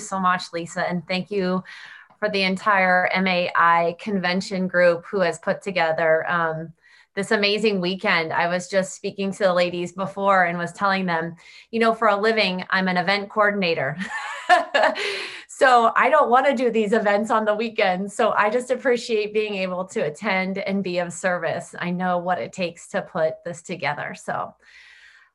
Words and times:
so 0.00 0.18
much, 0.18 0.52
Lisa, 0.52 0.88
and 0.88 1.06
thank 1.06 1.30
you 1.30 1.62
for 2.18 2.28
the 2.28 2.42
entire 2.42 3.08
MAI 3.14 3.96
convention 4.00 4.66
group 4.66 5.04
who 5.10 5.20
has 5.20 5.38
put 5.38 5.62
together 5.62 6.28
um, 6.30 6.72
this 7.14 7.30
amazing 7.30 7.80
weekend. 7.80 8.32
I 8.32 8.48
was 8.48 8.68
just 8.68 8.94
speaking 8.94 9.30
to 9.32 9.44
the 9.44 9.54
ladies 9.54 9.92
before 9.92 10.44
and 10.44 10.58
was 10.58 10.72
telling 10.72 11.06
them, 11.06 11.36
you 11.70 11.78
know, 11.78 11.94
for 11.94 12.08
a 12.08 12.16
living, 12.16 12.64
I'm 12.70 12.88
an 12.88 12.96
event 12.96 13.30
coordinator. 13.30 13.96
so 15.48 15.92
I 15.94 16.10
don't 16.10 16.30
want 16.30 16.46
to 16.46 16.56
do 16.56 16.70
these 16.70 16.92
events 16.92 17.30
on 17.30 17.44
the 17.44 17.54
weekends. 17.54 18.16
So 18.16 18.32
I 18.32 18.50
just 18.50 18.72
appreciate 18.72 19.32
being 19.32 19.54
able 19.54 19.84
to 19.86 20.00
attend 20.00 20.58
and 20.58 20.82
be 20.82 20.98
of 20.98 21.12
service. 21.12 21.74
I 21.78 21.90
know 21.90 22.18
what 22.18 22.40
it 22.40 22.52
takes 22.52 22.88
to 22.88 23.02
put 23.02 23.44
this 23.44 23.62
together. 23.62 24.16
So 24.16 24.54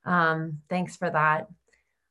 um, 0.06 0.60
thanks 0.70 0.98
for 0.98 1.10
that. 1.10 1.48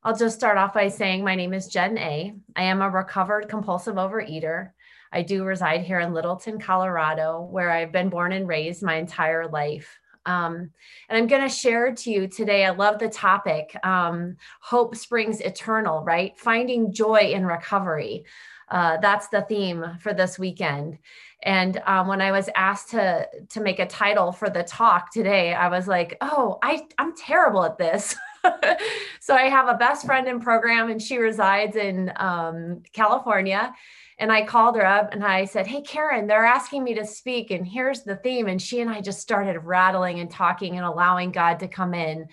I'll 0.09 0.17
just 0.17 0.39
start 0.39 0.57
off 0.57 0.73
by 0.73 0.89
saying 0.89 1.23
my 1.23 1.35
name 1.35 1.53
is 1.53 1.67
Jen 1.67 1.99
A. 1.99 2.33
I 2.57 2.63
am 2.63 2.81
a 2.81 2.89
recovered 2.89 3.47
compulsive 3.51 3.97
overeater. 3.97 4.71
I 5.13 5.21
do 5.21 5.45
reside 5.45 5.83
here 5.83 6.01
in 6.01 6.15
Littleton, 6.15 6.59
Colorado, 6.59 7.43
where 7.43 7.71
I've 7.71 7.93
been 7.93 8.09
born 8.09 8.33
and 8.33 8.49
raised 8.49 8.83
my 8.83 8.95
entire 8.95 9.47
life. 9.47 9.99
Um, 10.25 10.71
and 11.11 11.19
I'm 11.19 11.27
going 11.27 11.43
to 11.43 11.55
share 11.55 11.95
to 11.95 12.11
you 12.11 12.27
today. 12.27 12.65
I 12.65 12.71
love 12.71 12.99
the 12.99 13.11
topic 13.11 13.77
um, 13.85 14.39
Hope 14.63 14.97
Springs 14.97 15.43
Eternal, 15.43 16.03
right? 16.03 16.33
Finding 16.39 16.91
joy 16.91 17.31
in 17.35 17.45
recovery. 17.45 18.25
Uh, 18.71 18.97
that's 19.03 19.29
the 19.29 19.43
theme 19.43 19.85
for 20.01 20.15
this 20.15 20.39
weekend. 20.39 20.97
And 21.43 21.83
um, 21.85 22.09
when 22.09 22.23
I 22.23 22.33
was 22.33 22.49
asked 22.57 22.93
to 22.93 23.29
to 23.51 23.61
make 23.61 23.79
a 23.79 23.87
title 23.87 24.33
for 24.33 24.49
the 24.49 24.63
talk 24.63 25.13
today, 25.13 25.53
I 25.53 25.69
was 25.69 25.87
like, 25.87 26.17
"Oh, 26.23 26.59
I 26.63 26.87
I'm 26.97 27.15
terrible 27.15 27.63
at 27.65 27.77
this." 27.77 28.17
so 29.21 29.35
I 29.35 29.43
have 29.43 29.69
a 29.69 29.75
best 29.75 30.07
friend 30.07 30.27
in 30.29 30.41
program, 30.41 30.91
and 30.91 31.01
she 31.01 31.19
resides 31.19 31.77
in 31.77 32.13
um, 32.17 32.83
California. 32.93 33.75
And 34.21 34.33
I 34.33 34.45
called 34.45 34.75
her 34.75 34.85
up 34.85 35.13
and 35.13 35.25
I 35.25 35.45
said, 35.45 35.67
Hey, 35.67 35.81
Karen, 35.81 36.27
they're 36.27 36.45
asking 36.45 36.83
me 36.83 36.95
to 36.95 37.07
speak, 37.07 37.51
and 37.53 37.67
here's 37.67 38.03
the 38.03 38.17
theme. 38.17 38.49
And 38.49 38.61
she 38.61 38.81
and 38.81 38.91
I 38.91 39.01
just 39.01 39.21
started 39.21 39.61
rattling 39.61 40.19
and 40.19 40.31
talking 40.31 40.77
and 40.77 40.85
allowing 40.85 41.31
God 41.31 41.61
to 41.61 41.69
come 41.69 41.95
in. 41.95 42.27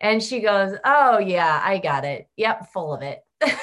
And 0.00 0.22
she 0.22 0.40
goes, 0.40 0.76
Oh, 0.84 1.18
yeah, 1.18 1.60
I 1.64 1.78
got 1.78 2.04
it. 2.04 2.28
Yep, 2.36 2.72
full 2.72 2.92
of 2.92 3.02
it. 3.02 3.24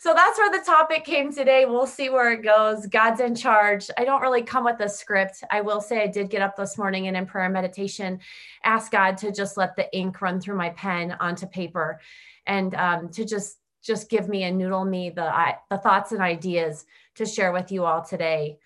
so 0.00 0.14
that's 0.14 0.38
where 0.38 0.50
the 0.50 0.64
topic 0.64 1.04
came 1.04 1.32
today. 1.32 1.64
We'll 1.64 1.86
see 1.86 2.10
where 2.10 2.32
it 2.32 2.42
goes. 2.42 2.86
God's 2.86 3.20
in 3.20 3.34
charge. 3.34 3.90
I 3.98 4.04
don't 4.04 4.22
really 4.22 4.42
come 4.42 4.64
with 4.64 4.80
a 4.80 4.88
script. 4.88 5.42
I 5.50 5.60
will 5.60 5.80
say 5.80 6.02
I 6.02 6.06
did 6.06 6.30
get 6.30 6.42
up 6.42 6.56
this 6.56 6.78
morning 6.78 7.08
and 7.08 7.16
in 7.16 7.26
prayer 7.26 7.44
and 7.44 7.54
meditation, 7.54 8.20
ask 8.64 8.92
God 8.92 9.16
to 9.18 9.32
just 9.32 9.56
let 9.56 9.76
the 9.76 9.92
ink 9.96 10.20
run 10.20 10.40
through 10.40 10.56
my 10.56 10.70
pen 10.70 11.16
onto 11.20 11.46
paper 11.46 12.00
and 12.46 12.74
um, 12.74 13.08
to 13.10 13.24
just 13.24 13.58
just 13.82 14.10
give 14.10 14.28
me 14.28 14.42
and 14.42 14.58
noodle 14.58 14.84
me 14.84 15.10
the 15.10 15.32
the 15.70 15.78
thoughts 15.78 16.12
and 16.12 16.20
ideas 16.20 16.84
to 17.14 17.26
share 17.26 17.52
with 17.52 17.72
you 17.72 17.84
all 17.84 18.02
today. 18.02 18.58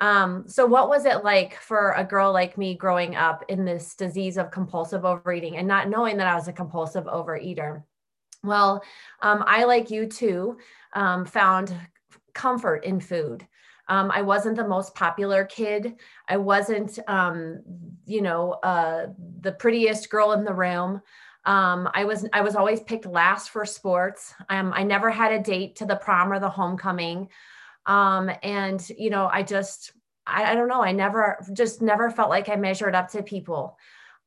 Um, 0.00 0.44
so, 0.48 0.64
what 0.64 0.88
was 0.88 1.04
it 1.04 1.24
like 1.24 1.54
for 1.56 1.92
a 1.92 2.04
girl 2.04 2.32
like 2.32 2.56
me 2.56 2.74
growing 2.74 3.16
up 3.16 3.44
in 3.48 3.64
this 3.64 3.94
disease 3.94 4.38
of 4.38 4.50
compulsive 4.50 5.04
overeating 5.04 5.56
and 5.56 5.68
not 5.68 5.90
knowing 5.90 6.16
that 6.16 6.26
I 6.26 6.34
was 6.34 6.48
a 6.48 6.52
compulsive 6.52 7.04
overeater? 7.04 7.82
Well, 8.42 8.82
um, 9.22 9.44
I, 9.46 9.64
like 9.64 9.90
you 9.90 10.06
too, 10.06 10.58
um, 10.94 11.24
found 11.24 11.74
comfort 12.32 12.84
in 12.84 13.00
food. 13.00 13.46
Um, 13.88 14.10
I 14.12 14.22
wasn't 14.22 14.56
the 14.56 14.66
most 14.66 14.94
popular 14.94 15.44
kid. 15.44 15.96
I 16.28 16.36
wasn't, 16.36 16.98
um, 17.08 17.60
you 18.06 18.22
know, 18.22 18.52
uh, 18.62 19.08
the 19.40 19.52
prettiest 19.52 20.08
girl 20.10 20.32
in 20.32 20.44
the 20.44 20.54
room. 20.54 21.02
Um, 21.44 21.88
I 21.94 22.04
was 22.04 22.28
I 22.32 22.42
was 22.42 22.54
always 22.54 22.80
picked 22.80 23.06
last 23.06 23.50
for 23.50 23.64
sports. 23.64 24.34
Um, 24.48 24.72
I 24.74 24.84
never 24.84 25.10
had 25.10 25.32
a 25.32 25.42
date 25.42 25.76
to 25.76 25.86
the 25.86 25.96
prom 25.96 26.32
or 26.32 26.38
the 26.38 26.50
homecoming, 26.50 27.28
and 27.86 28.88
you 28.96 29.10
know 29.10 29.28
I 29.32 29.42
just 29.42 29.92
I, 30.26 30.52
I, 30.52 30.54
don't 30.54 30.68
know 30.68 30.82
I 30.82 30.92
never 30.92 31.44
just 31.54 31.80
never 31.82 32.10
felt 32.10 32.28
like 32.28 32.48
I 32.48 32.56
measured 32.56 32.94
up 32.94 33.08
to 33.12 33.22
people. 33.22 33.78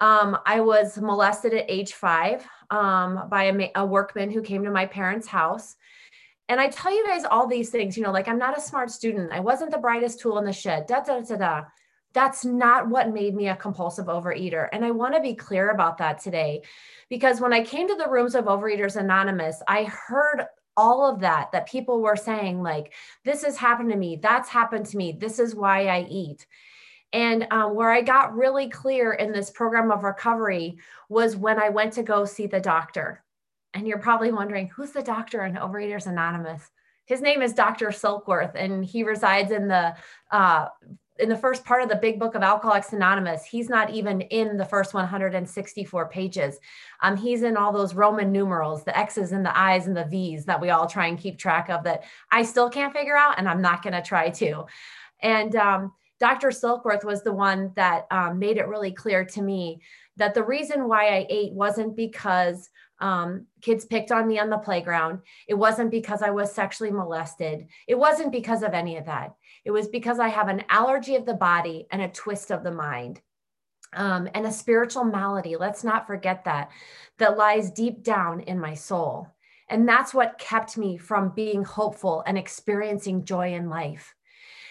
Um, 0.03 0.37
I 0.45 0.59
was 0.59 0.97
molested 0.99 1.53
at 1.53 1.71
age 1.71 1.93
five 1.93 2.45
um, 2.69 3.29
by 3.29 3.45
a, 3.45 3.71
a 3.75 3.85
workman 3.85 4.31
who 4.31 4.41
came 4.41 4.65
to 4.65 4.69
my 4.69 4.85
parents' 4.85 5.27
house. 5.27 5.77
And 6.49 6.59
I 6.59 6.67
tell 6.67 6.93
you 6.93 7.07
guys 7.07 7.23
all 7.23 7.47
these 7.47 7.69
things, 7.69 7.95
you 7.95 8.03
know, 8.03 8.11
like 8.11 8.27
I'm 8.27 8.37
not 8.37 8.57
a 8.57 8.61
smart 8.61 8.91
student. 8.91 9.31
I 9.31 9.39
wasn't 9.39 9.71
the 9.71 9.77
brightest 9.77 10.19
tool 10.19 10.37
in 10.39 10.43
the 10.43 10.51
shed. 10.51 10.87
Da 10.87 10.99
da 10.99 11.21
da 11.21 11.37
da. 11.37 11.61
That's 12.11 12.43
not 12.43 12.89
what 12.89 13.13
made 13.13 13.33
me 13.33 13.47
a 13.47 13.55
compulsive 13.55 14.07
overeater. 14.07 14.67
And 14.73 14.83
I 14.83 14.91
want 14.91 15.15
to 15.15 15.21
be 15.21 15.35
clear 15.35 15.69
about 15.69 15.99
that 15.99 16.19
today 16.19 16.63
because 17.09 17.39
when 17.39 17.53
I 17.53 17.63
came 17.63 17.87
to 17.87 17.95
the 17.95 18.09
rooms 18.09 18.35
of 18.35 18.45
Overeaters 18.45 18.97
Anonymous, 18.97 19.63
I 19.69 19.85
heard 19.85 20.45
all 20.75 21.09
of 21.09 21.21
that 21.21 21.53
that 21.53 21.69
people 21.69 22.01
were 22.01 22.17
saying 22.17 22.61
like 22.61 22.91
this 23.23 23.45
has 23.45 23.55
happened 23.55 23.91
to 23.91 23.95
me 23.95 24.15
that's 24.15 24.49
happened 24.49 24.87
to 24.87 24.97
me 24.97 25.11
this 25.11 25.37
is 25.37 25.53
why 25.53 25.85
i 25.85 26.03
eat 26.09 26.47
and 27.13 27.47
um, 27.51 27.75
where 27.75 27.91
i 27.91 28.01
got 28.01 28.35
really 28.35 28.67
clear 28.67 29.13
in 29.13 29.31
this 29.31 29.49
program 29.49 29.91
of 29.91 30.03
recovery 30.03 30.77
was 31.07 31.37
when 31.37 31.59
i 31.59 31.69
went 31.69 31.93
to 31.93 32.03
go 32.03 32.25
see 32.25 32.47
the 32.47 32.59
doctor. 32.59 33.23
And 33.75 33.87
you're 33.87 33.99
probably 33.99 34.31
wondering 34.31 34.67
who's 34.67 34.91
the 34.91 35.01
doctor 35.01 35.45
in 35.45 35.55
overeaters 35.55 36.05
anonymous? 36.05 36.69
His 37.05 37.21
name 37.21 37.41
is 37.41 37.53
dr 37.53 37.87
silkworth 37.87 38.55
and 38.55 38.83
he 38.83 39.03
resides 39.03 39.51
in 39.51 39.67
the 39.67 39.95
uh, 40.31 40.67
in 41.19 41.29
the 41.29 41.37
first 41.37 41.63
part 41.63 41.83
of 41.83 41.89
the 41.89 41.95
big 41.95 42.19
book 42.19 42.33
of 42.33 42.41
alcoholics 42.41 42.91
anonymous. 42.91 43.45
He's 43.45 43.69
not 43.69 43.91
even 43.91 44.21
in 44.21 44.57
the 44.57 44.65
first 44.65 44.95
164 44.95 46.09
pages. 46.09 46.57
Um, 47.03 47.15
he's 47.15 47.43
in 47.43 47.55
all 47.55 47.71
those 47.71 47.93
roman 47.93 48.31
numerals 48.31 48.83
the 48.83 48.97
x's 48.97 49.31
and 49.31 49.45
the 49.45 49.57
i's 49.57 49.85
and 49.85 49.95
the 49.95 50.05
v's 50.05 50.45
that 50.45 50.59
we 50.59 50.71
all 50.71 50.87
try 50.87 51.07
and 51.07 51.19
keep 51.19 51.37
track 51.37 51.69
of 51.69 51.83
that 51.83 52.03
i 52.31 52.41
still 52.43 52.69
can't 52.69 52.93
figure 52.93 53.15
out 53.15 53.37
and 53.37 53.47
i'm 53.47 53.61
not 53.61 53.83
going 53.83 53.93
to 53.93 54.01
try 54.01 54.29
to. 54.29 54.65
And 55.21 55.55
um, 55.55 55.93
dr 56.19 56.49
silkworth 56.49 57.03
was 57.03 57.23
the 57.23 57.33
one 57.33 57.71
that 57.75 58.05
um, 58.11 58.39
made 58.39 58.57
it 58.57 58.67
really 58.67 58.91
clear 58.91 59.23
to 59.25 59.41
me 59.41 59.81
that 60.15 60.33
the 60.33 60.43
reason 60.43 60.87
why 60.87 61.07
i 61.07 61.25
ate 61.29 61.53
wasn't 61.53 61.95
because 61.95 62.69
um, 62.99 63.47
kids 63.61 63.83
picked 63.83 64.11
on 64.11 64.27
me 64.27 64.39
on 64.39 64.49
the 64.49 64.57
playground 64.57 65.19
it 65.47 65.55
wasn't 65.55 65.91
because 65.91 66.21
i 66.21 66.29
was 66.29 66.51
sexually 66.53 66.91
molested 66.91 67.67
it 67.87 67.95
wasn't 67.95 68.31
because 68.31 68.63
of 68.63 68.73
any 68.73 68.97
of 68.97 69.05
that 69.05 69.35
it 69.65 69.71
was 69.71 69.87
because 69.87 70.19
I 70.19 70.27
have 70.27 70.49
an 70.49 70.63
allergy 70.69 71.15
of 71.15 71.25
the 71.25 71.33
body 71.33 71.87
and 71.91 72.01
a 72.01 72.09
twist 72.09 72.51
of 72.51 72.63
the 72.63 72.71
mind. 72.71 73.21
Um, 73.95 74.27
and 74.33 74.45
a 74.45 74.51
spiritual 74.51 75.03
malady, 75.03 75.55
let's 75.55 75.83
not 75.83 76.07
forget 76.07 76.43
that, 76.45 76.71
that 77.19 77.37
lies 77.37 77.69
deep 77.69 78.03
down 78.03 78.39
in 78.41 78.59
my 78.59 78.73
soul. 78.73 79.27
And 79.69 79.87
that's 79.87 80.13
what 80.13 80.39
kept 80.39 80.77
me 80.77 80.97
from 80.97 81.33
being 81.35 81.63
hopeful 81.63 82.23
and 82.25 82.37
experiencing 82.37 83.23
joy 83.23 83.53
in 83.53 83.69
life. 83.69 84.15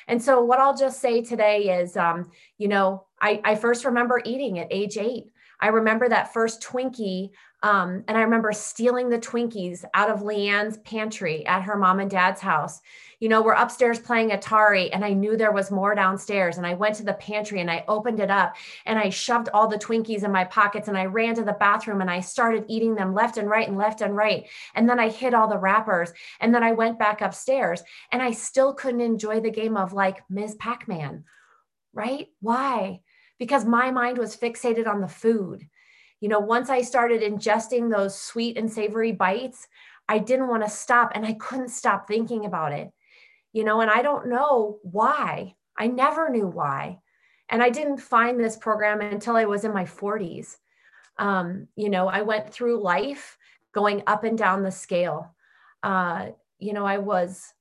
And 0.09 0.23
so, 0.23 0.43
what 0.43 0.59
I'll 0.59 0.77
just 0.77 1.01
say 1.01 1.23
today 1.23 1.81
is, 1.81 1.97
um, 1.97 2.31
you 2.59 2.69
know, 2.69 3.07
I, 3.21 3.41
I 3.45 3.55
first 3.55 3.85
remember 3.85 4.21
eating 4.25 4.59
at 4.59 4.69
age 4.71 4.97
eight. 4.99 5.27
I 5.61 5.69
remember 5.69 6.09
that 6.09 6.33
first 6.33 6.61
Twinkie, 6.61 7.31
um, 7.63 8.05
and 8.09 8.17
I 8.19 8.23
remember 8.23 8.53
stealing 8.53 9.09
the 9.09 9.19
Twinkies 9.19 9.85
out 9.95 10.11
of 10.11 10.21
Leanne's 10.21 10.79
pantry 10.79 11.47
at 11.47 11.63
her 11.63 11.77
mom 11.77 12.01
and 12.01 12.11
dad's 12.11 12.41
house 12.41 12.81
you 13.23 13.29
know, 13.29 13.41
we're 13.41 13.53
upstairs 13.53 14.01
playing 14.01 14.31
Atari 14.31 14.91
and 14.93 15.05
I 15.05 15.13
knew 15.13 15.37
there 15.37 15.53
was 15.53 15.71
more 15.71 15.95
downstairs. 15.95 16.57
And 16.57 16.67
I 16.67 16.75
went 16.75 16.97
to 16.97 17.05
the 17.05 17.13
pantry 17.13 17.61
and 17.61 17.71
I 17.71 17.85
opened 17.87 18.19
it 18.19 18.33
up 18.33 18.57
and 18.85 18.99
I 18.99 19.11
shoved 19.11 19.49
all 19.55 19.69
the 19.69 19.79
Twinkies 19.79 20.25
in 20.25 20.33
my 20.33 20.43
pockets 20.43 20.89
and 20.89 20.99
I 20.99 21.05
ran 21.05 21.37
to 21.37 21.45
the 21.45 21.53
bathroom 21.53 22.01
and 22.01 22.11
I 22.11 22.19
started 22.19 22.65
eating 22.67 22.97
them 22.97 23.15
left 23.15 23.37
and 23.37 23.49
right 23.49 23.69
and 23.69 23.79
left 23.79 24.01
and 24.01 24.17
right. 24.17 24.49
And 24.75 24.89
then 24.89 24.99
I 24.99 25.09
hid 25.09 25.35
all 25.35 25.47
the 25.47 25.57
wrappers 25.57 26.13
and 26.41 26.53
then 26.53 26.65
I 26.65 26.73
went 26.73 26.99
back 26.99 27.21
upstairs 27.21 27.85
and 28.11 28.21
I 28.21 28.33
still 28.33 28.75
couldn't 28.75 29.01
enjoy 29.01 29.39
the 29.39 29.53
game 29.53 29.77
of 29.77 29.93
like 29.93 30.29
Ms. 30.29 30.57
Pac 30.57 30.89
Man, 30.89 31.23
right? 31.93 32.27
Why? 32.41 33.03
Because 33.39 33.65
my 33.65 33.93
mind 33.93 34.19
was 34.19 34.37
fixated 34.37 34.89
on 34.89 35.01
the 35.01 35.07
food. 35.07 35.69
You 36.23 36.31
know, 36.31 36.41
once 36.41 36.71
I 36.71 36.81
started 36.81 37.21
ingesting 37.21 37.91
those 37.91 38.19
sweet 38.19 38.57
and 38.57 38.73
savory 38.73 39.13
bites, 39.13 39.69
I 40.09 40.19
didn't 40.19 40.49
want 40.49 40.63
to 40.63 40.71
stop 40.71 41.13
and 41.15 41.27
I 41.27 41.35
couldn't 41.35 41.69
stop 41.69 42.09
thinking 42.09 42.47
about 42.47 42.73
it 42.73 42.91
you 43.53 43.65
know, 43.65 43.81
and 43.81 43.91
I 43.91 44.03
don't 44.03 44.29
know 44.29 44.79
why. 44.83 45.55
I 45.77 45.87
never 45.87 46.31
knew 46.31 46.47
why. 46.47 47.01
And 47.49 47.63
I 47.63 47.71
didn't 47.71 47.99
find 47.99 48.41
this 48.41 48.57
program 48.57 49.01
until 49.01 49.37
I 49.37 49.45
was 49.45 49.65
in 49.65 49.75
my 49.75 49.85
40s. 49.85 50.57
Um, 51.19 51.69
you 51.77 51.91
know, 51.91 52.09
I 52.09 52.23
went 52.23 52.51
through 52.51 52.83
life 52.83 53.37
going 53.73 54.03
up 54.07 54.25
and 54.25 54.39
down 54.39 54.63
the 54.63 54.71
scale. 54.71 55.35
Uh, 55.83 56.29
you 56.59 56.73
know, 56.73 56.87
I 56.87 56.99
was 56.99 57.53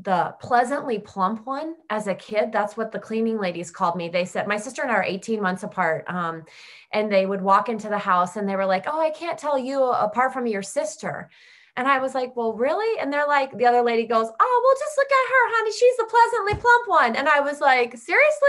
the 0.00 0.34
pleasantly 0.40 0.98
plump 0.98 1.46
one 1.46 1.76
as 1.88 2.06
a 2.06 2.14
kid. 2.14 2.50
That's 2.52 2.76
what 2.76 2.90
the 2.90 2.98
cleaning 2.98 3.38
ladies 3.38 3.70
called 3.70 3.96
me. 3.96 4.08
They 4.08 4.24
said, 4.24 4.48
my 4.48 4.56
sister 4.56 4.82
and 4.82 4.90
I 4.90 4.96
are 4.96 5.04
18 5.04 5.40
months 5.40 5.62
apart. 5.62 6.04
Um, 6.08 6.44
and 6.92 7.10
they 7.10 7.26
would 7.26 7.40
walk 7.40 7.68
into 7.68 7.88
the 7.88 7.98
house 7.98 8.36
and 8.36 8.48
they 8.48 8.56
were 8.56 8.66
like, 8.66 8.84
Oh, 8.86 9.00
I 9.00 9.10
can't 9.10 9.38
tell 9.38 9.58
you 9.58 9.82
apart 9.82 10.32
from 10.32 10.46
your 10.46 10.62
sister. 10.62 11.30
And 11.76 11.88
I 11.88 11.98
was 11.98 12.14
like, 12.14 12.36
well, 12.36 12.52
really? 12.52 13.00
And 13.00 13.12
they're 13.12 13.26
like, 13.26 13.56
the 13.56 13.66
other 13.66 13.82
lady 13.82 14.06
goes, 14.06 14.28
oh, 14.28 14.62
well, 14.64 14.76
just 14.78 14.96
look 14.96 15.10
at 15.10 15.30
her, 15.30 15.56
honey. 15.56 15.72
She's 15.72 15.96
the 15.96 16.04
pleasantly 16.04 16.54
plump 16.54 16.88
one. 16.88 17.16
And 17.16 17.28
I 17.28 17.40
was 17.40 17.60
like, 17.60 17.96
seriously? 17.96 18.48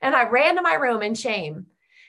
And 0.00 0.14
I 0.16 0.28
ran 0.28 0.56
to 0.56 0.62
my 0.62 0.74
room 0.74 1.02
in 1.02 1.14
shame. 1.14 1.66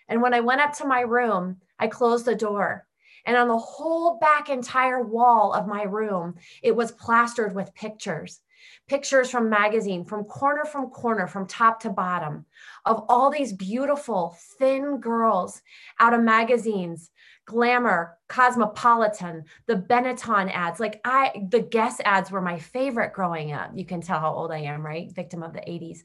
And 0.08 0.22
when 0.22 0.34
I 0.34 0.40
went 0.40 0.62
up 0.62 0.74
to 0.78 0.88
my 0.88 1.02
room, 1.02 1.58
I 1.80 1.88
closed 1.88 2.26
the 2.26 2.36
door. 2.36 2.88
And 3.26 3.36
on 3.36 3.48
the 3.50 3.58
whole 3.58 4.20
back 4.20 4.50
entire 4.50 5.02
wall 5.02 5.54
of 5.54 5.68
my 5.68 5.84
room, 5.84 6.36
it 6.62 6.76
was 6.76 6.92
plastered 6.92 7.54
with 7.54 7.76
pictures 7.76 8.40
pictures 8.88 9.30
from 9.30 9.50
magazine 9.50 10.04
from 10.04 10.24
corner 10.26 10.66
from 10.66 10.90
corner 10.90 11.28
from 11.28 11.48
top 11.48 11.80
to 11.80 11.90
bottom 11.90 12.46
of 12.86 13.04
all 13.10 13.30
these 13.30 13.54
beautiful 13.54 14.36
thin 14.58 14.98
girls 15.00 15.62
out 16.00 16.14
of 16.14 16.22
magazines 16.22 17.10
glamour 17.46 18.18
cosmopolitan 18.30 19.44
the 19.68 19.76
benetton 19.76 20.50
ads. 20.54 20.80
Like 20.80 21.02
i 21.04 21.46
the 21.50 21.60
guess 21.60 22.00
ads 22.06 22.32
were 22.32 22.42
my 22.42 22.58
favorite 22.58 23.14
growing 23.14 23.52
up. 23.52 23.72
You 23.76 23.86
can 23.86 24.02
tell 24.02 24.20
how 24.20 24.34
old 24.34 24.52
i 24.52 24.60
am 24.60 24.84
right? 24.84 25.12
Victim 25.14 25.44
of 25.44 25.54
the 25.54 25.60
80s 25.60 26.00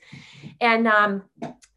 and 0.60 0.88
um 0.88 1.22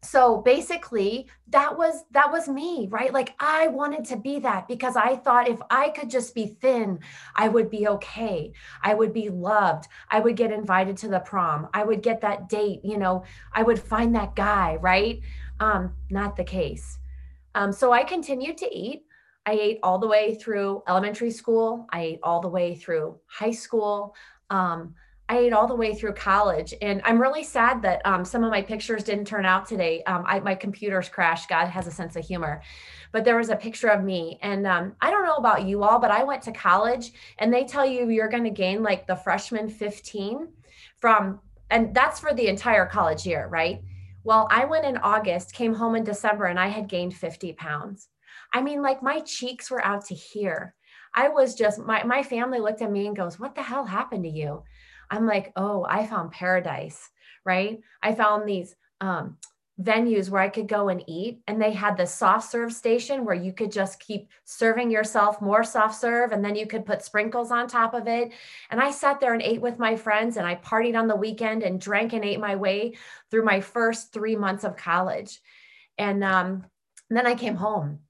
so 0.02 0.42
basically 0.42 1.28
that 1.48 1.78
was 1.78 2.04
that 2.10 2.30
was 2.32 2.48
me 2.48 2.88
right? 2.90 3.12
Like 3.12 3.34
i 3.38 3.68
wanted 3.68 4.04
to 4.06 4.16
be 4.16 4.40
that 4.40 4.66
because 4.66 4.96
i 4.96 5.14
thought 5.16 5.48
if 5.48 5.60
i 5.70 5.90
could 5.90 6.10
just 6.10 6.34
be 6.34 6.46
thin 6.60 6.98
i 7.36 7.48
would 7.48 7.70
be 7.70 7.86
okay. 7.88 8.52
I 8.82 8.94
would 8.94 9.12
be 9.14 9.28
loved. 9.30 9.86
I 10.10 10.18
would 10.20 10.36
get 10.36 10.50
invited 10.50 10.96
to 10.98 11.08
the 11.08 11.20
prom. 11.20 11.68
I 11.72 11.84
would 11.84 12.02
get 12.02 12.20
that 12.22 12.48
date 12.48 12.80
you 12.84 12.98
know? 12.98 13.24
I 13.52 13.62
would 13.62 13.80
find 13.80 14.14
that 14.16 14.34
guy 14.34 14.76
right? 14.80 15.20
Um 15.60 15.94
not 16.10 16.34
the 16.36 16.44
case. 16.44 16.98
Um 17.54 17.72
so 17.72 17.92
i 17.92 18.02
continued 18.02 18.58
to 18.58 18.76
eat 18.76 19.04
I 19.44 19.52
ate 19.52 19.78
all 19.82 19.98
the 19.98 20.06
way 20.06 20.36
through 20.36 20.82
elementary 20.88 21.30
school. 21.30 21.86
I 21.90 22.00
ate 22.02 22.20
all 22.22 22.40
the 22.40 22.48
way 22.48 22.74
through 22.74 23.18
high 23.26 23.50
school. 23.50 24.14
Um, 24.50 24.94
I 25.28 25.38
ate 25.38 25.52
all 25.52 25.66
the 25.66 25.74
way 25.74 25.94
through 25.94 26.12
college. 26.12 26.74
And 26.82 27.00
I'm 27.04 27.20
really 27.20 27.42
sad 27.42 27.80
that 27.82 28.04
um, 28.04 28.24
some 28.24 28.44
of 28.44 28.50
my 28.50 28.60
pictures 28.60 29.02
didn't 29.02 29.24
turn 29.24 29.46
out 29.46 29.66
today. 29.66 30.02
Um, 30.04 30.24
I, 30.26 30.40
my 30.40 30.54
computer's 30.54 31.08
crashed. 31.08 31.48
God 31.48 31.66
has 31.66 31.86
a 31.86 31.90
sense 31.90 32.16
of 32.16 32.24
humor. 32.24 32.62
But 33.12 33.24
there 33.24 33.36
was 33.36 33.48
a 33.48 33.56
picture 33.56 33.88
of 33.88 34.04
me. 34.04 34.38
And 34.42 34.66
um, 34.66 34.94
I 35.00 35.10
don't 35.10 35.24
know 35.24 35.36
about 35.36 35.64
you 35.64 35.84
all, 35.84 35.98
but 35.98 36.10
I 36.10 36.22
went 36.22 36.42
to 36.42 36.52
college 36.52 37.12
and 37.38 37.52
they 37.52 37.64
tell 37.64 37.86
you 37.86 38.10
you're 38.10 38.28
going 38.28 38.44
to 38.44 38.50
gain 38.50 38.82
like 38.82 39.06
the 39.06 39.16
freshman 39.16 39.68
15 39.68 40.48
from, 41.00 41.40
and 41.70 41.94
that's 41.94 42.20
for 42.20 42.34
the 42.34 42.48
entire 42.48 42.86
college 42.86 43.26
year, 43.26 43.48
right? 43.48 43.82
Well, 44.24 44.46
I 44.50 44.66
went 44.66 44.84
in 44.84 44.98
August, 44.98 45.54
came 45.54 45.74
home 45.74 45.96
in 45.96 46.04
December, 46.04 46.44
and 46.44 46.60
I 46.60 46.68
had 46.68 46.88
gained 46.88 47.14
50 47.16 47.54
pounds. 47.54 48.08
I 48.52 48.62
mean, 48.62 48.82
like 48.82 49.02
my 49.02 49.20
cheeks 49.20 49.70
were 49.70 49.84
out 49.84 50.06
to 50.06 50.14
here. 50.14 50.74
I 51.14 51.28
was 51.28 51.54
just, 51.54 51.78
my, 51.78 52.04
my 52.04 52.22
family 52.22 52.60
looked 52.60 52.82
at 52.82 52.90
me 52.90 53.06
and 53.06 53.16
goes, 53.16 53.38
What 53.38 53.54
the 53.54 53.62
hell 53.62 53.84
happened 53.84 54.24
to 54.24 54.30
you? 54.30 54.62
I'm 55.10 55.26
like, 55.26 55.52
Oh, 55.56 55.86
I 55.88 56.06
found 56.06 56.32
paradise, 56.32 57.08
right? 57.44 57.80
I 58.02 58.14
found 58.14 58.48
these 58.48 58.74
um, 59.00 59.36
venues 59.80 60.28
where 60.28 60.42
I 60.42 60.48
could 60.48 60.68
go 60.68 60.88
and 60.88 61.02
eat. 61.06 61.40
And 61.46 61.60
they 61.60 61.72
had 61.72 61.96
the 61.96 62.06
soft 62.06 62.50
serve 62.50 62.72
station 62.72 63.24
where 63.24 63.34
you 63.34 63.52
could 63.52 63.72
just 63.72 64.00
keep 64.00 64.28
serving 64.44 64.90
yourself 64.90 65.40
more 65.40 65.64
soft 65.64 66.00
serve 66.00 66.32
and 66.32 66.44
then 66.44 66.54
you 66.54 66.66
could 66.66 66.86
put 66.86 67.02
sprinkles 67.02 67.50
on 67.50 67.66
top 67.66 67.94
of 67.94 68.06
it. 68.06 68.32
And 68.70 68.80
I 68.80 68.90
sat 68.90 69.20
there 69.20 69.32
and 69.32 69.42
ate 69.42 69.60
with 69.60 69.78
my 69.78 69.96
friends 69.96 70.36
and 70.36 70.46
I 70.46 70.56
partied 70.56 70.98
on 70.98 71.08
the 71.08 71.16
weekend 71.16 71.62
and 71.62 71.80
drank 71.80 72.12
and 72.12 72.24
ate 72.24 72.40
my 72.40 72.56
way 72.56 72.94
through 73.30 73.44
my 73.44 73.60
first 73.60 74.12
three 74.12 74.36
months 74.36 74.64
of 74.64 74.76
college. 74.76 75.40
And, 75.98 76.22
um, 76.22 76.64
and 77.08 77.16
then 77.16 77.26
I 77.26 77.34
came 77.34 77.56
home 77.56 78.00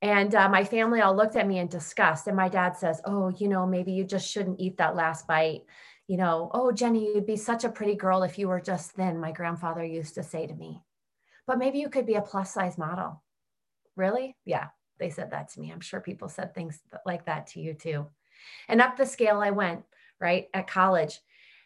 and 0.00 0.34
uh, 0.34 0.48
my 0.48 0.64
family 0.64 1.00
all 1.00 1.16
looked 1.16 1.36
at 1.36 1.46
me 1.46 1.58
in 1.58 1.66
disgust. 1.66 2.28
And 2.28 2.36
my 2.36 2.48
dad 2.48 2.76
says, 2.76 3.00
Oh, 3.04 3.30
you 3.30 3.48
know, 3.48 3.66
maybe 3.66 3.92
you 3.92 4.04
just 4.04 4.30
shouldn't 4.30 4.60
eat 4.60 4.78
that 4.78 4.94
last 4.94 5.26
bite. 5.26 5.62
You 6.06 6.16
know, 6.16 6.50
oh, 6.54 6.72
Jenny, 6.72 7.06
you'd 7.14 7.26
be 7.26 7.36
such 7.36 7.64
a 7.64 7.68
pretty 7.68 7.94
girl 7.94 8.22
if 8.22 8.38
you 8.38 8.48
were 8.48 8.60
just 8.60 8.92
thin, 8.92 9.20
my 9.20 9.32
grandfather 9.32 9.84
used 9.84 10.14
to 10.14 10.22
say 10.22 10.46
to 10.46 10.54
me. 10.54 10.82
But 11.46 11.58
maybe 11.58 11.78
you 11.78 11.90
could 11.90 12.06
be 12.06 12.14
a 12.14 12.22
plus 12.22 12.54
size 12.54 12.78
model. 12.78 13.22
Really? 13.96 14.36
Yeah, 14.44 14.68
they 14.98 15.10
said 15.10 15.32
that 15.32 15.50
to 15.50 15.60
me. 15.60 15.70
I'm 15.70 15.80
sure 15.80 16.00
people 16.00 16.28
said 16.28 16.54
things 16.54 16.80
like 17.04 17.26
that 17.26 17.48
to 17.48 17.60
you 17.60 17.74
too. 17.74 18.06
And 18.68 18.80
up 18.80 18.96
the 18.96 19.04
scale 19.04 19.40
I 19.40 19.50
went, 19.50 19.82
right, 20.20 20.46
at 20.54 20.68
college. 20.68 21.18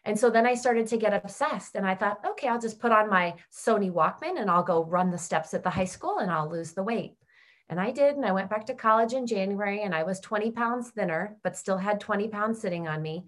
And 0.05 0.19
so 0.19 0.29
then 0.29 0.45
I 0.45 0.55
started 0.55 0.87
to 0.87 0.97
get 0.97 1.13
obsessed 1.13 1.75
and 1.75 1.85
I 1.85 1.95
thought, 1.95 2.19
okay, 2.31 2.49
I'll 2.49 2.59
just 2.59 2.79
put 2.79 2.91
on 2.91 3.09
my 3.09 3.35
Sony 3.51 3.91
Walkman 3.91 4.39
and 4.39 4.49
I'll 4.49 4.63
go 4.63 4.83
run 4.83 5.11
the 5.11 5.17
steps 5.17 5.53
at 5.53 5.63
the 5.63 5.69
high 5.69 5.85
school 5.85 6.17
and 6.17 6.29
I'll 6.29 6.49
lose 6.49 6.73
the 6.73 6.83
weight. 6.83 7.15
And 7.69 7.79
I 7.79 7.91
did. 7.91 8.15
And 8.15 8.25
I 8.25 8.31
went 8.31 8.49
back 8.49 8.65
to 8.67 8.73
college 8.73 9.13
in 9.13 9.25
January 9.25 9.83
and 9.83 9.95
I 9.95 10.03
was 10.03 10.19
20 10.19 10.51
pounds 10.51 10.89
thinner, 10.89 11.37
but 11.43 11.57
still 11.57 11.77
had 11.77 11.99
20 11.99 12.27
pounds 12.27 12.59
sitting 12.59 12.87
on 12.87 13.01
me. 13.01 13.25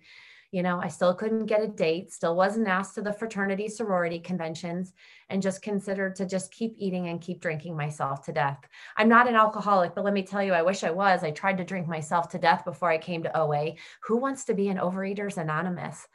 You 0.52 0.64
know, 0.64 0.80
I 0.80 0.88
still 0.88 1.14
couldn't 1.14 1.48
get 1.48 1.64
a 1.64 1.68
date, 1.68 2.14
still 2.14 2.34
wasn't 2.34 2.70
asked 2.70 2.96
to 2.96 3.02
the 3.02 3.12
fraternity 3.12 3.68
sorority 3.68 4.20
conventions, 4.20 4.94
and 5.30 5.42
just 5.42 5.62
considered 5.62 6.16
to 6.16 6.26
just 6.26 6.54
keep 6.54 6.76
eating 6.78 7.10
and 7.10 7.20
keep 7.20 7.42
drinking 7.42 7.76
myself 7.76 8.24
to 8.26 8.32
death. 8.32 8.60
I'm 8.96 9.10
not 9.10 9.28
an 9.28 9.36
alcoholic, 9.36 9.94
but 9.94 10.06
let 10.06 10.14
me 10.14 10.24
tell 10.24 10.42
you, 10.42 10.54
I 10.54 10.62
wish 10.62 10.86
I 10.86 10.92
was. 10.92 11.26
I 11.26 11.32
tried 11.32 11.58
to 11.58 11.66
drink 11.66 11.88
myself 11.88 12.30
to 12.30 12.38
death 12.38 12.64
before 12.64 12.90
I 12.90 12.98
came 12.98 13.24
to 13.24 13.38
OA. 13.38 13.74
Who 14.04 14.16
wants 14.16 14.46
to 14.46 14.54
be 14.54 14.70
an 14.70 14.78
Overeaters 14.78 15.38
Anonymous? 15.38 16.08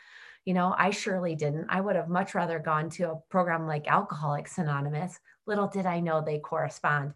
You 0.46 0.54
know, 0.54 0.74
I 0.78 0.88
surely 0.88 1.34
didn't. 1.34 1.66
I 1.68 1.82
would 1.82 1.96
have 1.96 2.08
much 2.08 2.34
rather 2.34 2.58
gone 2.58 2.88
to 2.90 3.10
a 3.10 3.20
program 3.28 3.66
like 3.66 3.88
Alcoholics 3.88 4.56
Anonymous. 4.56 5.20
Little 5.46 5.66
did 5.66 5.84
I 5.84 6.00
know 6.00 6.22
they 6.22 6.38
correspond. 6.38 7.12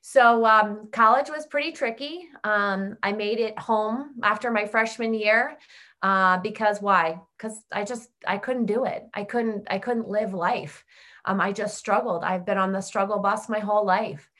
So 0.00 0.46
um, 0.46 0.88
college 0.92 1.28
was 1.28 1.46
pretty 1.46 1.72
tricky. 1.72 2.28
Um, 2.42 2.96
I 3.02 3.12
made 3.12 3.38
it 3.38 3.58
home 3.58 4.14
after 4.22 4.50
my 4.50 4.66
freshman 4.66 5.12
year 5.14 5.58
uh, 6.02 6.38
because 6.38 6.80
why? 6.80 7.20
Because 7.36 7.62
I 7.70 7.84
just 7.84 8.08
I 8.26 8.38
couldn't 8.38 8.66
do 8.66 8.84
it. 8.84 9.06
I 9.12 9.24
couldn't 9.24 9.66
I 9.70 9.78
couldn't 9.78 10.08
live 10.08 10.32
life. 10.32 10.84
Um, 11.26 11.40
I 11.40 11.52
just 11.52 11.76
struggled. 11.76 12.24
I've 12.24 12.46
been 12.46 12.58
on 12.58 12.72
the 12.72 12.80
struggle 12.80 13.18
bus 13.18 13.48
my 13.48 13.58
whole 13.58 13.84
life. 13.84 14.30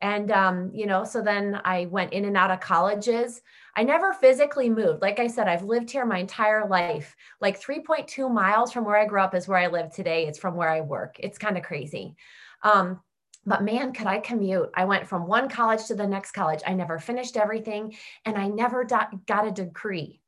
And, 0.00 0.30
um, 0.30 0.70
you 0.72 0.86
know, 0.86 1.02
so 1.02 1.20
then 1.22 1.60
I 1.64 1.86
went 1.86 2.12
in 2.12 2.24
and 2.24 2.36
out 2.36 2.52
of 2.52 2.60
colleges. 2.60 3.42
I 3.74 3.82
never 3.82 4.12
physically 4.12 4.70
moved. 4.70 5.02
Like 5.02 5.18
I 5.18 5.26
said, 5.26 5.48
I've 5.48 5.64
lived 5.64 5.90
here 5.90 6.06
my 6.06 6.18
entire 6.18 6.68
life. 6.68 7.16
Like 7.40 7.60
3.2 7.60 8.32
miles 8.32 8.72
from 8.72 8.84
where 8.84 8.96
I 8.96 9.06
grew 9.06 9.20
up 9.20 9.34
is 9.34 9.48
where 9.48 9.58
I 9.58 9.66
live 9.66 9.90
today. 9.90 10.28
It's 10.28 10.38
from 10.38 10.54
where 10.54 10.70
I 10.70 10.82
work. 10.82 11.16
It's 11.18 11.36
kind 11.36 11.56
of 11.56 11.64
crazy. 11.64 12.14
Um, 12.62 13.00
but 13.48 13.64
man, 13.64 13.92
could 13.92 14.06
I 14.06 14.18
commute? 14.18 14.70
I 14.74 14.84
went 14.84 15.08
from 15.08 15.26
one 15.26 15.48
college 15.48 15.86
to 15.86 15.94
the 15.94 16.06
next 16.06 16.32
college. 16.32 16.60
I 16.66 16.74
never 16.74 16.98
finished 16.98 17.36
everything 17.36 17.96
and 18.24 18.36
I 18.36 18.48
never 18.48 18.84
got 18.84 19.46
a 19.46 19.50
degree. 19.50 20.20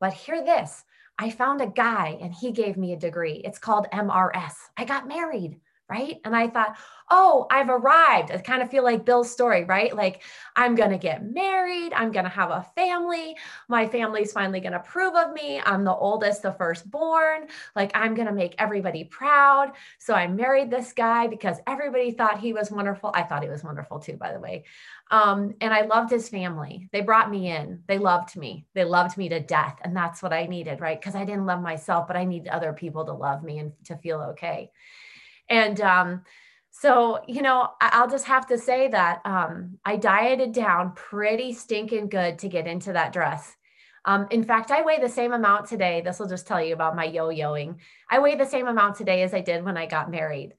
But 0.00 0.12
hear 0.12 0.44
this 0.44 0.84
I 1.18 1.30
found 1.30 1.60
a 1.60 1.66
guy 1.66 2.16
and 2.20 2.32
he 2.32 2.52
gave 2.52 2.76
me 2.76 2.92
a 2.92 2.98
degree. 2.98 3.42
It's 3.44 3.58
called 3.58 3.88
MRS. 3.92 4.52
I 4.76 4.84
got 4.84 5.08
married 5.08 5.58
right? 5.90 6.16
And 6.24 6.36
I 6.36 6.48
thought, 6.48 6.76
oh, 7.10 7.46
I've 7.50 7.70
arrived. 7.70 8.30
I 8.30 8.38
kind 8.38 8.62
of 8.62 8.70
feel 8.70 8.84
like 8.84 9.06
Bill's 9.06 9.30
story, 9.30 9.64
right? 9.64 9.94
Like, 9.96 10.22
I'm 10.54 10.74
going 10.74 10.90
to 10.90 10.98
get 10.98 11.24
married. 11.24 11.92
I'm 11.94 12.12
going 12.12 12.24
to 12.24 12.30
have 12.30 12.50
a 12.50 12.66
family. 12.74 13.36
My 13.68 13.86
family's 13.86 14.32
finally 14.32 14.60
going 14.60 14.72
to 14.72 14.80
approve 14.80 15.14
of 15.14 15.32
me. 15.32 15.60
I'm 15.64 15.84
the 15.84 15.94
oldest, 15.94 16.42
the 16.42 16.52
firstborn. 16.52 17.46
Like, 17.74 17.90
I'm 17.94 18.14
going 18.14 18.28
to 18.28 18.34
make 18.34 18.54
everybody 18.58 19.04
proud. 19.04 19.72
So 19.98 20.12
I 20.12 20.26
married 20.26 20.70
this 20.70 20.92
guy 20.92 21.26
because 21.26 21.56
everybody 21.66 22.10
thought 22.10 22.40
he 22.40 22.52
was 22.52 22.70
wonderful. 22.70 23.10
I 23.14 23.22
thought 23.22 23.42
he 23.42 23.48
was 23.48 23.64
wonderful 23.64 23.98
too, 23.98 24.16
by 24.18 24.32
the 24.32 24.40
way. 24.40 24.64
Um, 25.10 25.54
and 25.62 25.72
I 25.72 25.82
loved 25.82 26.10
his 26.10 26.28
family. 26.28 26.90
They 26.92 27.00
brought 27.00 27.30
me 27.30 27.50
in. 27.50 27.82
They 27.86 27.96
loved 27.96 28.36
me. 28.36 28.66
They 28.74 28.84
loved 28.84 29.16
me 29.16 29.30
to 29.30 29.40
death. 29.40 29.78
And 29.82 29.96
that's 29.96 30.22
what 30.22 30.34
I 30.34 30.44
needed, 30.44 30.80
right? 30.80 31.00
Because 31.00 31.14
I 31.14 31.24
didn't 31.24 31.46
love 31.46 31.62
myself, 31.62 32.06
but 32.06 32.16
I 32.16 32.24
needed 32.24 32.48
other 32.48 32.74
people 32.74 33.06
to 33.06 33.14
love 33.14 33.42
me 33.42 33.58
and 33.58 33.72
to 33.84 33.96
feel 33.96 34.20
okay. 34.32 34.70
And 35.48 35.80
um, 35.80 36.22
so, 36.70 37.20
you 37.26 37.42
know, 37.42 37.70
I'll 37.80 38.08
just 38.08 38.26
have 38.26 38.46
to 38.48 38.58
say 38.58 38.88
that 38.88 39.20
um, 39.24 39.78
I 39.84 39.96
dieted 39.96 40.52
down 40.52 40.92
pretty 40.92 41.52
stinking 41.52 42.08
good 42.08 42.38
to 42.40 42.48
get 42.48 42.66
into 42.66 42.92
that 42.92 43.12
dress. 43.12 43.56
Um, 44.04 44.26
in 44.30 44.44
fact, 44.44 44.70
I 44.70 44.82
weigh 44.82 45.00
the 45.00 45.08
same 45.08 45.32
amount 45.32 45.66
today. 45.66 46.00
This 46.00 46.18
will 46.18 46.28
just 46.28 46.46
tell 46.46 46.62
you 46.62 46.72
about 46.72 46.96
my 46.96 47.04
yo 47.04 47.28
yoing. 47.28 47.76
I 48.10 48.20
weigh 48.20 48.36
the 48.36 48.46
same 48.46 48.66
amount 48.66 48.96
today 48.96 49.22
as 49.22 49.34
I 49.34 49.40
did 49.40 49.64
when 49.64 49.76
I 49.76 49.86
got 49.86 50.10
married. 50.10 50.54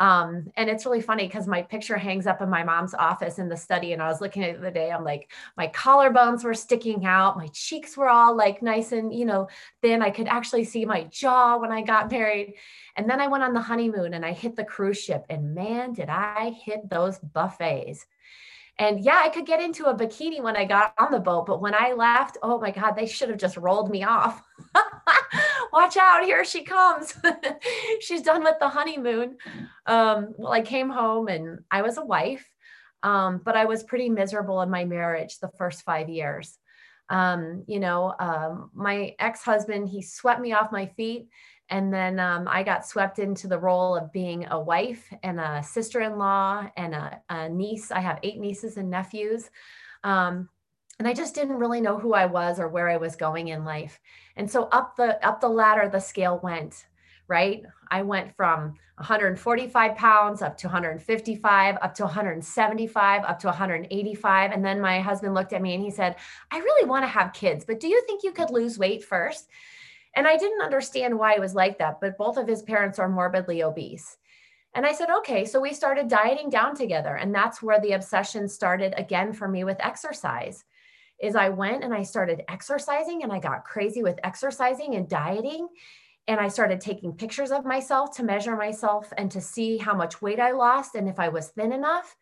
Um, 0.00 0.50
and 0.56 0.68
it's 0.68 0.84
really 0.84 1.00
funny 1.00 1.26
because 1.26 1.46
my 1.46 1.62
picture 1.62 1.96
hangs 1.96 2.26
up 2.26 2.42
in 2.42 2.50
my 2.50 2.64
mom's 2.64 2.94
office 2.94 3.38
in 3.38 3.48
the 3.48 3.56
study. 3.56 3.92
And 3.92 4.02
I 4.02 4.08
was 4.08 4.20
looking 4.20 4.42
at 4.42 4.50
it 4.50 4.60
the 4.60 4.70
day, 4.70 4.90
I'm 4.90 5.04
like, 5.04 5.30
my 5.56 5.68
collarbones 5.68 6.42
were 6.42 6.54
sticking 6.54 7.06
out, 7.06 7.36
my 7.36 7.46
cheeks 7.48 7.96
were 7.96 8.08
all 8.08 8.36
like 8.36 8.60
nice 8.60 8.92
and, 8.92 9.14
you 9.14 9.24
know, 9.24 9.48
thin. 9.82 10.02
I 10.02 10.10
could 10.10 10.26
actually 10.26 10.64
see 10.64 10.84
my 10.84 11.04
jaw 11.04 11.58
when 11.58 11.70
I 11.70 11.82
got 11.82 12.10
married. 12.10 12.54
And 12.96 13.08
then 13.08 13.20
I 13.20 13.28
went 13.28 13.44
on 13.44 13.54
the 13.54 13.60
honeymoon 13.60 14.14
and 14.14 14.26
I 14.26 14.32
hit 14.32 14.56
the 14.56 14.64
cruise 14.64 15.00
ship. 15.00 15.24
And 15.30 15.54
man, 15.54 15.92
did 15.92 16.08
I 16.08 16.50
hit 16.50 16.88
those 16.90 17.18
buffets. 17.18 18.04
And 18.78 18.98
yeah, 19.00 19.20
I 19.22 19.28
could 19.28 19.46
get 19.46 19.62
into 19.62 19.84
a 19.84 19.94
bikini 19.94 20.42
when 20.42 20.56
I 20.56 20.64
got 20.64 20.94
on 20.98 21.12
the 21.12 21.20
boat, 21.20 21.46
but 21.46 21.60
when 21.60 21.74
I 21.74 21.92
left, 21.92 22.38
oh 22.42 22.58
my 22.58 22.72
God, 22.72 22.92
they 22.92 23.06
should 23.06 23.28
have 23.28 23.38
just 23.38 23.56
rolled 23.56 23.88
me 23.88 24.02
off. 24.02 24.42
Watch 25.72 25.96
out, 25.96 26.24
here 26.24 26.44
she 26.44 26.62
comes. 26.62 27.14
She's 28.00 28.22
done 28.22 28.44
with 28.44 28.56
the 28.60 28.68
honeymoon. 28.68 29.36
Um, 29.86 30.34
well, 30.36 30.52
I 30.52 30.60
came 30.60 30.88
home 30.88 31.28
and 31.28 31.60
I 31.70 31.82
was 31.82 31.98
a 31.98 32.04
wife, 32.04 32.46
um, 33.02 33.40
but 33.44 33.56
I 33.56 33.64
was 33.64 33.82
pretty 33.82 34.08
miserable 34.08 34.62
in 34.62 34.70
my 34.70 34.84
marriage 34.84 35.38
the 35.38 35.50
first 35.58 35.82
five 35.82 36.08
years. 36.08 36.58
Um, 37.10 37.64
you 37.66 37.80
know, 37.80 38.14
um, 38.18 38.70
my 38.72 39.14
ex 39.18 39.42
husband, 39.42 39.88
he 39.88 40.00
swept 40.00 40.40
me 40.40 40.52
off 40.52 40.72
my 40.72 40.86
feet 40.86 41.28
and 41.70 41.92
then 41.92 42.20
um, 42.20 42.46
I 42.46 42.62
got 42.62 42.86
swept 42.86 43.18
into 43.18 43.48
the 43.48 43.58
role 43.58 43.96
of 43.96 44.12
being 44.12 44.46
a 44.50 44.60
wife 44.60 45.12
and 45.22 45.40
a 45.40 45.62
sister 45.62 46.00
in 46.00 46.18
law 46.18 46.66
and 46.76 46.94
a, 46.94 47.20
a, 47.30 47.48
niece. 47.48 47.90
I 47.90 48.00
have 48.00 48.18
eight 48.22 48.38
nieces 48.38 48.76
and 48.76 48.90
nephews. 48.90 49.50
Um, 50.02 50.50
and 50.98 51.08
I 51.08 51.12
just 51.12 51.34
didn't 51.34 51.56
really 51.58 51.80
know 51.80 51.98
who 51.98 52.14
I 52.14 52.26
was 52.26 52.60
or 52.60 52.68
where 52.68 52.88
I 52.88 52.96
was 52.96 53.16
going 53.16 53.48
in 53.48 53.64
life. 53.64 54.00
And 54.36 54.50
so 54.50 54.64
up 54.64 54.96
the 54.96 55.24
up 55.26 55.40
the 55.40 55.48
ladder 55.48 55.88
the 55.88 56.00
scale 56.00 56.40
went, 56.42 56.86
right? 57.28 57.62
I 57.90 58.02
went 58.02 58.36
from 58.36 58.74
145 58.96 59.96
pounds 59.96 60.40
up 60.40 60.56
to 60.58 60.68
155, 60.68 61.78
up 61.82 61.94
to 61.94 62.04
175, 62.04 63.24
up 63.24 63.38
to 63.40 63.48
185. 63.48 64.52
And 64.52 64.64
then 64.64 64.80
my 64.80 65.00
husband 65.00 65.34
looked 65.34 65.52
at 65.52 65.62
me 65.62 65.74
and 65.74 65.82
he 65.82 65.90
said, 65.90 66.16
I 66.52 66.58
really 66.58 66.88
want 66.88 67.02
to 67.02 67.08
have 67.08 67.32
kids, 67.32 67.64
but 67.64 67.80
do 67.80 67.88
you 67.88 68.02
think 68.06 68.22
you 68.22 68.32
could 68.32 68.50
lose 68.50 68.78
weight 68.78 69.04
first? 69.04 69.48
And 70.16 70.28
I 70.28 70.36
didn't 70.36 70.62
understand 70.62 71.18
why 71.18 71.34
it 71.34 71.40
was 71.40 71.56
like 71.56 71.78
that, 71.78 72.00
but 72.00 72.16
both 72.16 72.36
of 72.36 72.46
his 72.46 72.62
parents 72.62 73.00
are 73.00 73.08
morbidly 73.08 73.64
obese. 73.64 74.16
And 74.74 74.84
I 74.84 74.92
said, 74.92 75.08
okay. 75.18 75.44
So 75.44 75.60
we 75.60 75.72
started 75.72 76.08
dieting 76.08 76.50
down 76.50 76.76
together. 76.76 77.16
And 77.16 77.34
that's 77.34 77.62
where 77.62 77.80
the 77.80 77.92
obsession 77.92 78.48
started 78.48 78.94
again 78.96 79.32
for 79.32 79.48
me 79.48 79.64
with 79.64 79.76
exercise. 79.80 80.64
Is 81.20 81.36
I 81.36 81.48
went 81.48 81.84
and 81.84 81.94
I 81.94 82.02
started 82.02 82.42
exercising 82.48 83.22
and 83.22 83.32
I 83.32 83.38
got 83.38 83.64
crazy 83.64 84.02
with 84.02 84.18
exercising 84.24 84.94
and 84.94 85.08
dieting. 85.08 85.68
And 86.26 86.40
I 86.40 86.48
started 86.48 86.80
taking 86.80 87.12
pictures 87.12 87.50
of 87.50 87.64
myself 87.64 88.16
to 88.16 88.24
measure 88.24 88.56
myself 88.56 89.12
and 89.16 89.30
to 89.30 89.40
see 89.40 89.76
how 89.76 89.94
much 89.94 90.22
weight 90.22 90.40
I 90.40 90.52
lost 90.52 90.94
and 90.94 91.08
if 91.08 91.18
I 91.18 91.28
was 91.28 91.48
thin 91.48 91.72
enough. 91.72 92.16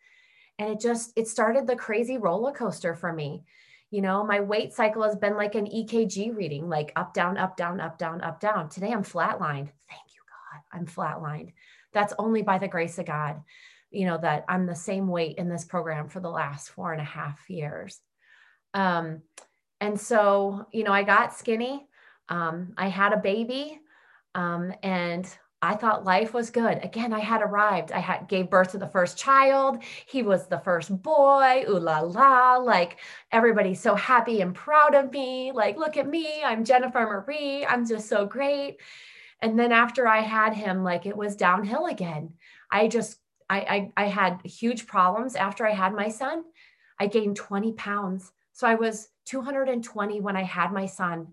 And 0.59 0.69
it 0.69 0.79
just, 0.79 1.13
it 1.15 1.27
started 1.27 1.65
the 1.65 1.75
crazy 1.75 2.17
roller 2.17 2.51
coaster 2.51 2.95
for 2.95 3.11
me. 3.11 3.43
You 3.91 4.01
know, 4.01 4.25
my 4.25 4.39
weight 4.39 4.73
cycle 4.73 5.03
has 5.03 5.15
been 5.15 5.37
like 5.37 5.55
an 5.55 5.67
EKG 5.67 6.35
reading, 6.35 6.67
like 6.67 6.91
up, 6.95 7.13
down, 7.13 7.37
up, 7.37 7.55
down, 7.55 7.79
up, 7.79 7.97
down, 7.97 8.21
up, 8.21 8.39
down. 8.39 8.69
Today 8.69 8.91
I'm 8.91 9.03
flatlined. 9.03 9.69
Thank 9.89 10.07
you, 10.13 10.21
God. 10.27 10.61
I'm 10.71 10.85
flatlined. 10.85 11.53
That's 11.93 12.13
only 12.17 12.41
by 12.41 12.57
the 12.57 12.67
grace 12.67 12.97
of 12.97 13.05
God, 13.05 13.41
you 13.91 14.05
know, 14.05 14.17
that 14.17 14.45
I'm 14.49 14.65
the 14.65 14.75
same 14.75 15.07
weight 15.07 15.37
in 15.37 15.47
this 15.47 15.63
program 15.63 16.09
for 16.09 16.19
the 16.19 16.29
last 16.29 16.69
four 16.69 16.91
and 16.91 17.01
a 17.01 17.05
half 17.05 17.49
years. 17.49 17.99
Um, 18.73 19.21
and 19.81 19.99
so, 19.99 20.65
you 20.71 20.83
know, 20.83 20.93
I 20.93 21.03
got 21.03 21.33
skinny. 21.33 21.87
Um, 22.29 22.73
I 22.77 22.87
had 22.87 23.13
a 23.13 23.17
baby. 23.17 23.79
Um, 24.35 24.73
and 24.81 25.27
I 25.63 25.75
thought 25.75 26.03
life 26.03 26.33
was 26.33 26.49
good. 26.49 26.83
Again, 26.83 27.13
I 27.13 27.21
had 27.21 27.41
arrived. 27.41 27.93
I 27.93 27.99
had 27.99 28.27
gave 28.27 28.49
birth 28.49 28.71
to 28.71 28.77
the 28.77 28.87
first 28.89 29.17
child. 29.17 29.81
He 30.05 30.21
was 30.21 30.47
the 30.47 30.59
first 30.59 31.01
boy. 31.01 31.63
Ooh 31.69 31.79
la 31.79 32.01
la! 32.01 32.57
Like 32.57 32.99
everybody's 33.31 33.79
so 33.79 33.95
happy 33.95 34.41
and 34.41 34.53
proud 34.53 34.93
of 34.93 35.13
me. 35.13 35.53
Like, 35.53 35.77
look 35.77 35.95
at 35.95 36.09
me. 36.09 36.43
I'm 36.43 36.65
Jennifer 36.65 36.99
Marie. 36.99 37.65
I'm 37.65 37.87
just 37.87 38.09
so 38.09 38.25
great. 38.25 38.81
And 39.41 39.57
then 39.57 39.71
after 39.71 40.05
I 40.05 40.19
had 40.19 40.53
him, 40.53 40.83
like 40.83 41.05
it 41.05 41.15
was 41.15 41.37
downhill 41.37 41.85
again. 41.85 42.33
I 42.69 42.89
just 42.89 43.19
I 43.49 43.91
I, 43.95 44.03
I 44.03 44.05
had 44.07 44.41
huge 44.43 44.85
problems 44.85 45.35
after 45.35 45.65
I 45.65 45.71
had 45.71 45.93
my 45.93 46.09
son. 46.09 46.43
I 46.99 47.07
gained 47.07 47.37
20 47.37 47.71
pounds. 47.73 48.33
So 48.53 48.67
I 48.67 48.75
was 48.75 49.09
220 49.25 50.21
when 50.21 50.37
I 50.37 50.43
had 50.43 50.71
my 50.71 50.85
son 50.85 51.27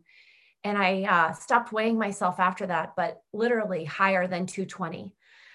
and 0.65 0.77
I 0.77 1.05
uh, 1.05 1.33
stopped 1.33 1.73
weighing 1.73 1.99
myself 1.99 2.41
after 2.41 2.67
that, 2.67 2.95
but 2.97 3.23
literally 3.33 3.85
higher 3.85 4.27
than 4.27 4.47
220. 4.47 5.15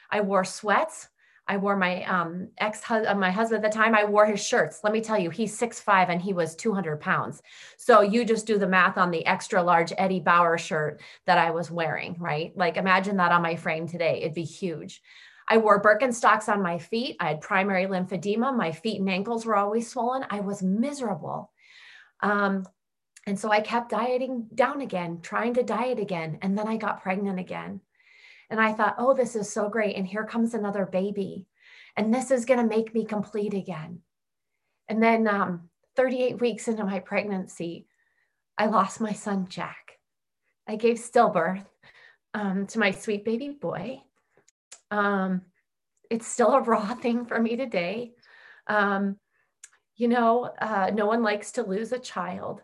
I 0.09 0.21
wore 0.21 0.43
sweats. 0.43 1.09
I 1.47 1.57
wore 1.57 1.75
my 1.75 2.03
um, 2.05 2.49
ex 2.57 2.81
uh, 2.89 3.13
my 3.15 3.29
husband 3.29 3.63
at 3.63 3.71
the 3.71 3.77
time. 3.77 3.93
I 3.93 4.05
wore 4.05 4.25
his 4.25 4.43
shirts. 4.43 4.79
Let 4.83 4.93
me 4.93 5.01
tell 5.01 5.19
you, 5.19 5.29
he's 5.29 5.55
six 5.55 5.79
five 5.79 6.09
and 6.09 6.19
he 6.19 6.33
was 6.33 6.55
200 6.55 6.99
pounds. 6.99 7.43
So 7.77 8.01
you 8.01 8.25
just 8.25 8.47
do 8.47 8.57
the 8.57 8.67
math 8.67 8.97
on 8.97 9.11
the 9.11 9.25
extra 9.27 9.61
large 9.61 9.93
Eddie 9.97 10.19
Bauer 10.19 10.57
shirt 10.57 11.01
that 11.27 11.37
I 11.37 11.51
was 11.51 11.69
wearing, 11.69 12.15
right? 12.19 12.51
Like 12.55 12.77
imagine 12.77 13.17
that 13.17 13.31
on 13.31 13.43
my 13.43 13.55
frame 13.55 13.87
today. 13.87 14.21
It'd 14.21 14.33
be 14.33 14.43
huge. 14.43 15.03
I 15.47 15.59
wore 15.59 15.81
Birkenstocks 15.81 16.49
on 16.49 16.63
my 16.63 16.79
feet. 16.79 17.17
I 17.19 17.27
had 17.27 17.41
primary 17.41 17.85
lymphedema. 17.85 18.55
My 18.55 18.71
feet 18.71 18.99
and 18.99 19.09
ankles 19.09 19.45
were 19.45 19.55
always 19.55 19.87
swollen. 19.87 20.25
I 20.31 20.39
was 20.39 20.63
miserable. 20.63 21.51
Um, 22.21 22.65
and 23.27 23.39
so 23.39 23.49
I 23.49 23.61
kept 23.61 23.89
dieting 23.89 24.47
down 24.53 24.81
again, 24.81 25.19
trying 25.21 25.53
to 25.55 25.63
diet 25.63 25.99
again. 25.99 26.37
And 26.41 26.57
then 26.57 26.67
I 26.67 26.77
got 26.77 27.01
pregnant 27.01 27.39
again. 27.39 27.81
And 28.49 28.59
I 28.61 28.73
thought, 28.73 28.95
oh, 28.97 29.13
this 29.13 29.35
is 29.35 29.51
so 29.51 29.69
great. 29.69 29.95
And 29.95 30.05
here 30.05 30.25
comes 30.25 30.53
another 30.53 30.85
baby. 30.85 31.47
And 31.97 32.13
this 32.13 32.29
is 32.29 32.45
going 32.45 32.59
to 32.59 32.75
make 32.75 32.93
me 32.93 33.05
complete 33.05 33.53
again. 33.53 34.01
And 34.87 35.01
then 35.01 35.27
um, 35.27 35.69
38 35.95 36.39
weeks 36.39 36.67
into 36.67 36.83
my 36.83 36.99
pregnancy, 36.99 37.87
I 38.57 38.67
lost 38.67 39.01
my 39.01 39.13
son, 39.13 39.47
Jack. 39.49 39.93
I 40.67 40.75
gave 40.75 40.97
stillbirth 40.97 41.65
um, 42.33 42.67
to 42.67 42.79
my 42.79 42.91
sweet 42.91 43.25
baby 43.25 43.49
boy. 43.49 44.01
Um, 44.91 45.41
it's 46.09 46.27
still 46.27 46.53
a 46.53 46.61
raw 46.61 46.93
thing 47.01 47.25
for 47.25 47.39
me 47.39 47.55
today. 47.55 48.13
Um, 48.67 49.17
you 49.95 50.07
know, 50.07 50.51
uh, 50.59 50.91
no 50.93 51.05
one 51.05 51.23
likes 51.23 51.51
to 51.53 51.63
lose 51.63 51.91
a 51.91 51.99
child. 51.99 52.61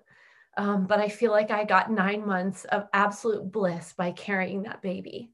Um, 0.57 0.85
but 0.85 0.99
I 0.99 1.07
feel 1.07 1.31
like 1.31 1.49
I 1.49 1.63
got 1.63 1.91
nine 1.91 2.25
months 2.25 2.65
of 2.65 2.87
absolute 2.93 3.51
bliss 3.51 3.93
by 3.93 4.11
carrying 4.11 4.63
that 4.63 4.81
baby. 4.81 5.31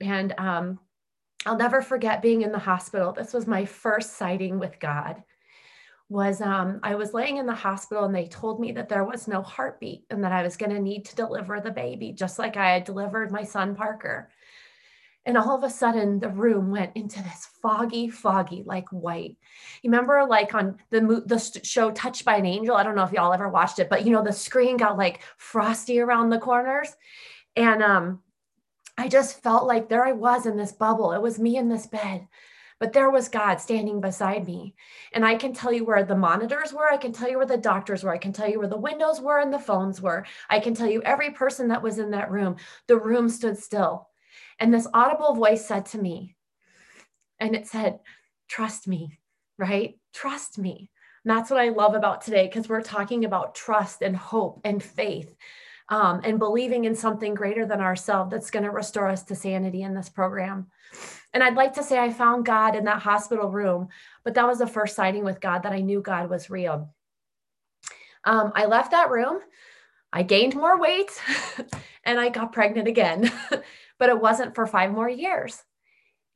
And 0.00 0.32
um, 0.38 0.78
I'll 1.44 1.56
never 1.56 1.82
forget 1.82 2.22
being 2.22 2.42
in 2.42 2.52
the 2.52 2.58
hospital. 2.58 3.12
This 3.12 3.32
was 3.32 3.46
my 3.46 3.64
first 3.64 4.16
sighting 4.16 4.58
with 4.58 4.78
God. 4.78 5.22
Was 6.08 6.40
um, 6.40 6.80
I 6.82 6.94
was 6.94 7.14
laying 7.14 7.38
in 7.38 7.46
the 7.46 7.54
hospital 7.54 8.04
and 8.04 8.14
they 8.14 8.26
told 8.28 8.60
me 8.60 8.72
that 8.72 8.88
there 8.88 9.04
was 9.04 9.26
no 9.26 9.42
heartbeat 9.42 10.04
and 10.10 10.22
that 10.22 10.32
I 10.32 10.42
was 10.42 10.56
going 10.56 10.72
to 10.72 10.80
need 10.80 11.06
to 11.06 11.16
deliver 11.16 11.60
the 11.60 11.70
baby, 11.70 12.12
just 12.12 12.38
like 12.38 12.56
I 12.56 12.74
had 12.74 12.84
delivered 12.84 13.32
my 13.32 13.42
son 13.42 13.74
Parker. 13.74 14.30
And 15.26 15.38
all 15.38 15.56
of 15.56 15.64
a 15.64 15.70
sudden, 15.70 16.18
the 16.20 16.28
room 16.28 16.70
went 16.70 16.94
into 16.96 17.22
this 17.22 17.48
foggy, 17.62 18.08
foggy, 18.08 18.62
like 18.66 18.88
white. 18.90 19.36
You 19.82 19.90
remember, 19.90 20.26
like 20.28 20.54
on 20.54 20.76
the 20.90 21.22
the 21.24 21.60
show 21.64 21.90
Touched 21.92 22.24
by 22.24 22.36
an 22.36 22.46
Angel? 22.46 22.76
I 22.76 22.82
don't 22.82 22.94
know 22.94 23.04
if 23.04 23.12
y'all 23.12 23.32
ever 23.32 23.48
watched 23.48 23.78
it, 23.78 23.88
but 23.88 24.04
you 24.04 24.12
know, 24.12 24.22
the 24.22 24.32
screen 24.32 24.76
got 24.76 24.98
like 24.98 25.22
frosty 25.38 25.98
around 25.98 26.28
the 26.28 26.38
corners, 26.38 26.94
and 27.56 27.82
um, 27.82 28.22
I 28.98 29.08
just 29.08 29.42
felt 29.42 29.66
like 29.66 29.88
there 29.88 30.04
I 30.04 30.12
was 30.12 30.46
in 30.46 30.56
this 30.56 30.72
bubble. 30.72 31.12
It 31.12 31.22
was 31.22 31.38
me 31.38 31.56
in 31.56 31.70
this 31.70 31.86
bed, 31.86 32.28
but 32.78 32.92
there 32.92 33.10
was 33.10 33.28
God 33.28 33.60
standing 33.62 34.02
beside 34.02 34.46
me. 34.46 34.74
And 35.12 35.24
I 35.24 35.36
can 35.36 35.54
tell 35.54 35.72
you 35.72 35.84
where 35.84 36.04
the 36.04 36.14
monitors 36.14 36.72
were. 36.72 36.90
I 36.90 36.98
can 36.98 37.12
tell 37.12 37.30
you 37.30 37.38
where 37.38 37.46
the 37.46 37.56
doctors 37.56 38.04
were. 38.04 38.12
I 38.12 38.18
can 38.18 38.32
tell 38.32 38.48
you 38.48 38.58
where 38.58 38.68
the 38.68 38.76
windows 38.76 39.22
were 39.22 39.38
and 39.38 39.52
the 39.52 39.58
phones 39.58 40.02
were. 40.02 40.26
I 40.50 40.60
can 40.60 40.74
tell 40.74 40.88
you 40.88 41.02
every 41.02 41.30
person 41.30 41.68
that 41.68 41.82
was 41.82 41.98
in 41.98 42.10
that 42.10 42.30
room. 42.30 42.56
The 42.88 42.98
room 42.98 43.28
stood 43.30 43.58
still 43.58 44.08
and 44.58 44.72
this 44.72 44.86
audible 44.94 45.34
voice 45.34 45.66
said 45.66 45.86
to 45.86 45.98
me, 45.98 46.36
and 47.38 47.54
it 47.54 47.66
said, 47.66 48.00
Trust 48.48 48.86
me, 48.86 49.18
right? 49.58 49.98
Trust 50.12 50.58
me. 50.58 50.90
And 51.24 51.36
that's 51.36 51.50
what 51.50 51.60
I 51.60 51.70
love 51.70 51.94
about 51.94 52.20
today 52.20 52.46
because 52.46 52.68
we're 52.68 52.82
talking 52.82 53.24
about 53.24 53.54
trust 53.54 54.02
and 54.02 54.14
hope 54.14 54.60
and 54.64 54.82
faith 54.82 55.34
um, 55.88 56.20
and 56.24 56.38
believing 56.38 56.84
in 56.84 56.94
something 56.94 57.34
greater 57.34 57.66
than 57.66 57.80
ourselves 57.80 58.30
that's 58.30 58.50
going 58.50 58.64
to 58.64 58.70
restore 58.70 59.08
us 59.08 59.22
to 59.24 59.34
sanity 59.34 59.82
in 59.82 59.94
this 59.94 60.08
program. 60.08 60.66
And 61.32 61.42
I'd 61.42 61.56
like 61.56 61.74
to 61.74 61.82
say 61.82 61.98
I 61.98 62.12
found 62.12 62.46
God 62.46 62.76
in 62.76 62.84
that 62.84 63.02
hospital 63.02 63.50
room, 63.50 63.88
but 64.22 64.34
that 64.34 64.46
was 64.46 64.58
the 64.58 64.66
first 64.66 64.94
sighting 64.94 65.24
with 65.24 65.40
God 65.40 65.62
that 65.62 65.72
I 65.72 65.80
knew 65.80 66.00
God 66.00 66.30
was 66.30 66.50
real. 66.50 66.94
Um, 68.24 68.52
I 68.54 68.66
left 68.66 68.92
that 68.92 69.10
room. 69.10 69.40
I 70.12 70.22
gained 70.22 70.54
more 70.54 70.78
weight 70.78 71.10
and 72.04 72.20
I 72.20 72.28
got 72.28 72.52
pregnant 72.52 72.86
again. 72.86 73.32
but 73.98 74.08
it 74.08 74.20
wasn't 74.20 74.54
for 74.54 74.66
five 74.66 74.92
more 74.92 75.08
years. 75.08 75.62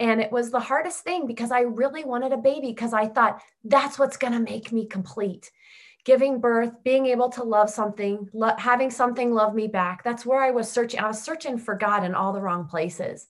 And 0.00 0.20
it 0.20 0.30
was 0.30 0.50
the 0.50 0.60
hardest 0.60 1.02
thing 1.02 1.26
because 1.26 1.50
I 1.50 1.60
really 1.62 2.04
wanted 2.04 2.32
a 2.32 2.36
baby 2.36 2.68
because 2.68 2.92
I 2.92 3.06
thought 3.06 3.42
that's 3.64 3.98
what's 3.98 4.16
going 4.16 4.32
to 4.32 4.38
make 4.38 4.70
me 4.72 4.86
complete. 4.86 5.50
Giving 6.04 6.40
birth, 6.40 6.72
being 6.84 7.06
able 7.06 7.30
to 7.30 7.42
love 7.42 7.68
something, 7.68 8.28
lo- 8.32 8.54
having 8.56 8.90
something 8.90 9.32
love 9.32 9.54
me 9.54 9.66
back. 9.66 10.04
That's 10.04 10.24
where 10.24 10.40
I 10.40 10.52
was 10.52 10.70
searching. 10.70 11.00
I 11.00 11.08
was 11.08 11.20
searching 11.20 11.58
for 11.58 11.74
God 11.74 12.04
in 12.04 12.14
all 12.14 12.32
the 12.32 12.40
wrong 12.40 12.66
places. 12.66 13.26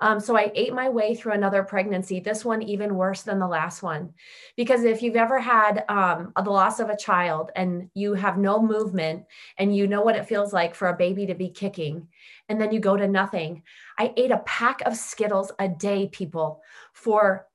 Um, 0.00 0.20
so 0.20 0.36
I 0.36 0.52
ate 0.54 0.72
my 0.72 0.88
way 0.88 1.14
through 1.14 1.32
another 1.32 1.64
pregnancy, 1.64 2.20
this 2.20 2.44
one 2.44 2.62
even 2.62 2.94
worse 2.94 3.22
than 3.22 3.40
the 3.40 3.48
last 3.48 3.82
one. 3.82 4.14
Because 4.56 4.84
if 4.84 5.02
you've 5.02 5.16
ever 5.16 5.40
had 5.40 5.84
um, 5.88 6.32
the 6.36 6.50
loss 6.50 6.78
of 6.78 6.88
a 6.88 6.96
child 6.96 7.50
and 7.56 7.90
you 7.94 8.14
have 8.14 8.38
no 8.38 8.62
movement 8.62 9.24
and 9.58 9.74
you 9.74 9.88
know 9.88 10.02
what 10.02 10.14
it 10.14 10.28
feels 10.28 10.52
like 10.52 10.74
for 10.74 10.88
a 10.88 10.96
baby 10.96 11.26
to 11.26 11.34
be 11.34 11.48
kicking, 11.48 12.06
and 12.48 12.60
then 12.60 12.72
you 12.72 12.78
go 12.78 12.96
to 12.96 13.08
nothing. 13.08 13.62
I 13.98 14.14
ate 14.16 14.30
a 14.30 14.38
pack 14.38 14.82
of 14.82 14.96
Skittles 14.96 15.50
a 15.58 15.68
day, 15.68 16.06
people, 16.06 16.62
for 16.92 17.47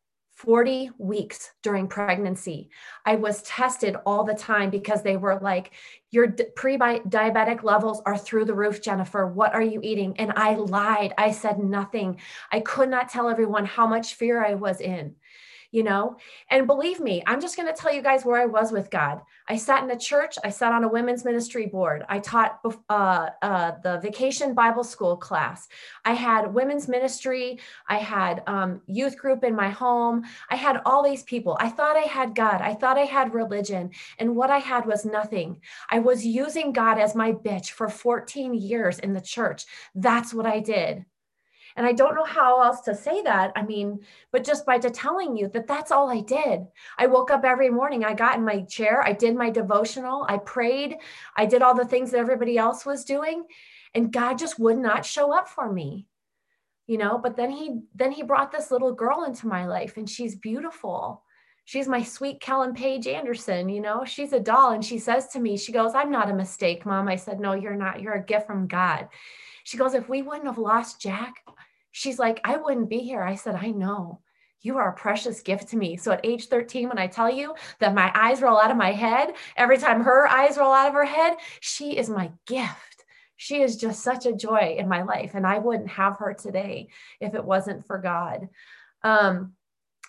40 0.43 0.91
weeks 0.97 1.51
during 1.61 1.87
pregnancy. 1.87 2.69
I 3.05 3.15
was 3.15 3.41
tested 3.43 3.95
all 4.05 4.25
the 4.25 4.33
time 4.33 4.69
because 4.69 5.01
they 5.01 5.15
were 5.15 5.39
like, 5.41 5.71
Your 6.11 6.31
pre 6.55 6.77
diabetic 6.77 7.63
levels 7.63 8.01
are 8.05 8.17
through 8.17 8.45
the 8.45 8.53
roof, 8.53 8.81
Jennifer. 8.81 9.25
What 9.25 9.53
are 9.53 9.61
you 9.61 9.79
eating? 9.81 10.19
And 10.19 10.33
I 10.35 10.55
lied. 10.55 11.13
I 11.17 11.31
said 11.31 11.59
nothing. 11.59 12.19
I 12.51 12.59
could 12.59 12.89
not 12.89 13.07
tell 13.07 13.29
everyone 13.29 13.65
how 13.65 13.87
much 13.87 14.15
fear 14.15 14.43
I 14.43 14.55
was 14.55 14.81
in. 14.81 15.15
You 15.73 15.83
know? 15.83 16.15
And 16.49 16.67
believe 16.67 16.99
me, 16.99 17.23
I'm 17.25 17.41
just 17.41 17.57
going 17.57 17.67
to 17.67 17.73
tell 17.73 17.91
you 17.91 18.03
guys 18.03 18.23
where 18.23 18.39
I 18.39 18.45
was 18.45 18.71
with 18.71 18.91
God. 18.91 19.21
I 19.49 19.57
sat 19.57 19.83
in 19.83 19.89
a 19.89 19.97
church, 19.97 20.37
I 20.43 20.49
sat 20.49 20.71
on 20.71 20.83
a 20.83 20.87
women's 20.87 21.25
ministry 21.25 21.65
board, 21.65 22.05
I 22.07 22.19
taught 22.19 22.59
uh, 22.89 23.29
uh, 23.41 23.71
the 23.83 23.99
vacation 23.99 24.53
Bible 24.53 24.83
school 24.83 25.17
class, 25.17 25.67
I 26.05 26.13
had 26.13 26.53
women's 26.53 26.87
ministry, 26.87 27.59
I 27.89 27.97
had 27.97 28.43
um, 28.45 28.81
youth 28.85 29.17
group 29.17 29.43
in 29.43 29.55
my 29.55 29.69
home, 29.69 30.23
I 30.49 30.55
had 30.55 30.81
all 30.85 31.03
these 31.03 31.23
people. 31.23 31.57
I 31.59 31.69
thought 31.69 31.97
I 31.97 32.01
had 32.01 32.35
God, 32.35 32.61
I 32.61 32.75
thought 32.75 32.99
I 32.99 33.05
had 33.05 33.33
religion, 33.33 33.89
and 34.19 34.35
what 34.35 34.51
I 34.51 34.59
had 34.59 34.85
was 34.85 35.05
nothing. 35.05 35.59
I 35.89 35.99
was 35.99 36.23
using 36.23 36.71
God 36.71 36.99
as 36.99 37.15
my 37.15 37.31
bitch 37.31 37.71
for 37.71 37.89
14 37.89 38.53
years 38.53 38.99
in 38.99 39.13
the 39.13 39.21
church. 39.21 39.65
That's 39.95 40.35
what 40.35 40.45
I 40.45 40.59
did. 40.59 41.05
And 41.75 41.85
I 41.85 41.93
don't 41.93 42.15
know 42.15 42.23
how 42.23 42.61
else 42.61 42.81
to 42.81 42.95
say 42.95 43.21
that. 43.23 43.51
I 43.55 43.63
mean, 43.63 43.99
but 44.31 44.43
just 44.43 44.65
by 44.65 44.77
telling 44.77 45.35
you 45.35 45.47
that 45.49 45.67
that's 45.67 45.91
all 45.91 46.09
I 46.09 46.21
did. 46.21 46.67
I 46.97 47.07
woke 47.07 47.31
up 47.31 47.43
every 47.43 47.69
morning, 47.69 48.03
I 48.03 48.13
got 48.13 48.37
in 48.37 48.45
my 48.45 48.61
chair, 48.61 49.01
I 49.03 49.13
did 49.13 49.35
my 49.35 49.49
devotional, 49.49 50.25
I 50.27 50.37
prayed, 50.37 50.97
I 51.35 51.45
did 51.45 51.61
all 51.61 51.75
the 51.75 51.85
things 51.85 52.11
that 52.11 52.19
everybody 52.19 52.57
else 52.57 52.85
was 52.85 53.05
doing, 53.05 53.45
and 53.93 54.11
God 54.11 54.37
just 54.37 54.59
would 54.59 54.77
not 54.77 55.05
show 55.05 55.33
up 55.33 55.47
for 55.47 55.71
me. 55.71 56.07
You 56.85 56.97
know, 56.97 57.17
but 57.17 57.37
then 57.37 57.49
he 57.49 57.79
then 57.95 58.11
he 58.11 58.23
brought 58.23 58.51
this 58.51 58.69
little 58.69 58.93
girl 58.93 59.23
into 59.23 59.47
my 59.47 59.65
life 59.65 59.95
and 59.95 60.09
she's 60.09 60.35
beautiful. 60.35 61.23
She's 61.65 61.87
my 61.87 62.03
sweet 62.03 62.41
Kellen 62.41 62.73
Page 62.73 63.07
Anderson, 63.07 63.69
you 63.69 63.79
know, 63.79 64.03
she's 64.03 64.33
a 64.33 64.39
doll. 64.39 64.71
And 64.71 64.83
she 64.83 64.99
says 64.99 65.29
to 65.29 65.39
me, 65.39 65.55
she 65.55 65.71
goes, 65.71 65.95
I'm 65.95 66.11
not 66.11 66.29
a 66.29 66.35
mistake, 66.35 66.85
mom. 66.85 67.07
I 67.07 67.15
said, 67.15 67.39
No, 67.39 67.53
you're 67.53 67.75
not. 67.75 68.01
You're 68.01 68.15
a 68.15 68.25
gift 68.25 68.47
from 68.47 68.67
God. 68.67 69.07
She 69.63 69.77
goes, 69.77 69.93
If 69.93 70.09
we 70.09 70.21
wouldn't 70.21 70.45
have 70.45 70.57
lost 70.57 71.01
Jack, 71.01 71.35
she's 71.91 72.19
like, 72.19 72.39
I 72.43 72.57
wouldn't 72.57 72.89
be 72.89 72.99
here. 72.99 73.23
I 73.23 73.35
said, 73.35 73.55
I 73.55 73.71
know. 73.71 74.21
You 74.61 74.77
are 74.77 74.89
a 74.89 74.95
precious 74.95 75.41
gift 75.41 75.69
to 75.69 75.77
me. 75.77 75.97
So 75.97 76.13
at 76.13 76.25
age 76.25 76.47
13, 76.47 76.87
when 76.87 76.97
I 76.97 77.07
tell 77.07 77.29
you 77.29 77.53
that 77.79 77.93
my 77.93 78.11
eyes 78.15 78.41
roll 78.41 78.57
out 78.57 78.71
of 78.71 78.77
my 78.77 78.93
head, 78.93 79.33
every 79.57 79.77
time 79.77 80.01
her 80.01 80.25
eyes 80.27 80.57
roll 80.57 80.71
out 80.71 80.87
of 80.87 80.93
her 80.93 81.03
head, 81.03 81.35
she 81.59 81.97
is 81.97 82.09
my 82.09 82.31
gift. 82.47 83.03
She 83.35 83.61
is 83.61 83.75
just 83.75 84.01
such 84.01 84.25
a 84.25 84.35
joy 84.35 84.75
in 84.77 84.87
my 84.87 85.01
life. 85.01 85.31
And 85.33 85.45
I 85.45 85.59
wouldn't 85.59 85.89
have 85.89 86.17
her 86.19 86.33
today 86.33 86.87
if 87.19 87.35
it 87.35 87.43
wasn't 87.43 87.85
for 87.85 87.97
God. 87.97 88.47
Um, 89.03 89.53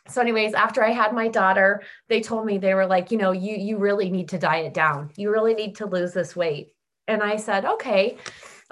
so 0.08 0.20
anyways 0.20 0.52
after 0.52 0.84
i 0.84 0.90
had 0.90 1.14
my 1.14 1.28
daughter 1.28 1.82
they 2.08 2.20
told 2.20 2.44
me 2.44 2.58
they 2.58 2.74
were 2.74 2.86
like 2.86 3.10
you 3.10 3.16
know 3.16 3.32
you 3.32 3.56
you 3.56 3.78
really 3.78 4.10
need 4.10 4.28
to 4.28 4.38
diet 4.38 4.74
down 4.74 5.10
you 5.16 5.30
really 5.30 5.54
need 5.54 5.76
to 5.76 5.86
lose 5.86 6.12
this 6.12 6.36
weight 6.36 6.72
and 7.08 7.22
i 7.22 7.36
said 7.36 7.64
okay 7.64 8.18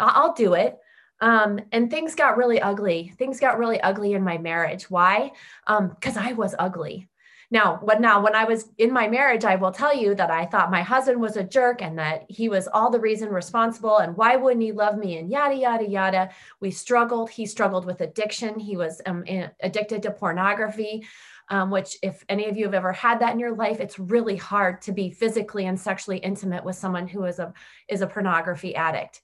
i'll 0.07 0.35
do 0.35 0.55
it 0.55 0.79
um, 1.23 1.61
and 1.71 1.89
things 1.89 2.17
got 2.17 2.37
really 2.37 2.61
ugly. 2.61 3.15
Things 3.17 3.39
got 3.39 3.57
really 3.57 3.81
ugly 3.81 4.15
in 4.15 4.25
my 4.25 4.39
marriage. 4.39 4.91
Why? 4.91 5.31
Because 5.65 6.17
um, 6.17 6.23
I 6.23 6.33
was 6.33 6.57
ugly. 6.59 7.09
Now, 7.53 7.79
what 7.83 8.01
now 8.01 8.21
when 8.21 8.35
I 8.35 8.45
was 8.45 8.71
in 8.79 8.93
my 8.93 9.09
marriage, 9.09 9.45
I 9.45 9.57
will 9.57 9.71
tell 9.73 9.95
you 9.95 10.15
that 10.17 10.31
I 10.31 10.47
thought 10.47 10.71
my 10.71 10.83
husband 10.83 11.21
was 11.21 11.37
a 11.37 11.45
jerk 11.45 11.81
and 11.81 11.99
that 11.99 12.25
he 12.29 12.49
was 12.49 12.67
all 12.67 12.91
the 12.91 12.99
reason 12.99 13.29
responsible 13.29 13.99
and 13.99 14.17
why 14.17 14.37
wouldn't 14.37 14.63
he 14.63 14.73
love 14.73 14.97
me 14.97 15.19
and 15.19 15.31
yada 15.31 15.55
yada 15.55 15.87
yada. 15.89 16.31
We 16.61 16.71
struggled. 16.71 17.31
He 17.31 17.47
struggled 17.47 17.85
with 17.85 18.01
addiction. 18.01 18.59
He 18.59 18.77
was 18.77 19.01
um, 19.07 19.23
addicted 19.61 20.03
to 20.03 20.11
pornography. 20.11 21.07
Um, 21.49 21.71
which 21.71 21.99
if 22.03 22.25
any 22.29 22.49
of 22.49 22.57
you 22.57 22.65
have 22.65 22.73
ever 22.73 22.93
had 22.93 23.21
that 23.21 23.33
in 23.33 23.41
your 23.41 23.55
life 23.55 23.81
it's 23.81 23.99
really 23.99 24.37
hard 24.37 24.81
to 24.83 24.93
be 24.93 25.11
physically 25.11 25.67
and 25.67 25.79
sexually 25.79 26.19
intimate 26.19 26.65
with 26.65 26.77
someone 26.77 27.09
who 27.09 27.25
is 27.25 27.41
a 27.41 27.53
is 27.89 28.01
a 28.01 28.07
pornography 28.07 28.75
addict 28.77 29.21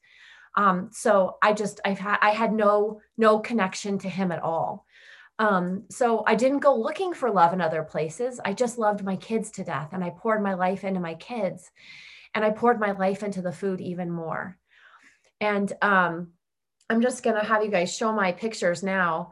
um, 0.57 0.91
so 0.93 1.37
I 1.43 1.53
just 1.53 1.81
I've 1.85 1.99
had 1.99 2.19
I 2.21 2.31
had 2.31 2.53
no 2.53 3.01
no 3.17 3.39
connection 3.39 3.99
to 4.01 4.09
him 4.09 4.33
at 4.33 4.43
all. 4.43 4.85
Um, 5.39 5.85
so 5.89 6.25
I 6.27 6.35
didn't 6.35 6.59
go 6.61 6.75
looking 6.75 7.15
for 7.15 7.31
love 7.31 7.53
in 7.53 7.61
other 7.61 7.85
places. 7.85 8.41
I 8.45 8.55
just 8.55 8.77
loved 8.77 9.05
my 9.05 9.17
kids 9.17 9.53
to 9.53 9.65
death, 9.65 9.91
and 9.93 10.03
I 10.03 10.11
poured 10.11 10.43
my 10.43 10.55
life 10.55 10.85
into 10.85 11.01
my 11.01 11.15
kids, 11.15 11.71
and 12.35 12.45
I 12.45 12.51
poured 12.51 12.81
my 12.81 12.93
life 12.93 13.23
into 13.23 13.43
the 13.43 13.53
food 13.53 13.81
even 13.81 14.11
more. 14.11 14.59
And 15.41 15.73
um, 15.81 16.33
I'm 16.91 17.03
just 17.03 17.23
gonna 17.23 17.45
have 17.45 17.63
you 17.63 17.71
guys 17.71 17.95
show 17.95 18.13
my 18.13 18.33
pictures 18.33 18.83
now. 18.83 19.31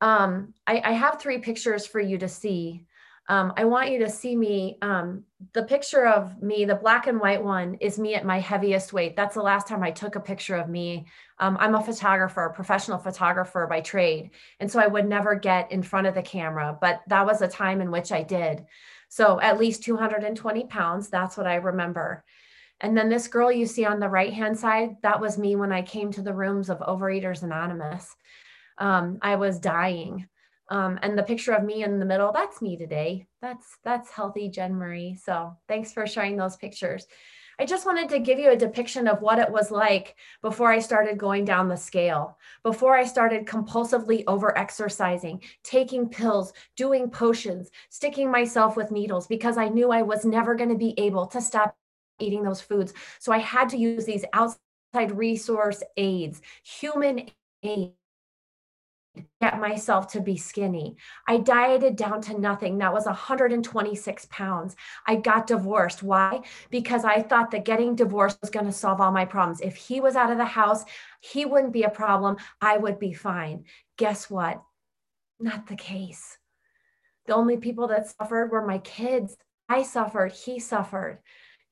Um, 0.00 0.54
I, 0.66 0.80
I 0.84 0.92
have 0.92 1.20
three 1.20 1.38
pictures 1.38 1.86
for 1.86 2.00
you 2.00 2.18
to 2.18 2.28
see. 2.28 2.86
Um, 3.28 3.54
I 3.56 3.64
want 3.64 3.90
you 3.90 4.00
to 4.00 4.10
see 4.10 4.36
me. 4.36 4.76
Um, 4.82 5.24
the 5.52 5.62
picture 5.62 6.06
of 6.06 6.42
me, 6.42 6.64
the 6.64 6.74
black 6.74 7.06
and 7.06 7.20
white 7.20 7.42
one, 7.42 7.74
is 7.80 7.98
me 7.98 8.14
at 8.14 8.26
my 8.26 8.38
heaviest 8.38 8.92
weight. 8.92 9.16
That's 9.16 9.34
the 9.34 9.42
last 9.42 9.66
time 9.66 9.82
I 9.82 9.90
took 9.90 10.16
a 10.16 10.20
picture 10.20 10.56
of 10.56 10.68
me. 10.68 11.06
Um, 11.38 11.56
I'm 11.58 11.74
a 11.74 11.82
photographer, 11.82 12.44
a 12.44 12.52
professional 12.52 12.98
photographer 12.98 13.66
by 13.66 13.80
trade. 13.80 14.30
And 14.60 14.70
so 14.70 14.78
I 14.78 14.86
would 14.86 15.08
never 15.08 15.34
get 15.34 15.72
in 15.72 15.82
front 15.82 16.06
of 16.06 16.14
the 16.14 16.22
camera, 16.22 16.76
but 16.80 17.00
that 17.08 17.26
was 17.26 17.40
a 17.40 17.48
time 17.48 17.80
in 17.80 17.90
which 17.90 18.12
I 18.12 18.22
did. 18.22 18.64
So 19.08 19.40
at 19.40 19.58
least 19.58 19.84
220 19.84 20.64
pounds, 20.66 21.08
that's 21.08 21.36
what 21.36 21.46
I 21.46 21.56
remember. 21.56 22.24
And 22.80 22.96
then 22.96 23.08
this 23.08 23.28
girl 23.28 23.50
you 23.50 23.66
see 23.66 23.86
on 23.86 24.00
the 24.00 24.08
right 24.08 24.32
hand 24.32 24.58
side, 24.58 24.96
that 25.02 25.20
was 25.20 25.38
me 25.38 25.56
when 25.56 25.72
I 25.72 25.82
came 25.82 26.12
to 26.12 26.22
the 26.22 26.34
rooms 26.34 26.68
of 26.68 26.80
Overeaters 26.80 27.42
Anonymous. 27.42 28.14
Um, 28.76 29.18
I 29.22 29.36
was 29.36 29.60
dying. 29.60 30.28
Um, 30.70 30.98
and 31.02 31.16
the 31.16 31.22
picture 31.22 31.52
of 31.52 31.64
me 31.64 31.84
in 31.84 31.98
the 31.98 32.06
middle, 32.06 32.32
that's 32.32 32.62
me 32.62 32.76
today. 32.76 33.26
That's 33.42 33.78
that's 33.84 34.10
healthy 34.10 34.48
Jen 34.48 34.74
Marie. 34.74 35.14
So 35.14 35.56
thanks 35.68 35.92
for 35.92 36.06
sharing 36.06 36.36
those 36.36 36.56
pictures. 36.56 37.06
I 37.58 37.66
just 37.66 37.86
wanted 37.86 38.08
to 38.08 38.18
give 38.18 38.38
you 38.38 38.50
a 38.50 38.56
depiction 38.56 39.06
of 39.06 39.20
what 39.20 39.38
it 39.38 39.50
was 39.50 39.70
like 39.70 40.16
before 40.42 40.72
I 40.72 40.80
started 40.80 41.18
going 41.18 41.44
down 41.44 41.68
the 41.68 41.76
scale, 41.76 42.36
before 42.64 42.96
I 42.96 43.04
started 43.04 43.46
compulsively 43.46 44.24
over 44.26 44.56
exercising, 44.58 45.40
taking 45.62 46.08
pills, 46.08 46.52
doing 46.76 47.10
potions, 47.10 47.70
sticking 47.90 48.30
myself 48.30 48.76
with 48.76 48.90
needles 48.90 49.28
because 49.28 49.56
I 49.56 49.68
knew 49.68 49.92
I 49.92 50.02
was 50.02 50.24
never 50.24 50.56
going 50.56 50.70
to 50.70 50.74
be 50.74 50.98
able 50.98 51.26
to 51.28 51.40
stop 51.40 51.76
eating 52.18 52.42
those 52.42 52.60
foods. 52.60 52.92
So 53.20 53.32
I 53.32 53.38
had 53.38 53.68
to 53.70 53.76
use 53.76 54.04
these 54.04 54.24
outside 54.32 55.16
resource 55.16 55.82
aids, 55.96 56.42
human 56.64 57.28
aid 57.62 57.92
get 59.40 59.60
myself 59.60 60.10
to 60.12 60.20
be 60.20 60.36
skinny. 60.36 60.96
I 61.28 61.38
dieted 61.38 61.96
down 61.96 62.20
to 62.22 62.38
nothing. 62.38 62.78
That 62.78 62.92
was 62.92 63.06
126 63.06 64.26
pounds. 64.30 64.76
I 65.06 65.16
got 65.16 65.46
divorced. 65.46 66.02
Why? 66.02 66.42
Because 66.70 67.04
I 67.04 67.22
thought 67.22 67.50
that 67.52 67.64
getting 67.64 67.94
divorced 67.94 68.38
was 68.40 68.50
going 68.50 68.66
to 68.66 68.72
solve 68.72 69.00
all 69.00 69.12
my 69.12 69.24
problems. 69.24 69.60
If 69.60 69.76
he 69.76 70.00
was 70.00 70.16
out 70.16 70.30
of 70.30 70.38
the 70.38 70.44
house, 70.44 70.84
he 71.20 71.44
wouldn't 71.44 71.72
be 71.72 71.84
a 71.84 71.90
problem. 71.90 72.36
I 72.60 72.76
would 72.76 72.98
be 72.98 73.12
fine. 73.12 73.64
Guess 73.96 74.30
what? 74.30 74.62
Not 75.38 75.66
the 75.66 75.76
case. 75.76 76.38
The 77.26 77.34
only 77.34 77.56
people 77.56 77.88
that 77.88 78.08
suffered 78.08 78.50
were 78.50 78.66
my 78.66 78.78
kids. 78.78 79.36
I 79.68 79.82
suffered. 79.82 80.32
He 80.32 80.58
suffered. 80.58 81.20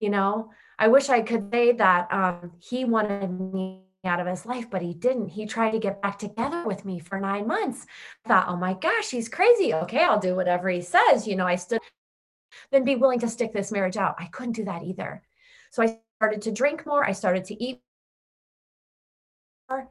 You 0.01 0.11
know, 0.11 0.51
I 0.79 0.89
wish 0.89 1.09
I 1.09 1.23
could 1.23 1.51
say 1.53 1.73
that 1.73 2.13
um, 2.13 2.53
he 2.59 2.85
wanted 2.85 3.29
me 3.29 3.83
out 4.05 4.21
of 4.21 4.27
his 4.27 4.45
life, 4.47 4.69
but 4.71 4.83
he 4.83 4.95
didn't. 4.95 5.29
He 5.29 5.47
tried 5.47 5.71
to 5.73 5.79
get 5.79 6.03
back 6.03 6.19
together 6.19 6.65
with 6.67 6.85
me 6.85 6.99
for 6.99 7.21
nine 7.21 7.47
months. 7.47 7.87
I 8.25 8.29
thought, 8.29 8.49
oh 8.49 8.57
my 8.57 8.75
gosh, 8.75 9.11
he's 9.11 9.29
crazy. 9.29 9.73
Okay, 9.75 10.03
I'll 10.05 10.19
do 10.19 10.35
whatever 10.35 10.69
he 10.69 10.81
says. 10.81 11.27
You 11.27 11.37
know, 11.37 11.47
I 11.47 11.55
stood, 11.57 11.81
then 12.71 12.85
be 12.85 12.97
willing 12.97 13.21
to 13.21 13.29
stick 13.29 13.53
this 13.53 13.73
marriage 13.73 13.97
out. 13.97 14.17
I 14.19 14.27
couldn't 14.27 14.55
do 14.55 14.65
that 14.65 14.83
either. 14.83 15.23
So 15.71 15.83
I 15.83 15.99
started 16.19 16.43
to 16.43 16.53
drink 16.53 16.85
more. 16.87 17.05
I 17.05 17.13
started 17.13 17.45
to 17.47 17.63
eat 17.65 17.81
more. 19.71 19.89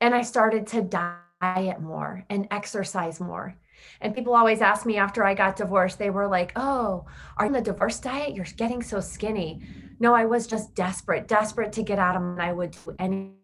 And 0.00 0.14
I 0.14 0.22
started 0.22 0.66
to 0.68 0.82
diet 0.82 1.80
more 1.80 2.24
and 2.30 2.48
exercise 2.50 3.20
more. 3.20 3.54
And 4.00 4.14
people 4.14 4.34
always 4.34 4.60
ask 4.60 4.84
me 4.84 4.96
after 4.98 5.24
I 5.24 5.34
got 5.34 5.56
divorced, 5.56 5.98
they 5.98 6.10
were 6.10 6.26
like, 6.26 6.52
Oh, 6.56 7.06
are 7.36 7.46
you 7.46 7.48
on 7.48 7.52
the 7.52 7.60
divorce 7.60 7.98
diet? 7.98 8.34
You're 8.34 8.46
getting 8.56 8.82
so 8.82 9.00
skinny. 9.00 9.62
No, 10.00 10.14
I 10.14 10.24
was 10.24 10.46
just 10.46 10.74
desperate, 10.74 11.28
desperate 11.28 11.72
to 11.72 11.82
get 11.82 11.98
out 11.98 12.16
of 12.16 12.22
and 12.22 12.40
I 12.40 12.52
would 12.52 12.72
do 12.72 12.96
anything 12.98 13.34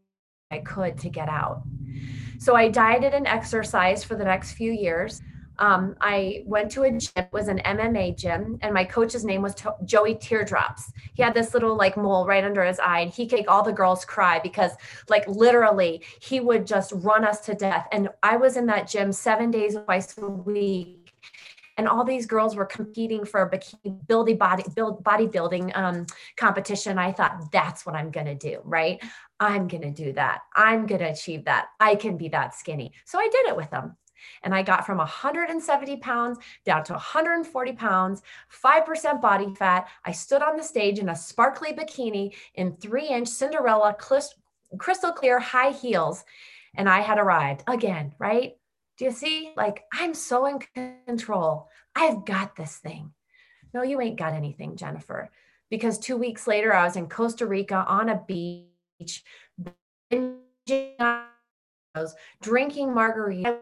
I 0.51 0.59
could 0.59 0.99
to 0.99 1.11
get 1.11 1.29
out. 1.29 1.63
So 2.39 2.55
I 2.57 2.69
dieted 2.69 3.15
and 3.15 3.27
exercised 3.27 4.07
for 4.07 4.15
the 4.15 4.25
next 4.25 4.53
few 4.53 4.73
years. 4.73 5.21
Um, 5.59 5.97
I 6.01 6.43
went 6.45 6.71
to 6.73 6.83
a 6.83 6.91
gym, 6.91 7.11
it 7.17 7.29
was 7.33 7.49
an 7.49 7.61
MMA 7.65 8.17
gym, 8.17 8.59
and 8.61 8.75
my 8.75 8.85
coach's 8.85 9.25
name 9.25 9.41
was 9.41 9.55
to- 9.57 9.75
Joey 9.85 10.15
Teardrops. 10.15 10.93
He 11.15 11.23
had 11.23 11.33
this 11.33 11.55
little 11.55 11.75
like 11.77 11.97
mole 11.97 12.27
right 12.27 12.45
under 12.45 12.63
his 12.63 12.79
eye, 12.79 13.01
and 13.01 13.11
he 13.11 13.27
could 13.27 13.39
make 13.39 13.51
all 13.51 13.63
the 13.63 13.73
girls 13.73 14.05
cry 14.05 14.39
because, 14.39 14.73
like, 15.09 15.27
literally, 15.27 16.03
he 16.21 16.41
would 16.41 16.67
just 16.67 16.93
run 16.97 17.25
us 17.25 17.41
to 17.47 17.55
death. 17.55 17.87
And 17.91 18.11
I 18.23 18.37
was 18.37 18.57
in 18.59 18.67
that 18.67 18.87
gym 18.89 19.13
seven 19.13 19.51
days, 19.51 19.77
twice 19.87 20.17
a 20.19 20.27
week. 20.29 21.06
And 21.77 21.89
all 21.89 22.05
these 22.05 22.27
girls 22.27 22.57
were 22.57 22.65
competing 22.65 23.25
for 23.25 23.43
a 23.43 23.51
bikini 23.51 24.07
building 24.07 24.39
body 24.39 24.65
build 24.75 25.05
bodybuilding 25.05 25.77
um, 25.77 26.07
competition. 26.37 26.99
I 26.99 27.13
thought 27.13 27.53
that's 27.53 27.85
what 27.85 27.95
I'm 27.95 28.11
gonna 28.11 28.35
do, 28.35 28.61
right? 28.65 29.03
I'm 29.41 29.69
gonna 29.69 29.91
do 29.91 30.13
that. 30.15 30.43
I'm 30.55 30.87
gonna 30.87 31.11
achieve 31.11 31.45
that. 31.45 31.69
I 31.79 31.95
can 31.95 32.17
be 32.17 32.29
that 32.31 32.55
skinny. 32.55 32.93
So 33.05 33.19
I 33.19 33.29
did 33.31 33.47
it 33.47 33.57
with 33.57 33.71
them. 33.71 33.97
And 34.43 34.55
I 34.55 34.63
got 34.63 34.87
from 34.87 34.99
170 34.99 35.97
pounds 35.99 36.39
down 36.65 36.85
to 36.85 36.93
140 36.95 37.73
pounds, 37.73 38.23
5% 38.51 39.21
body 39.21 39.55
fat. 39.55 39.89
I 40.05 40.13
stood 40.13 40.43
on 40.43 40.57
the 40.57 40.63
stage 40.63 40.99
in 40.99 41.09
a 41.11 41.17
sparkly 41.17 41.73
bikini 41.73 42.35
in 42.55 42.77
three 42.77 43.09
inch 43.09 43.29
Cinderella 43.29 43.95
crystal 43.95 45.13
clear 45.13 45.39
high 45.39 45.71
heels. 45.71 46.25
And 46.75 46.89
I 46.89 47.01
had 47.01 47.19
arrived 47.19 47.63
again, 47.67 48.15
right? 48.19 48.57
Do 48.99 49.05
you 49.05 49.11
see? 49.11 49.53
Like, 49.57 49.85
I'm 49.93 50.15
so 50.15 50.47
in 50.47 50.61
control. 51.07 51.69
I've 51.95 52.25
got 52.25 52.57
this 52.57 52.79
thing. 52.79 53.13
No, 53.75 53.83
you 53.83 54.01
ain't 54.01 54.19
got 54.19 54.33
anything, 54.33 54.77
Jennifer. 54.77 55.31
Because 55.69 55.99
two 55.99 56.17
weeks 56.17 56.47
later, 56.47 56.73
I 56.73 56.85
was 56.85 56.97
in 56.97 57.09
Costa 57.09 57.47
Rica 57.47 57.85
on 57.87 58.09
a 58.09 58.23
beach, 58.27 59.23
drinking 62.41 62.95
margarita 62.95 63.59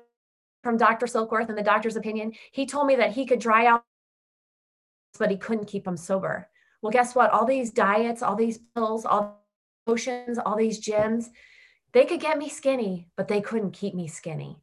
from 0.63 0.77
Dr. 0.77 1.07
Silkworth 1.07 1.49
and 1.49 1.59
the 1.59 1.63
doctor's 1.63 1.97
opinion. 1.97 2.33
He 2.53 2.67
told 2.67 2.87
me 2.87 2.97
that 2.97 3.13
he 3.13 3.27
could 3.27 3.39
dry 3.41 3.67
out, 3.67 3.85
but 5.19 5.31
he 5.31 5.37
couldn't 5.37 5.67
keep 5.67 5.85
them 5.85 5.97
sober. 5.97 6.49
Well, 6.81 6.93
guess 6.93 7.15
what? 7.15 7.31
All 7.31 7.47
these 7.47 7.71
diets, 7.71 8.23
all 8.23 8.37
these 8.37 8.59
pills, 8.75 9.05
all 9.05 9.45
potions, 9.87 10.39
all 10.39 10.57
these 10.57 10.81
gyms, 10.85 11.31
they 11.93 12.05
could 12.05 12.21
get 12.21 12.39
me 12.39 12.49
skinny, 12.49 13.09
but 13.17 13.29
they 13.29 13.41
couldn't 13.41 13.73
keep 13.73 13.95
me 13.95 14.07
skinny. 14.07 14.59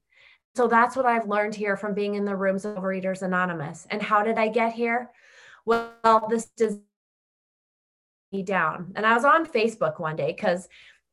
So 0.55 0.67
that's 0.67 0.95
what 0.95 1.05
I've 1.05 1.27
learned 1.27 1.55
here 1.55 1.77
from 1.77 1.93
being 1.93 2.15
in 2.15 2.25
the 2.25 2.35
rooms 2.35 2.65
of 2.65 2.75
Overeaters 2.75 3.21
Anonymous. 3.21 3.87
And 3.89 4.01
how 4.01 4.23
did 4.23 4.37
I 4.37 4.49
get 4.49 4.73
here? 4.73 5.09
Well, 5.65 6.27
this 6.29 6.45
does 6.57 6.79
me 8.31 8.43
down. 8.43 8.93
And 8.95 9.05
I 9.05 9.13
was 9.13 9.25
on 9.25 9.45
Facebook 9.45 9.99
one 9.99 10.15
day 10.15 10.33
because 10.33 10.67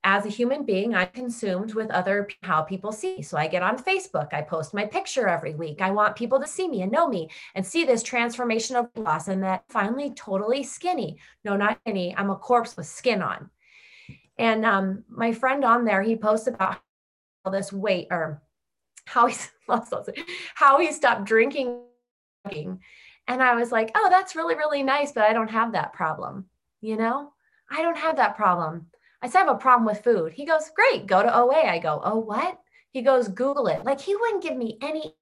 as 0.05 0.25
a 0.25 0.31
human 0.31 0.65
being, 0.65 0.95
I'm 0.95 1.09
consumed 1.09 1.75
with 1.75 1.91
other 1.91 2.29
how 2.43 2.63
people 2.63 2.93
see. 2.93 3.23
So 3.23 3.37
I 3.37 3.49
get 3.49 3.63
on 3.63 3.77
Facebook, 3.77 4.33
I 4.33 4.43
post 4.43 4.73
my 4.73 4.87
picture 4.87 5.29
every 5.29 5.55
week. 5.55 5.83
I 5.83 5.91
want 5.91 6.17
people 6.17 6.41
to 6.41 6.47
see 6.47 6.69
me 6.69 6.83
and 6.83 6.93
know 6.93 7.09
me 7.09 7.29
and 7.55 7.67
see 7.67 7.85
this 7.85 8.03
transformation 8.03 8.77
of 8.77 8.89
loss 8.97 9.29
and 9.29 9.43
that 9.43 9.65
finally 9.69 10.13
totally 10.15 10.63
skinny. 10.63 11.19
No, 11.45 11.57
not 11.57 11.79
skinny. 11.85 12.15
I'm 12.17 12.31
a 12.31 12.37
corpse 12.37 12.77
with 12.77 12.87
skin 12.87 13.23
on. 13.23 13.51
And 14.39 14.65
um, 14.65 15.05
my 15.09 15.33
friend 15.33 15.65
on 15.65 15.85
there, 15.85 16.03
he 16.03 16.17
posts 16.17 16.47
about 16.47 16.79
all 17.45 17.51
this 17.51 17.73
weight 17.73 18.07
or 18.11 18.41
how 19.09 19.27
he 19.27 19.37
how 20.55 20.79
he 20.79 20.93
stopped 20.93 21.25
drinking. 21.25 21.81
And 22.51 23.43
I 23.43 23.55
was 23.55 23.73
like, 23.73 23.91
oh, 23.95 24.09
that's 24.11 24.37
really, 24.37 24.55
really 24.55 24.83
nice, 24.83 25.13
but 25.13 25.25
I 25.25 25.33
don't 25.33 25.51
have 25.51 25.73
that 25.73 25.93
problem. 25.93 26.47
You 26.81 26.97
know, 26.97 27.33
I 27.71 27.83
don't 27.83 27.99
have 27.99 28.17
that 28.17 28.37
problem. 28.37 28.87
I 29.21 29.29
said, 29.29 29.41
I 29.41 29.45
have 29.47 29.57
a 29.57 29.59
problem 29.59 29.85
with 29.85 30.05
food. 30.05 30.33
He 30.33 30.47
goes, 30.47 30.71
Great, 30.75 31.07
go 31.07 31.23
to 31.23 31.37
OA. 31.37 31.67
I 31.67 31.79
go, 31.79 32.01
Oh, 32.05 32.19
what? 32.19 32.59
He 32.91 33.03
goes, 33.03 33.29
Google 33.29 33.67
it. 33.67 33.85
Like 33.85 34.01
he 34.01 34.15
wouldn't 34.15 34.43
give 34.43 34.57
me 34.57 34.79
any. 34.81 35.15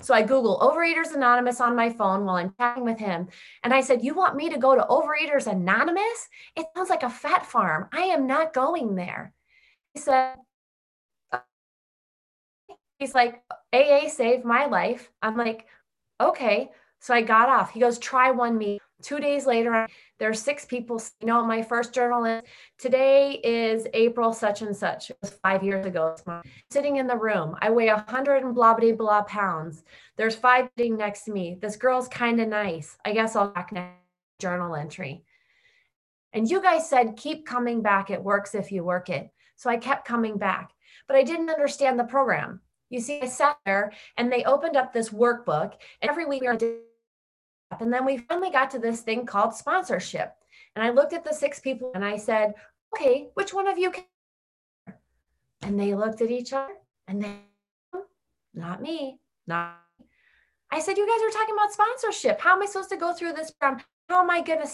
So 0.00 0.14
I 0.14 0.22
Google 0.22 0.60
Overeaters 0.60 1.14
Anonymous 1.14 1.60
on 1.60 1.74
my 1.74 1.90
phone 1.90 2.24
while 2.24 2.36
I'm 2.36 2.54
chatting 2.60 2.84
with 2.84 2.98
him. 2.98 3.28
And 3.64 3.74
I 3.74 3.80
said, 3.80 4.04
You 4.04 4.14
want 4.14 4.36
me 4.36 4.48
to 4.50 4.58
go 4.58 4.76
to 4.76 4.82
Overeaters 4.82 5.48
Anonymous? 5.48 6.28
It 6.56 6.66
sounds 6.76 6.90
like 6.90 7.02
a 7.02 7.10
fat 7.10 7.44
farm. 7.44 7.88
I 7.92 8.02
am 8.02 8.26
not 8.26 8.54
going 8.54 8.94
there. 8.94 9.34
He 9.94 10.00
said, 10.00 10.36
He's 13.02 13.16
like, 13.16 13.42
AA 13.72 14.08
saved 14.08 14.44
my 14.44 14.66
life. 14.66 15.10
I'm 15.20 15.36
like, 15.36 15.66
Okay. 16.20 16.70
So 17.00 17.12
I 17.12 17.22
got 17.22 17.48
off. 17.48 17.72
He 17.72 17.80
goes, 17.80 17.98
Try 17.98 18.30
one 18.30 18.56
meal. 18.56 18.78
Two 19.02 19.18
days 19.18 19.44
later, 19.44 19.88
there 20.20 20.30
are 20.30 20.34
six 20.34 20.64
people. 20.64 21.02
You 21.20 21.26
know, 21.26 21.44
my 21.44 21.62
first 21.62 21.92
journal 21.92 22.24
is 22.24 22.44
today 22.78 23.40
is 23.42 23.88
April 23.92 24.32
such 24.32 24.62
and 24.62 24.76
such. 24.76 25.10
It 25.10 25.18
was 25.20 25.30
five 25.30 25.64
years 25.64 25.84
ago. 25.84 26.14
Sitting 26.70 26.98
in 26.98 27.08
the 27.08 27.16
room, 27.16 27.56
I 27.60 27.70
weigh 27.70 27.88
a 27.88 28.04
hundred 28.08 28.44
and 28.44 28.54
blah 28.54 28.74
blah 28.74 28.92
blah 28.92 29.22
pounds. 29.22 29.82
There's 30.16 30.36
five 30.36 30.68
sitting 30.78 30.96
next 30.96 31.24
to 31.24 31.32
me. 31.32 31.58
This 31.60 31.74
girl's 31.74 32.06
kind 32.06 32.40
of 32.40 32.46
nice. 32.46 32.96
I 33.04 33.12
guess 33.12 33.34
I'll 33.34 33.48
back 33.48 33.72
next 33.72 33.96
journal 34.38 34.76
entry. 34.76 35.24
And 36.32 36.48
you 36.48 36.62
guys 36.62 36.88
said 36.88 37.16
keep 37.16 37.44
coming 37.44 37.82
back. 37.82 38.10
It 38.10 38.22
works 38.22 38.54
if 38.54 38.70
you 38.70 38.84
work 38.84 39.10
it. 39.10 39.28
So 39.56 39.68
I 39.68 39.76
kept 39.78 40.06
coming 40.06 40.38
back, 40.38 40.70
but 41.08 41.16
I 41.16 41.24
didn't 41.24 41.50
understand 41.50 41.98
the 41.98 42.04
program. 42.04 42.60
You 42.92 43.00
see, 43.00 43.22
I 43.22 43.26
sat 43.26 43.58
there 43.64 43.92
and 44.18 44.30
they 44.30 44.44
opened 44.44 44.76
up 44.76 44.92
this 44.92 45.08
workbook, 45.08 45.72
and 46.02 46.10
every 46.10 46.26
week 46.26 46.42
we 46.42 46.48
were 46.48 46.58
and 47.80 47.90
then 47.90 48.04
we 48.04 48.18
finally 48.18 48.50
got 48.50 48.70
to 48.72 48.78
this 48.78 49.00
thing 49.00 49.24
called 49.24 49.54
sponsorship. 49.54 50.34
And 50.76 50.84
I 50.84 50.90
looked 50.90 51.14
at 51.14 51.24
the 51.24 51.32
six 51.32 51.58
people 51.58 51.90
and 51.94 52.04
I 52.04 52.18
said, 52.18 52.52
okay, 52.94 53.30
which 53.32 53.54
one 53.54 53.66
of 53.66 53.78
you 53.78 53.90
can? 53.90 54.04
And 55.62 55.80
they 55.80 55.94
looked 55.94 56.20
at 56.20 56.30
each 56.30 56.52
other 56.52 56.74
and 57.08 57.22
they, 57.22 57.36
not 58.52 58.82
me, 58.82 59.20
not. 59.46 59.78
Me. 59.98 60.06
I 60.70 60.80
said, 60.80 60.98
you 60.98 61.06
guys 61.06 61.22
are 61.26 61.38
talking 61.38 61.54
about 61.54 61.72
sponsorship. 61.72 62.42
How 62.42 62.54
am 62.54 62.62
I 62.62 62.66
supposed 62.66 62.90
to 62.90 62.96
go 62.96 63.14
through 63.14 63.32
this 63.32 63.50
program? 63.52 63.82
How 64.10 64.20
am 64.20 64.30
I 64.30 64.42
going 64.42 64.60
to 64.60 64.70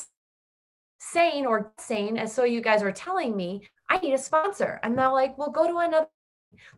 sane 0.98 1.46
or 1.46 1.72
sane? 1.78 2.18
And 2.18 2.28
so 2.28 2.42
you 2.42 2.60
guys 2.60 2.82
are 2.82 2.90
telling 2.90 3.36
me 3.36 3.68
I 3.88 3.98
need 3.98 4.14
a 4.14 4.18
sponsor. 4.18 4.80
And 4.82 4.98
they're 4.98 5.08
like, 5.08 5.38
well, 5.38 5.50
go 5.50 5.68
to 5.68 5.78
another. 5.78 6.08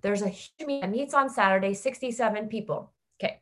There's 0.02 0.22
a 0.22 0.28
huge 0.28 0.66
meeting 0.66 0.90
meets 0.90 1.14
on 1.14 1.28
Saturday, 1.28 1.74
67 1.74 2.48
people. 2.48 2.92
Okay. 3.22 3.40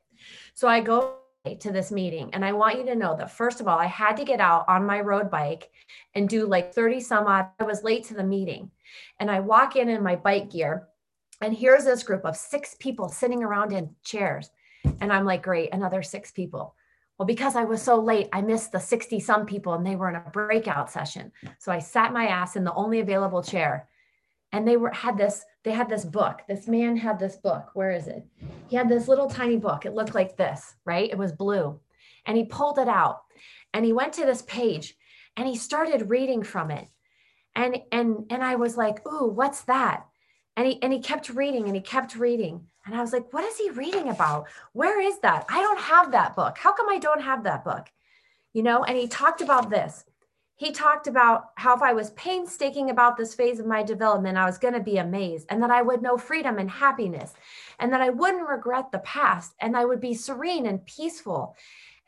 So 0.55 0.69
I 0.69 0.81
go 0.81 1.17
to 1.61 1.73
this 1.73 1.91
meeting. 1.91 2.31
And 2.33 2.45
I 2.45 2.53
want 2.53 2.79
you 2.79 2.85
to 2.87 2.95
know 2.95 3.17
that, 3.17 3.31
first 3.31 3.61
of 3.61 3.69
all, 3.69 3.79
I 3.79 3.87
had 3.87 4.17
to 4.17 4.25
get 4.25 4.41
out 4.41 4.65
on 4.69 4.87
my 4.87 5.01
road 5.01 5.31
bike 5.31 5.71
and 6.15 6.29
do 6.29 6.47
like 6.47 6.75
30 6.75 7.01
some 7.01 7.27
odd. 7.27 7.49
I 7.59 7.65
was 7.65 7.85
late 7.85 8.05
to 8.05 8.15
the 8.15 8.25
meeting. 8.25 8.71
And 9.21 9.31
I 9.31 9.41
walk 9.41 9.77
in 9.77 9.89
in 9.89 10.03
my 10.03 10.17
bike 10.17 10.51
gear. 10.51 10.89
And 11.41 11.55
here's 11.55 11.85
this 11.85 12.03
group 12.03 12.25
of 12.25 12.37
six 12.37 12.77
people 12.79 13.09
sitting 13.09 13.43
around 13.43 13.73
in 13.73 13.95
chairs. 14.05 14.51
And 15.01 15.13
I'm 15.13 15.25
like, 15.25 15.43
great, 15.43 15.73
another 15.73 16.03
six 16.03 16.31
people. 16.31 16.75
Well, 17.19 17.27
because 17.27 17.57
I 17.57 17.65
was 17.65 17.83
so 17.83 17.97
late, 17.97 18.29
I 18.33 18.43
missed 18.43 18.71
the 18.71 18.79
60 18.79 19.19
some 19.21 19.45
people 19.45 19.75
and 19.75 19.85
they 19.85 19.97
were 19.97 20.09
in 20.09 20.17
a 20.17 20.31
breakout 20.33 20.91
session. 20.91 21.33
So 21.59 21.73
I 21.73 21.81
sat 21.81 22.13
my 22.13 22.27
ass 22.27 22.55
in 22.55 22.65
the 22.65 22.75
only 22.75 23.01
available 23.01 23.43
chair 23.43 23.89
and 24.53 24.67
they 24.67 24.77
were 24.77 24.91
had 24.91 25.19
this 25.19 25.45
they 25.69 25.75
had 25.75 25.91
this 25.91 26.05
book. 26.05 26.41
This 26.49 26.67
man 26.67 26.97
had 26.97 27.19
this 27.19 27.37
book. 27.37 27.71
Where 27.75 27.91
is 27.91 28.07
it? 28.07 28.25
He 28.69 28.77
had 28.77 28.89
this 28.89 29.07
little 29.07 29.29
tiny 29.29 29.59
book. 29.59 29.85
It 29.85 29.93
looked 29.93 30.15
like 30.15 30.37
this 30.37 30.77
right? 30.87 31.11
It 31.11 31.19
was 31.19 31.33
blue. 31.33 31.79
And 32.25 32.39
he 32.39 32.45
pulled 32.45 32.79
it 32.79 32.89
out 32.89 33.21
and 33.75 33.85
he 33.85 33.93
went 33.93 34.15
to 34.15 34.25
this 34.25 34.41
page 34.43 34.95
and 35.37 35.47
he 35.47 35.57
started 35.57 36.09
reading 36.09 36.43
from 36.43 36.71
it. 36.71 36.89
And 37.55 37.83
and 37.93 38.25
and 38.31 38.43
i 38.43 38.55
was 38.55 38.79
like 38.79 39.07
ooh 39.07 39.27
what's 39.27 39.63
that? 39.63 40.07
And 40.57 40.67
he 40.67 40.83
and 40.83 40.91
he 40.91 41.01
kept 41.01 41.29
reading 41.29 41.67
and 41.67 41.75
he 41.75 41.83
kept 41.83 42.17
reading. 42.17 42.67
And 42.87 42.95
i 42.95 43.03
was 43.03 43.13
like 43.13 43.31
what 43.35 43.45
is 43.45 43.59
he 43.59 43.69
reading 43.71 44.09
about? 44.09 44.47
Where 44.73 45.03
is 45.03 45.19
that? 45.21 45.45
I 45.51 45.61
don't 45.61 45.81
have 45.81 46.13
that 46.13 46.35
book. 46.35 46.57
How 46.57 46.73
come 46.73 46.89
i 46.89 46.99
don't 46.99 47.21
have 47.21 47.45
that 47.45 47.63
book? 47.63 47.89
You 48.55 48.63
know 48.63 48.85
and 48.85 48.97
he 48.97 49.07
talked 49.07 49.43
about 49.43 49.69
this 49.69 50.07
he 50.59 50.73
talked 50.73 51.07
about 51.07 51.51
how 51.55 51.77
if 51.77 51.83
I 51.83 51.93
was 51.93 52.11
painstaking 52.11 52.91
about 52.91 53.17
this 53.17 53.33
phase 53.33 53.61
of 53.61 53.67
my 53.67 53.85
development, 53.85 54.37
I 54.37 54.45
was 54.45 54.59
going 54.59 54.75
to 54.75 54.81
be 54.81 54.99
amazed 54.99 55.47
and 55.51 55.63
that 55.63 55.71
I 55.71 55.83
would 55.83 56.03
know 56.03 56.19
freedom 56.19 56.59
and 56.59 56.69
happiness 56.69 57.33
and 57.79 57.93
that 57.93 58.01
I 58.01 58.11
wouldn't 58.11 58.49
regret 58.49 58.91
the 58.91 58.99
past 58.99 59.55
and 59.61 59.77
I 59.77 59.85
would 59.85 60.01
be 60.01 60.15
serene 60.15 60.67
and 60.67 60.85
peaceful 60.85 61.55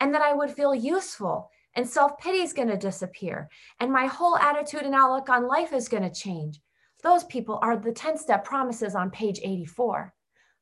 and 0.01 0.13
that 0.13 0.21
I 0.21 0.35
would 0.35 0.51
feel 0.51 0.75
useful 0.75 1.49
and 1.77 1.89
self 1.89 2.19
pity 2.19 2.39
is 2.39 2.53
going 2.53 2.67
to 2.67 2.77
disappear 2.77 3.49
and 3.79 3.93
my 3.93 4.07
whole 4.07 4.37
attitude 4.37 4.83
and 4.83 4.97
outlook 4.97 5.29
on 5.29 5.47
life 5.47 5.73
is 5.73 5.89
going 5.89 6.03
to 6.03 6.11
change. 6.11 6.61
Those 7.05 7.23
people 7.23 7.61
are 7.63 7.77
the 7.77 7.93
10 7.93 8.19
step 8.19 8.45
promises 8.45 8.97
on 8.97 9.13
page 9.13 9.39
84. 9.45 10.13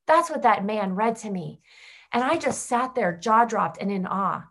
That's 0.07 0.29
what 0.29 0.43
that 0.43 0.63
man 0.63 0.95
read 0.95 1.17
to 1.17 1.31
me. 1.31 1.63
And 2.13 2.23
I 2.23 2.37
just 2.37 2.67
sat 2.67 2.95
there, 2.95 3.17
jaw 3.17 3.47
dropped 3.47 3.79
and 3.81 3.91
in 3.91 4.05
awe. 4.05 4.45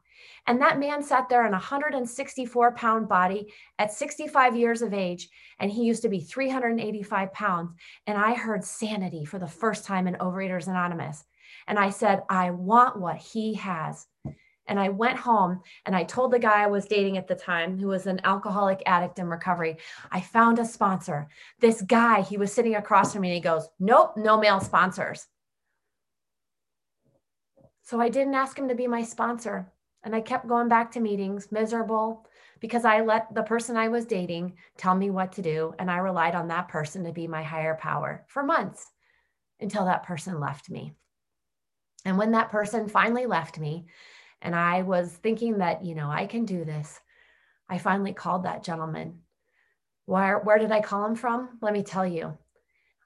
And 0.48 0.62
that 0.62 0.80
man 0.80 1.04
sat 1.04 1.28
there 1.28 1.46
in 1.46 1.54
a 1.54 1.58
164 1.58 2.72
pound 2.72 3.10
body 3.10 3.54
at 3.78 3.92
65 3.92 4.56
years 4.56 4.82
of 4.82 4.94
age, 4.94 5.28
and 5.60 5.70
he 5.70 5.84
used 5.84 6.02
to 6.04 6.10
be 6.10 6.22
385 6.22 7.34
pounds. 7.34 7.72
And 8.08 8.18
I 8.18 8.34
heard 8.34 8.64
sanity 8.64 9.26
for 9.26 9.40
the 9.40 9.48
first 9.48 9.84
time 9.84 10.08
in 10.08 10.16
Overeaters 10.16 10.68
Anonymous. 10.68 11.26
And 11.68 11.78
I 11.78 11.90
said, 11.90 12.24
I 12.30 12.52
want 12.52 12.98
what 12.98 13.18
he 13.18 13.56
has. 13.56 14.08
And 14.70 14.80
I 14.80 14.90
went 14.90 15.18
home 15.18 15.62
and 15.86 15.96
I 15.96 16.04
told 16.04 16.32
the 16.32 16.40
guy 16.40 16.64
I 16.64 16.68
was 16.68 16.86
dating 16.86 17.18
at 17.18 17.28
the 17.28 17.36
time, 17.36 17.78
who 17.78 17.88
was 17.88 18.06
an 18.06 18.20
alcoholic 18.24 18.84
addict 18.86 19.20
in 19.20 19.28
recovery, 19.28 19.78
I 20.12 20.22
found 20.22 20.60
a 20.60 20.66
sponsor. 20.66 21.28
This 21.60 21.82
guy, 21.82 22.22
he 22.22 22.38
was 22.38 22.52
sitting 22.52 22.76
across 22.76 23.14
from 23.14 23.22
me 23.22 23.30
and 23.30 23.36
he 23.36 23.42
goes, 23.42 23.68
Nope, 23.80 24.16
no 24.18 24.38
male 24.38 24.60
sponsors. 24.60 25.26
So 27.84 28.02
I 28.02 28.10
didn't 28.10 28.34
ask 28.34 28.60
him 28.60 28.68
to 28.68 28.76
be 28.76 28.88
my 28.88 29.04
sponsor. 29.04 29.72
And 30.08 30.16
I 30.16 30.22
kept 30.22 30.48
going 30.48 30.70
back 30.70 30.90
to 30.92 31.02
meetings, 31.02 31.52
miserable, 31.52 32.26
because 32.62 32.86
I 32.86 33.02
let 33.02 33.36
the 33.36 33.44
person 33.44 33.76
I 33.76 33.90
was 33.90 34.06
dating 34.06 34.54
tell 34.78 34.96
me 34.96 35.10
what 35.10 35.34
to 35.34 35.42
do. 35.42 35.74
And 35.80 35.92
I 35.92 35.98
relied 35.98 36.34
on 36.34 36.48
that 36.48 36.70
person 36.70 37.04
to 37.04 37.12
be 37.12 37.28
my 37.28 37.44
higher 37.44 37.76
power 37.76 38.24
for 38.30 38.42
months 38.42 38.90
until 39.60 39.84
that 39.84 40.04
person 40.04 40.40
left 40.40 40.70
me. 40.70 40.94
And 42.06 42.18
when 42.18 42.32
that 42.32 42.52
person 42.52 42.88
finally 42.88 43.26
left 43.26 43.60
me, 43.60 43.88
and 44.42 44.56
I 44.56 44.84
was 44.84 45.12
thinking 45.12 45.58
that, 45.58 45.84
you 45.84 45.94
know, 45.94 46.10
I 46.10 46.26
can 46.26 46.46
do 46.46 46.64
this, 46.64 47.02
I 47.68 47.78
finally 47.78 48.14
called 48.14 48.46
that 48.46 48.64
gentleman. 48.64 49.20
Where, 50.06 50.40
where 50.40 50.58
did 50.58 50.72
I 50.72 50.80
call 50.80 51.06
him 51.06 51.16
from? 51.16 51.58
Let 51.62 51.74
me 51.74 51.84
tell 51.84 52.08
you. 52.08 52.38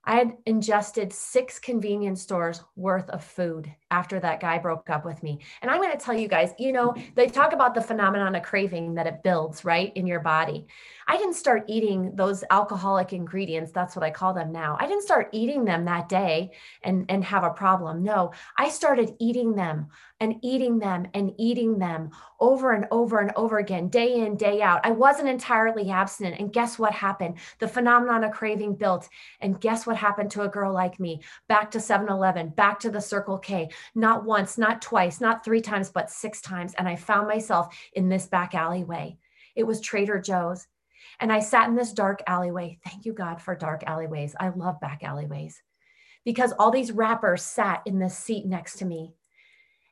I 0.06 0.18
had 0.18 0.38
ingested 0.46 1.14
six 1.14 1.58
convenience 1.58 2.22
stores 2.22 2.64
worth 2.76 3.10
of 3.10 3.24
food 3.24 3.74
after 3.92 4.20
that 4.20 4.40
guy 4.40 4.58
broke 4.58 4.90
up 4.90 5.06
with 5.06 5.22
me. 5.22 5.40
And 5.62 5.70
I'm 5.70 5.82
going 5.82 5.92
to 5.92 6.04
tell 6.04 6.18
you 6.18 6.28
guys, 6.28 6.54
you 6.58 6.72
know, 6.72 6.96
they 7.16 7.28
talk 7.28 7.54
about 7.54 7.76
the 7.76 7.82
phenomenon 7.82 8.34
of 8.36 8.44
craving 8.44 8.96
that 8.96 9.06
it 9.06 9.22
builds, 9.22 9.64
right, 9.64 9.92
in 9.96 10.08
your 10.08 10.22
body. 10.22 10.66
I 11.08 11.18
didn't 11.18 11.34
start 11.34 11.66
eating 11.68 12.16
those 12.16 12.44
alcoholic 12.50 13.12
ingredients. 13.12 13.72
That's 13.72 13.96
what 13.96 14.04
I 14.04 14.12
call 14.12 14.34
them 14.34 14.52
now. 14.52 14.78
I 14.80 14.88
didn't 14.88 15.04
start 15.04 15.30
eating 15.34 15.66
them 15.66 15.86
that 15.86 16.08
day 16.08 16.52
and, 16.84 17.06
and 17.10 17.24
have 17.26 17.44
a 17.44 17.50
problem. 17.50 18.02
No, 18.02 18.32
I 18.58 18.70
started 18.70 19.12
eating 19.20 19.54
them 19.54 19.88
and 20.22 20.36
eating 20.44 20.78
them 20.78 21.08
and 21.14 21.34
eating 21.38 21.80
them 21.80 22.12
over 22.40 22.74
and 22.74 22.86
over 22.92 23.20
and 23.20 23.32
over 23.36 23.58
again, 23.58 23.90
day 23.90 24.20
in, 24.20 24.38
day 24.38 24.62
out. 24.62 24.80
I 24.86 24.92
wasn't 24.92 25.28
entirely 25.28 25.90
abstinent. 25.90 26.40
And 26.40 26.54
guess 26.54 26.80
what 26.80 26.94
happened? 26.94 27.40
The 27.60 27.68
phenomenon 27.68 28.24
of 28.24 28.32
craving 28.32 28.76
built. 28.76 29.10
And 29.42 29.60
guess 29.60 29.86
what 29.86 29.98
happened 29.98 30.32
to 30.32 30.44
a 30.44 30.48
girl 30.48 30.72
like 30.72 31.00
me? 31.00 31.22
Back 31.48 31.72
to 31.72 31.80
7 31.80 32.08
Eleven, 32.08 32.50
back 32.50 32.80
to 32.82 32.92
the 32.92 33.02
Circle 33.02 33.40
K, 33.40 33.70
not 33.96 34.26
once, 34.26 34.58
not 34.58 34.82
twice, 34.82 35.22
not 35.22 35.44
three 35.44 35.62
times, 35.62 35.90
but 35.90 36.10
six 36.10 36.42
times. 36.42 36.74
And 36.78 36.88
I 36.88 36.96
found 36.96 37.28
myself 37.28 37.76
in 37.94 38.10
this 38.10 38.28
back 38.28 38.56
alleyway. 38.56 39.18
It 39.56 39.64
was 39.64 39.82
Trader 39.82 40.20
Joe's. 40.20 40.68
And 41.20 41.32
I 41.32 41.40
sat 41.40 41.70
in 41.70 41.76
this 41.76 41.94
dark 41.94 42.22
alleyway. 42.28 42.80
Thank 42.86 43.06
you, 43.06 43.14
God, 43.14 43.42
for 43.42 43.56
dark 43.56 43.84
alleyways. 43.86 44.36
I 44.40 44.50
love 44.50 44.80
back 44.80 45.04
alleyways 45.04 45.62
because 46.26 46.52
all 46.54 46.72
these 46.72 46.92
wrappers 46.92 47.44
sat 47.44 47.82
in 47.86 48.00
this 48.00 48.18
seat 48.18 48.46
next 48.46 48.78
to 48.80 48.86
me 48.86 49.14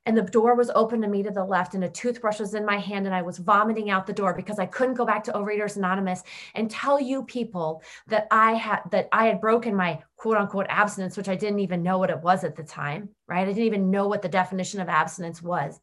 and 0.06 0.18
the 0.18 0.24
door 0.24 0.56
was 0.56 0.72
open 0.74 1.02
to 1.02 1.08
me 1.08 1.22
to 1.24 1.32
the 1.32 1.44
left 1.44 1.76
and 1.76 1.84
a 1.84 1.90
toothbrush 1.90 2.40
was 2.40 2.54
in 2.54 2.66
my 2.66 2.78
hand 2.78 3.06
and 3.06 3.16
i 3.16 3.22
was 3.22 3.38
vomiting 3.38 3.90
out 3.90 4.08
the 4.08 4.14
door 4.14 4.34
because 4.34 4.60
i 4.60 4.66
couldn't 4.66 4.96
go 4.96 5.06
back 5.06 5.24
to 5.24 5.34
overeaters 5.34 5.78
anonymous 5.78 6.24
and 6.56 6.70
tell 6.70 7.00
you 7.00 7.24
people 7.24 7.82
that 8.08 8.28
i 8.32 8.54
had 8.54 8.80
that 8.92 9.08
i 9.12 9.26
had 9.26 9.42
broken 9.42 9.76
my 9.76 10.00
quote 10.16 10.38
unquote 10.38 10.68
abstinence 10.70 11.16
which 11.16 11.30
i 11.30 11.36
didn't 11.36 11.60
even 11.60 11.84
know 11.84 11.98
what 11.98 12.10
it 12.10 12.22
was 12.22 12.44
at 12.44 12.56
the 12.56 12.64
time 12.64 13.10
right? 13.30 13.44
I 13.44 13.46
didn't 13.46 13.64
even 13.64 13.92
know 13.92 14.08
what 14.08 14.22
the 14.22 14.28
definition 14.28 14.82
of 14.82 14.90
abstinence 14.90 15.42
was. 15.42 15.80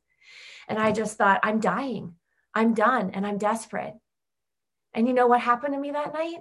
And 0.68 0.78
i 0.78 0.92
just 0.92 1.16
thought 1.16 1.40
i'm 1.42 1.60
dying. 1.60 2.14
I'm 2.54 2.74
done 2.74 3.10
and 3.10 3.26
i'm 3.26 3.38
desperate. 3.38 3.94
And 4.92 5.06
you 5.06 5.14
know 5.14 5.26
what 5.26 5.40
happened 5.40 5.74
to 5.74 5.80
me 5.80 5.92
that 5.92 6.12
night? 6.12 6.38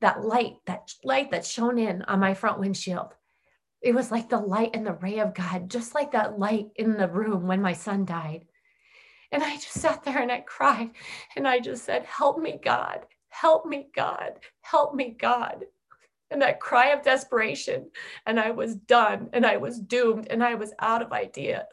That 0.00 0.24
light 0.24 0.56
that 0.66 0.90
light 1.04 1.30
that 1.30 1.46
shone 1.46 1.78
in 1.78 2.02
on 2.02 2.18
my 2.18 2.34
front 2.34 2.58
windshield 2.58 3.14
it 3.82 3.94
was 3.94 4.10
like 4.10 4.28
the 4.28 4.38
light 4.38 4.70
and 4.74 4.86
the 4.86 4.94
ray 4.94 5.18
of 5.18 5.34
God, 5.34 5.68
just 5.68 5.94
like 5.94 6.12
that 6.12 6.38
light 6.38 6.68
in 6.76 6.96
the 6.96 7.08
room 7.08 7.46
when 7.46 7.60
my 7.60 7.72
son 7.72 8.04
died. 8.04 8.46
And 9.32 9.42
I 9.42 9.54
just 9.56 9.72
sat 9.72 10.04
there 10.04 10.18
and 10.18 10.30
I 10.30 10.40
cried 10.40 10.90
and 11.36 11.48
I 11.48 11.58
just 11.58 11.84
said, 11.84 12.04
Help 12.04 12.38
me, 12.38 12.60
God. 12.62 13.00
Help 13.30 13.66
me, 13.66 13.88
God. 13.94 14.32
Help 14.60 14.94
me, 14.94 15.16
God. 15.18 15.64
And 16.30 16.40
that 16.42 16.60
cry 16.60 16.88
of 16.90 17.02
desperation. 17.02 17.90
And 18.26 18.38
I 18.38 18.50
was 18.50 18.76
done 18.76 19.30
and 19.32 19.44
I 19.44 19.56
was 19.56 19.80
doomed 19.80 20.28
and 20.30 20.44
I 20.44 20.54
was 20.54 20.72
out 20.78 21.02
of 21.02 21.12
ideas. 21.12 21.64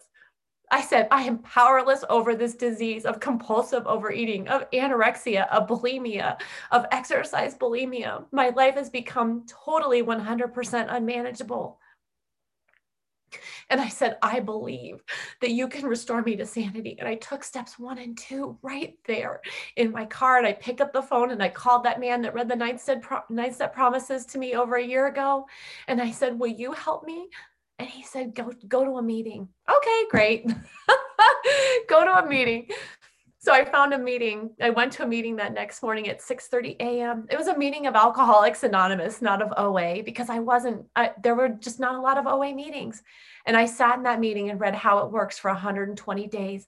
I 0.71 0.81
said, 0.81 1.07
I 1.09 1.23
am 1.23 1.39
powerless 1.39 2.03
over 2.09 2.35
this 2.35 2.55
disease 2.55 3.05
of 3.05 3.19
compulsive 3.19 3.87
overeating, 3.87 4.47
of 4.47 4.69
anorexia, 4.71 5.47
of 5.49 5.67
bulimia, 5.67 6.39
of 6.71 6.85
exercise 6.91 7.55
bulimia. 7.55 8.25
My 8.31 8.49
life 8.49 8.75
has 8.75 8.89
become 8.89 9.45
totally 9.47 10.03
100% 10.03 10.85
unmanageable. 10.89 11.79
And 13.69 13.79
I 13.79 13.87
said, 13.87 14.17
I 14.21 14.39
believe 14.39 15.03
that 15.41 15.51
you 15.51 15.67
can 15.67 15.85
restore 15.85 16.21
me 16.21 16.35
to 16.35 16.45
sanity. 16.45 16.95
And 16.99 17.07
I 17.07 17.15
took 17.15 17.43
steps 17.43 17.77
one 17.79 17.97
and 17.97 18.17
two 18.17 18.57
right 18.61 18.97
there 19.05 19.41
in 19.75 19.91
my 19.91 20.05
car. 20.05 20.37
And 20.37 20.47
I 20.47 20.53
picked 20.53 20.81
up 20.81 20.93
the 20.93 21.01
phone 21.01 21.31
and 21.31 21.41
I 21.41 21.49
called 21.49 21.83
that 21.85 21.99
man 21.99 22.21
that 22.21 22.33
read 22.33 22.49
the 22.49 22.55
nine 22.55 22.77
step, 22.77 23.01
pro- 23.01 23.21
nine 23.29 23.53
step 23.53 23.73
promises 23.73 24.25
to 24.27 24.37
me 24.37 24.55
over 24.55 24.75
a 24.75 24.85
year 24.85 25.07
ago. 25.07 25.45
And 25.87 26.01
I 26.01 26.11
said, 26.11 26.39
Will 26.39 26.47
you 26.47 26.71
help 26.71 27.05
me? 27.05 27.29
And 27.77 27.87
he 27.87 28.03
said, 28.03 28.35
Go, 28.35 28.51
go 28.67 28.83
to 28.83 28.97
a 28.97 29.01
meeting. 29.01 29.47
Okay, 29.69 30.03
great. 30.09 30.45
go 31.89 32.03
to 32.03 32.25
a 32.25 32.27
meeting 32.27 32.67
so 33.41 33.53
I 33.53 33.63
found 33.63 33.93
a 33.93 33.97
meeting. 33.97 34.49
I 34.61 34.69
went 34.69 34.91
to 34.93 35.03
a 35.03 35.07
meeting 35.07 35.37
that 35.37 35.53
next 35.53 35.81
morning 35.81 36.09
at 36.09 36.19
6:30 36.21 36.75
a.m. 36.79 37.25
It 37.29 37.37
was 37.37 37.47
a 37.47 37.57
meeting 37.57 37.87
of 37.87 37.95
Alcoholics 37.95 38.63
Anonymous, 38.63 39.21
not 39.21 39.41
of 39.41 39.53
OA, 39.57 40.03
because 40.03 40.29
I 40.29 40.39
wasn't. 40.39 40.85
I, 40.95 41.11
there 41.23 41.35
were 41.35 41.47
just 41.47 41.79
not 41.79 41.95
a 41.95 42.01
lot 42.01 42.17
of 42.17 42.27
OA 42.27 42.53
meetings, 42.53 43.01
and 43.45 43.55
I 43.55 43.65
sat 43.65 43.97
in 43.97 44.03
that 44.03 44.19
meeting 44.19 44.49
and 44.49 44.59
read 44.59 44.75
how 44.75 44.99
it 44.99 45.11
works 45.11 45.39
for 45.39 45.49
120 45.51 46.27
days. 46.27 46.67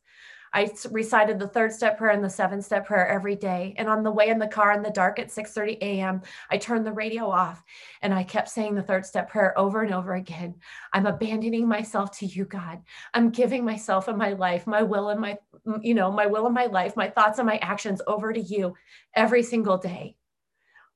I 0.54 0.70
recited 0.90 1.40
the 1.40 1.48
third 1.48 1.72
step 1.72 1.98
prayer 1.98 2.12
and 2.12 2.24
the 2.24 2.30
seven 2.30 2.62
step 2.62 2.86
prayer 2.86 3.08
every 3.08 3.36
day. 3.36 3.74
And 3.78 3.88
on 3.88 4.04
the 4.04 4.12
way 4.12 4.28
in 4.28 4.38
the 4.38 4.48
car 4.48 4.74
in 4.74 4.84
the 4.84 4.90
dark 4.90 5.18
at 5.18 5.32
6:30 5.32 5.78
a.m., 5.82 6.22
I 6.50 6.58
turned 6.58 6.86
the 6.86 6.92
radio 6.92 7.30
off 7.30 7.64
and 8.02 8.14
I 8.14 8.24
kept 8.24 8.50
saying 8.50 8.76
the 8.76 8.84
third 8.84 9.06
step 9.06 9.30
prayer 9.30 9.58
over 9.58 9.82
and 9.82 9.94
over 9.94 10.16
again. 10.16 10.56
I'm 10.92 11.06
abandoning 11.06 11.68
myself 11.68 12.18
to 12.20 12.26
you, 12.26 12.46
God. 12.46 12.82
I'm 13.14 13.30
giving 13.30 13.64
myself 13.64 14.08
and 14.08 14.18
my 14.18 14.34
life, 14.34 14.68
my 14.68 14.84
will 14.84 15.10
and 15.10 15.22
my, 15.22 15.38
you 15.82 15.94
know, 15.94 16.12
my 16.12 16.26
will 16.26 16.46
and 16.46 16.56
my 16.56 16.66
life, 16.66 16.98
my 16.98 17.10
thoughts 17.10 17.40
and 17.40 17.48
my 17.48 17.58
actions 17.58 18.02
over 18.06 18.34
to 18.34 18.42
you 18.42 18.76
every 19.16 19.44
single 19.44 19.78
day. 19.78 20.18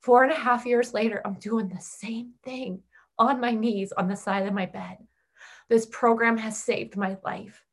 Four 0.02 0.24
and 0.24 0.34
a 0.34 0.36
half 0.36 0.66
years 0.66 0.94
later, 0.94 1.22
I'm 1.26 1.36
doing 1.36 1.70
the 1.70 1.82
same 1.82 2.34
thing 2.44 2.84
on 3.18 3.40
my 3.40 3.52
knees 3.52 3.92
on 3.94 4.08
the 4.08 4.16
side 4.16 4.46
of 4.46 4.54
my 4.54 4.66
bed. 4.66 4.98
This 5.70 5.88
program 5.88 6.38
has 6.38 6.62
saved 6.62 6.96
my 6.96 7.18
life. 7.24 7.65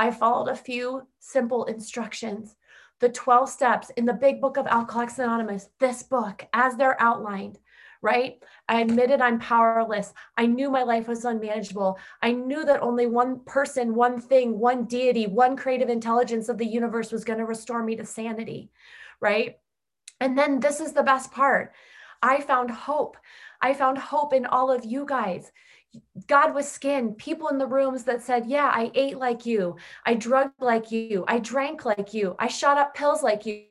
I 0.00 0.10
followed 0.10 0.48
a 0.48 0.56
few 0.56 1.06
simple 1.18 1.66
instructions. 1.66 2.56
The 3.00 3.10
12 3.10 3.50
steps 3.50 3.90
in 3.98 4.06
the 4.06 4.14
big 4.14 4.40
book 4.40 4.56
of 4.56 4.66
Alcoholics 4.66 5.18
Anonymous, 5.18 5.68
this 5.78 6.02
book, 6.02 6.46
as 6.54 6.74
they're 6.74 6.96
outlined, 7.02 7.58
right? 8.00 8.42
I 8.66 8.80
admitted 8.80 9.20
I'm 9.20 9.38
powerless. 9.38 10.14
I 10.38 10.46
knew 10.46 10.70
my 10.70 10.84
life 10.84 11.06
was 11.06 11.26
unmanageable. 11.26 11.98
I 12.22 12.32
knew 12.32 12.64
that 12.64 12.80
only 12.80 13.08
one 13.08 13.40
person, 13.44 13.94
one 13.94 14.18
thing, 14.18 14.58
one 14.58 14.86
deity, 14.86 15.26
one 15.26 15.54
creative 15.54 15.90
intelligence 15.90 16.48
of 16.48 16.56
the 16.56 16.64
universe 16.64 17.12
was 17.12 17.22
going 17.22 17.38
to 17.38 17.44
restore 17.44 17.82
me 17.82 17.96
to 17.96 18.06
sanity, 18.06 18.70
right? 19.20 19.58
And 20.18 20.38
then 20.38 20.60
this 20.60 20.80
is 20.80 20.94
the 20.94 21.02
best 21.02 21.30
part 21.30 21.74
I 22.22 22.40
found 22.40 22.70
hope. 22.70 23.18
I 23.60 23.74
found 23.74 23.98
hope 23.98 24.32
in 24.32 24.46
all 24.46 24.70
of 24.70 24.82
you 24.82 25.04
guys. 25.04 25.52
God 26.26 26.54
with 26.54 26.66
skin, 26.66 27.14
people 27.14 27.48
in 27.48 27.58
the 27.58 27.66
rooms 27.66 28.04
that 28.04 28.22
said, 28.22 28.46
Yeah, 28.46 28.70
I 28.72 28.90
ate 28.94 29.18
like 29.18 29.46
you. 29.46 29.76
I 30.06 30.14
drugged 30.14 30.60
like 30.60 30.90
you. 30.90 31.24
I 31.26 31.38
drank 31.38 31.84
like 31.84 32.14
you. 32.14 32.36
I 32.38 32.48
shot 32.48 32.78
up 32.78 32.94
pills 32.94 33.22
like 33.22 33.46
you. 33.46 33.64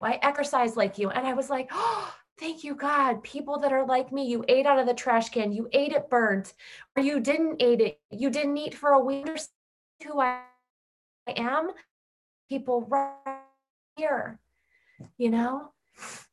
I 0.00 0.18
exercised 0.22 0.76
like 0.76 0.98
you. 0.98 1.10
And 1.10 1.26
I 1.26 1.34
was 1.34 1.50
like, 1.50 1.68
Oh, 1.72 2.12
thank 2.38 2.64
you, 2.64 2.74
God. 2.74 3.22
People 3.22 3.58
that 3.60 3.72
are 3.72 3.86
like 3.86 4.12
me. 4.12 4.26
You 4.26 4.44
ate 4.48 4.66
out 4.66 4.78
of 4.78 4.86
the 4.86 4.94
trash 4.94 5.28
can. 5.28 5.52
You 5.52 5.68
ate 5.72 5.92
it 5.92 6.10
burnt, 6.10 6.54
or 6.96 7.02
you 7.02 7.20
didn't 7.20 7.62
eat 7.62 7.80
it. 7.80 8.00
You 8.10 8.30
didn't 8.30 8.56
eat 8.56 8.74
for 8.74 8.90
a 8.90 9.00
week. 9.00 9.28
or 9.28 9.36
Who 10.06 10.20
I 10.20 10.40
am. 11.36 11.70
People 12.48 12.82
right 12.88 13.38
here, 13.96 14.40
you 15.18 15.30
know? 15.30 15.72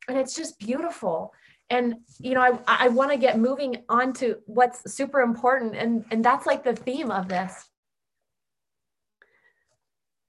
And 0.08 0.18
it's 0.18 0.34
just 0.34 0.58
beautiful 0.58 1.32
and 1.70 1.94
you 2.18 2.34
know 2.34 2.42
i, 2.42 2.86
I 2.86 2.88
want 2.88 3.12
to 3.12 3.16
get 3.16 3.38
moving 3.38 3.76
on 3.88 4.12
to 4.14 4.36
what's 4.46 4.92
super 4.92 5.20
important 5.20 5.76
and 5.76 6.04
and 6.10 6.24
that's 6.24 6.46
like 6.46 6.64
the 6.64 6.74
theme 6.74 7.10
of 7.10 7.28
this. 7.28 7.66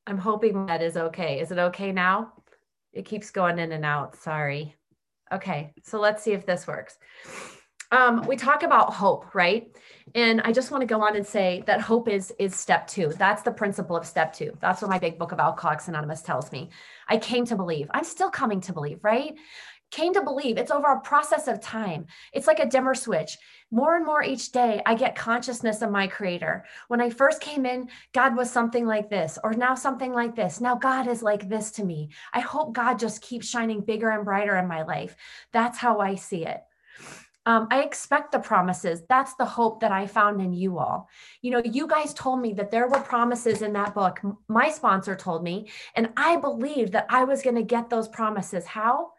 I'm 0.07 0.17
hoping 0.17 0.65
that 0.65 0.81
is 0.81 0.97
okay. 0.97 1.39
Is 1.39 1.51
it 1.51 1.59
okay 1.59 1.91
now? 1.91 2.33
It 2.91 3.05
keeps 3.05 3.29
going 3.29 3.59
in 3.59 3.71
and 3.71 3.85
out. 3.85 4.15
Sorry. 4.15 4.75
Okay 5.31 5.73
so 5.83 5.99
let's 5.99 6.23
see 6.23 6.31
if 6.31 6.45
this 6.45 6.67
works. 6.67 6.97
Um, 7.93 8.25
we 8.25 8.37
talk 8.37 8.63
about 8.63 8.93
hope 8.93 9.35
right? 9.35 9.75
And 10.15 10.41
i 10.41 10.51
just 10.51 10.71
want 10.71 10.81
to 10.81 10.87
go 10.87 11.01
on 11.01 11.15
and 11.15 11.25
say 11.25 11.63
that 11.67 11.81
hope 11.81 12.07
is 12.07 12.33
is 12.39 12.55
step 12.55 12.87
two. 12.87 13.09
That's 13.17 13.41
the 13.41 13.51
principle 13.51 13.97
of 13.97 14.05
step 14.05 14.33
two. 14.33 14.57
That's 14.61 14.81
what 14.81 14.91
my 14.91 14.99
big 14.99 15.17
book 15.17 15.31
of 15.31 15.39
alcoholics 15.39 15.87
anonymous 15.87 16.21
tells 16.21 16.51
me. 16.51 16.69
I 17.07 17.17
came 17.17 17.45
to 17.45 17.55
believe. 17.55 17.89
I'm 17.93 18.03
still 18.03 18.29
coming 18.29 18.61
to 18.61 18.73
believe 18.73 19.03
right 19.03 19.33
came 19.91 20.13
to 20.13 20.23
believe 20.23 20.57
it's 20.57 20.71
over 20.71 20.87
a 20.87 21.01
process 21.01 21.47
of 21.47 21.61
time. 21.61 22.07
It's 22.33 22.47
like 22.47 22.59
a 22.59 22.65
dimmer 22.65 22.95
switch. 22.95 23.37
More 23.69 23.95
and 23.95 24.05
more 24.05 24.23
each 24.23 24.51
day, 24.51 24.81
I 24.85 24.95
get 24.95 25.15
consciousness 25.15 25.81
of 25.81 25.91
my 25.91 26.07
creator. 26.07 26.65
When 26.87 27.01
I 27.01 27.09
first 27.09 27.41
came 27.41 27.65
in, 27.65 27.89
God 28.13 28.35
was 28.35 28.49
something 28.49 28.85
like 28.85 29.09
this, 29.09 29.37
or 29.43 29.53
now 29.53 29.75
something 29.75 30.13
like 30.13 30.35
this. 30.35 30.59
Now 30.59 30.75
God 30.75 31.07
is 31.07 31.21
like 31.21 31.47
this 31.47 31.71
to 31.71 31.85
me. 31.85 32.09
I 32.33 32.39
hope 32.39 32.73
God 32.73 32.99
just 32.99 33.21
keeps 33.21 33.47
shining 33.47 33.81
bigger 33.81 34.09
and 34.09 34.25
brighter 34.25 34.57
in 34.57 34.67
my 34.67 34.83
life. 34.83 35.15
That's 35.51 35.77
how 35.77 35.99
I 35.99 36.15
see 36.15 36.45
it. 36.45 36.63
Um, 37.45 37.67
I 37.71 37.81
expect 37.81 38.31
the 38.31 38.39
promises. 38.39 39.01
That's 39.09 39.33
the 39.33 39.45
hope 39.45 39.79
that 39.79 39.91
I 39.91 40.05
found 40.05 40.41
in 40.41 40.53
you 40.53 40.77
all. 40.77 41.09
You 41.41 41.51
know, 41.51 41.61
you 41.65 41.87
guys 41.87 42.13
told 42.13 42.39
me 42.39 42.53
that 42.53 42.69
there 42.69 42.87
were 42.87 42.99
promises 42.99 43.63
in 43.63 43.73
that 43.73 43.95
book. 43.95 44.21
My 44.47 44.69
sponsor 44.69 45.15
told 45.15 45.43
me, 45.43 45.69
and 45.95 46.09
I 46.15 46.37
believed 46.37 46.91
that 46.91 47.07
I 47.09 47.23
was 47.23 47.41
going 47.41 47.55
to 47.55 47.63
get 47.63 47.89
those 47.89 48.07
promises. 48.07 48.65
How? 48.65 49.13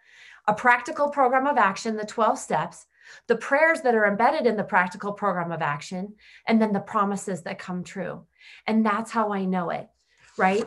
A 0.46 0.54
practical 0.54 1.08
program 1.08 1.46
of 1.46 1.56
action, 1.56 1.96
the 1.96 2.04
12 2.04 2.38
steps, 2.38 2.86
the 3.26 3.36
prayers 3.36 3.80
that 3.82 3.94
are 3.94 4.06
embedded 4.06 4.46
in 4.46 4.56
the 4.56 4.64
practical 4.64 5.12
program 5.12 5.52
of 5.52 5.62
action, 5.62 6.14
and 6.46 6.60
then 6.60 6.72
the 6.72 6.80
promises 6.80 7.42
that 7.42 7.58
come 7.58 7.84
true. 7.84 8.24
And 8.66 8.84
that's 8.84 9.10
how 9.10 9.32
I 9.32 9.44
know 9.44 9.70
it, 9.70 9.88
right? 10.36 10.64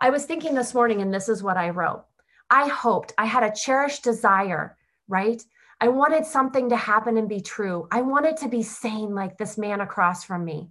I 0.00 0.10
was 0.10 0.24
thinking 0.24 0.54
this 0.54 0.74
morning, 0.74 1.02
and 1.02 1.12
this 1.12 1.28
is 1.28 1.42
what 1.42 1.56
I 1.56 1.70
wrote. 1.70 2.04
I 2.50 2.68
hoped 2.68 3.12
I 3.18 3.24
had 3.24 3.42
a 3.42 3.54
cherished 3.54 4.04
desire, 4.04 4.76
right? 5.08 5.42
I 5.78 5.88
wanted 5.88 6.24
something 6.24 6.70
to 6.70 6.76
happen 6.76 7.18
and 7.18 7.28
be 7.28 7.40
true. 7.40 7.86
I 7.90 8.00
wanted 8.00 8.38
to 8.38 8.48
be 8.48 8.62
sane 8.62 9.14
like 9.14 9.36
this 9.36 9.58
man 9.58 9.82
across 9.82 10.24
from 10.24 10.42
me. 10.42 10.70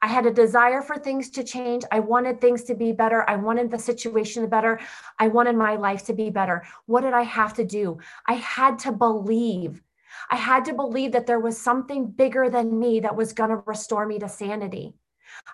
I 0.00 0.06
had 0.06 0.24
a 0.24 0.32
desire 0.32 0.80
for 0.80 0.96
things 0.96 1.28
to 1.30 1.44
change. 1.44 1.84
I 1.92 2.00
wanted 2.00 2.40
things 2.40 2.64
to 2.64 2.74
be 2.74 2.92
better. 2.92 3.28
I 3.28 3.36
wanted 3.36 3.70
the 3.70 3.78
situation 3.78 4.48
better. 4.48 4.80
I 5.18 5.28
wanted 5.28 5.56
my 5.56 5.76
life 5.76 6.06
to 6.06 6.14
be 6.14 6.30
better. 6.30 6.64
What 6.86 7.02
did 7.02 7.12
I 7.12 7.22
have 7.22 7.52
to 7.54 7.64
do? 7.64 7.98
I 8.26 8.34
had 8.34 8.78
to 8.80 8.92
believe. 8.92 9.82
I 10.30 10.36
had 10.36 10.64
to 10.66 10.72
believe 10.72 11.12
that 11.12 11.26
there 11.26 11.40
was 11.40 11.60
something 11.60 12.06
bigger 12.06 12.48
than 12.48 12.78
me 12.78 13.00
that 13.00 13.14
was 13.14 13.34
going 13.34 13.50
to 13.50 13.62
restore 13.66 14.06
me 14.06 14.18
to 14.20 14.28
sanity. 14.28 14.94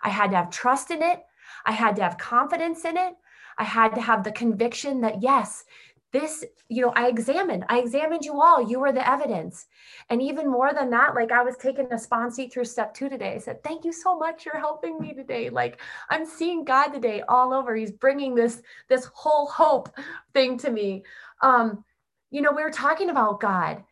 I 0.02 0.10
had 0.10 0.30
to 0.30 0.36
have 0.36 0.50
trust 0.50 0.92
in 0.92 1.02
it. 1.02 1.24
I 1.66 1.72
had 1.72 1.96
to 1.96 2.02
have 2.02 2.18
confidence 2.18 2.84
in 2.84 2.96
it. 2.96 3.14
I 3.58 3.64
had 3.64 3.94
to 3.96 4.00
have 4.00 4.24
the 4.24 4.32
conviction 4.32 5.02
that, 5.02 5.22
yes, 5.22 5.64
this 6.12 6.44
you 6.68 6.82
know 6.82 6.92
i 6.94 7.08
examined 7.08 7.64
i 7.68 7.78
examined 7.78 8.24
you 8.24 8.40
all 8.40 8.68
you 8.68 8.78
were 8.78 8.92
the 8.92 9.08
evidence. 9.08 9.66
And 10.10 10.20
even 10.20 10.50
more 10.50 10.72
than 10.74 10.90
that 10.90 11.14
like 11.14 11.32
i 11.32 11.42
was 11.42 11.56
taking 11.56 11.86
a 11.86 11.96
sponsee 11.96 12.52
through 12.52 12.66
step 12.66 12.94
two 12.94 13.08
today. 13.08 13.34
I 13.34 13.38
said 13.38 13.62
thank 13.64 13.84
you 13.84 13.92
so 13.92 14.18
much 14.18 14.44
you're 14.44 14.58
helping 14.58 15.00
me 15.00 15.14
today. 15.14 15.50
Like 15.50 15.80
i'm 16.10 16.26
seeing 16.26 16.64
god 16.64 16.88
today 16.88 17.22
all 17.28 17.52
over. 17.52 17.74
He's 17.74 17.92
bringing 17.92 18.34
this 18.34 18.62
this 18.88 19.06
whole 19.14 19.46
hope 19.46 19.88
thing 20.34 20.58
to 20.58 20.70
me. 20.70 21.04
Um 21.40 21.84
you 22.30 22.42
know 22.42 22.52
we 22.52 22.62
were 22.62 22.70
talking 22.70 23.10
about 23.10 23.40
god 23.40 23.82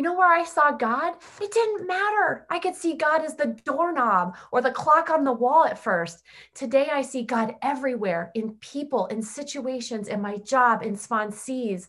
you 0.00 0.04
know 0.04 0.14
where 0.14 0.32
I 0.32 0.44
saw 0.44 0.72
God? 0.72 1.16
It 1.42 1.52
didn't 1.52 1.86
matter. 1.86 2.46
I 2.48 2.58
could 2.58 2.74
see 2.74 2.94
God 2.94 3.22
as 3.22 3.34
the 3.34 3.54
doorknob 3.66 4.34
or 4.50 4.62
the 4.62 4.70
clock 4.70 5.10
on 5.10 5.24
the 5.24 5.32
wall 5.34 5.66
at 5.66 5.78
first. 5.78 6.22
Today, 6.54 6.88
I 6.90 7.02
see 7.02 7.22
God 7.22 7.56
everywhere 7.60 8.30
in 8.34 8.52
people, 8.60 9.08
in 9.08 9.20
situations, 9.20 10.08
in 10.08 10.22
my 10.22 10.38
job, 10.38 10.82
in 10.82 10.96
sponsees, 10.96 11.88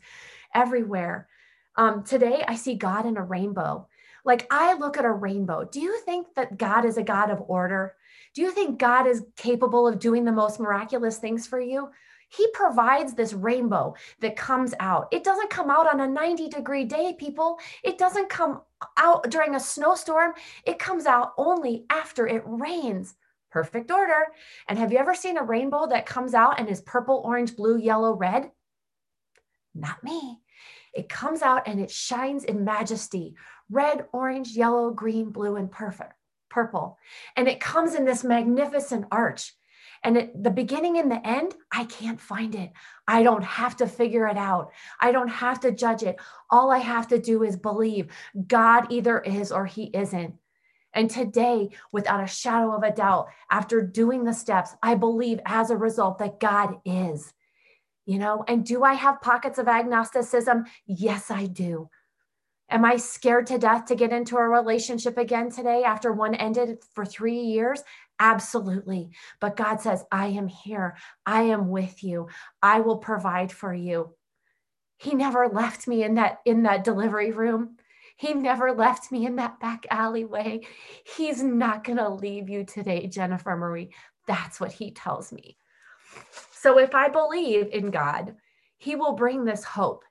everywhere. 0.54 1.30
Um, 1.78 2.04
today, 2.04 2.43
I 2.45 2.56
see 2.56 2.76
God 2.76 3.06
in 3.06 3.15
a 3.15 3.24
rainbow. 3.24 3.88
Like 4.26 4.45
I 4.52 4.74
look 4.74 4.97
at 4.97 5.06
a 5.06 5.12
rainbow. 5.12 5.63
Do 5.63 5.80
you 5.80 5.97
think 6.02 6.36
that 6.36 6.58
God 6.58 6.84
is 6.84 6.97
a 6.97 7.04
God 7.04 7.30
of 7.30 7.41
order? 7.47 7.95
Do 8.34 8.41
you 8.41 8.52
think 8.52 8.78
God 8.78 9.08
is 9.08 9.24
capable 9.38 9.88
of 9.88 10.00
doing 10.00 10.26
the 10.26 10.34
most 10.34 10.60
miraculous 10.60 11.17
things 11.17 11.47
for 11.47 11.62
you? 11.62 11.89
He 12.32 12.48
provides 12.54 13.13
this 13.13 13.34
rainbow 13.34 13.96
that 14.22 14.38
comes 14.38 14.74
out. 14.80 15.10
It 15.12 15.24
doesn't 15.24 15.50
come 15.50 15.70
out 15.70 15.91
on 15.91 16.00
a 16.00 16.08
90 16.08 16.48
degree 16.48 16.86
day, 16.86 17.13
people. 17.20 17.60
It 17.84 17.98
doesn't 17.98 18.30
come 18.30 18.62
out 18.98 19.30
during 19.30 19.56
a 19.56 19.60
snowstorm. 19.60 20.34
It 20.65 20.80
comes 20.80 21.06
out 21.06 21.34
only 21.38 21.86
after 21.89 22.28
it 22.28 22.44
rains. 22.46 23.15
Perfect 23.52 23.91
order. 23.91 24.28
And 24.70 24.80
have 24.80 24.94
you 24.94 24.98
ever 24.98 25.13
seen 25.13 25.38
a 25.38 25.44
rainbow 25.44 25.88
that 25.88 26.06
comes 26.06 26.34
out 26.34 26.58
and 26.58 26.70
is 26.70 26.80
purple, 26.80 27.22
orange, 27.26 27.58
blue, 27.58 27.78
yellow, 27.78 28.13
red? 28.13 28.50
Not 29.76 30.02
me. 30.02 30.39
It 30.94 31.10
comes 31.10 31.41
out 31.41 31.67
and 31.67 31.82
it 31.82 31.91
shines 31.91 32.46
in 32.46 32.63
majesty 32.63 33.36
red, 33.70 34.06
orange, 34.13 34.50
yellow, 34.50 34.91
green, 34.91 35.32
blue, 35.32 35.58
and 35.58 35.72
perfect 35.72 36.13
purple. 36.50 36.98
And 37.36 37.48
it 37.48 37.60
comes 37.60 37.96
in 37.96 38.06
this 38.06 38.24
magnificent 38.24 39.06
arch. 39.12 39.54
And 40.04 40.32
the 40.36 40.50
beginning 40.50 40.98
and 40.98 41.12
the 41.12 41.26
end, 41.26 41.54
I 41.72 41.86
can't 41.86 42.20
find 42.20 42.56
it. 42.56 42.72
I 43.08 43.22
don't 43.22 43.44
have 43.44 43.78
to 43.78 43.88
figure 43.88 44.28
it 44.28 44.38
out. 44.38 44.72
I 45.00 45.12
don't 45.12 45.28
have 45.28 45.60
to 45.62 45.72
judge 45.72 46.02
it. 46.02 46.20
All 46.50 46.72
I 46.72 46.80
have 46.80 47.08
to 47.10 47.20
do 47.20 47.44
is 47.44 47.56
believe 47.56 48.08
God 48.48 48.88
either 48.92 49.20
is 49.20 49.52
or 49.52 49.66
he 49.66 49.86
isn't. 49.94 50.34
And 50.94 51.10
today, 51.10 51.70
without 51.92 52.24
a 52.24 52.28
shadow 52.28 52.76
of 52.76 52.84
a 52.84 52.92
doubt, 52.92 53.28
after 53.50 53.82
doing 53.82 54.24
the 54.24 54.34
steps, 54.34 54.76
I 54.82 54.96
believe 54.96 55.40
as 55.46 55.70
a 55.70 55.78
result 55.78 56.18
that 56.18 56.40
God 56.40 56.80
is. 56.84 57.34
You 58.06 58.18
know, 58.18 58.44
and 58.48 58.66
do 58.66 58.84
I 58.84 58.96
have 58.96 59.22
pockets 59.22 59.60
of 59.60 59.68
agnosticism? 59.68 60.66
Yes, 60.86 61.30
I 61.30 61.46
do. 61.46 61.90
Am 62.72 62.86
I 62.86 62.96
scared 62.96 63.48
to 63.48 63.58
death 63.58 63.86
to 63.86 63.96
get 63.96 64.14
into 64.14 64.38
a 64.38 64.48
relationship 64.48 65.18
again 65.18 65.52
today 65.52 65.84
after 65.84 66.14
one 66.14 66.34
ended 66.34 66.80
for 66.96 67.06
three 67.06 67.42
years? 67.42 67.84
Absolutely. 68.18 69.10
But 69.42 69.58
God 69.58 69.82
says, 69.82 70.06
I 70.10 70.28
am 70.28 70.48
here. 70.48 70.96
I 71.26 71.44
am 71.44 71.68
with 71.68 72.02
you. 72.02 72.30
I 72.62 72.80
will 72.80 72.98
provide 72.98 73.52
for 73.52 73.74
you. 73.74 74.16
He 74.98 75.16
never 75.16 75.50
left 75.50 75.86
me 75.88 76.04
in 76.04 76.16
that 76.16 76.40
in 76.46 76.64
that 76.64 76.86
delivery 76.86 77.32
room. 77.32 77.76
He 78.16 78.34
never 78.34 78.72
left 78.72 79.12
me 79.12 79.26
in 79.26 79.36
that 79.38 79.60
back 79.60 79.86
alleyway. 79.90 80.62
He's 81.18 81.42
not 81.44 81.84
going 81.84 81.98
to 81.98 82.10
leave 82.10 82.48
you 82.48 82.64
today, 82.64 83.08
Jennifer 83.08 83.58
Marie. 83.58 83.90
That's 84.28 84.60
what 84.60 84.72
he 84.72 84.92
tells 84.92 85.34
me. 85.34 85.58
So 86.52 86.78
if 86.78 86.94
I 86.94 87.10
believe 87.10 87.70
in 87.74 87.90
God, 87.90 88.36
he 88.78 88.96
will 88.96 89.14
bring 89.14 89.44
this 89.44 89.64
hope. 89.64 90.04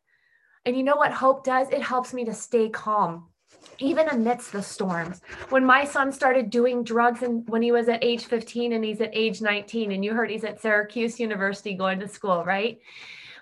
And 0.65 0.77
you 0.77 0.83
know 0.83 0.97
what 0.97 1.13
hope 1.13 1.45
does? 1.45 1.71
It 1.71 1.83
helps 1.83 2.13
me 2.13 2.25
to 2.25 2.35
stay 2.35 2.69
calm 2.69 3.31
even 3.79 4.09
amidst 4.09 4.53
the 4.53 4.63
storms. 4.63 5.21
When 5.49 5.65
my 5.65 5.85
son 5.85 6.13
started 6.13 6.51
doing 6.51 6.85
drugs 6.85 7.23
and 7.23 7.49
when 7.49 7.63
he 7.63 7.73
was 7.73 7.89
at 7.89 8.05
age 8.05 8.25
15 8.25 8.73
and 8.73 8.85
he's 8.85 9.01
at 9.01 9.11
age 9.13 9.41
19 9.41 9.93
and 9.93 10.05
you 10.05 10.13
heard 10.13 10.31
he's 10.31 10.45
at 10.45 10.61
Syracuse 10.61 11.19
University 11.19 11.75
going 11.75 12.01
to 12.01 12.09
school, 12.09 12.45
right? 12.45 12.79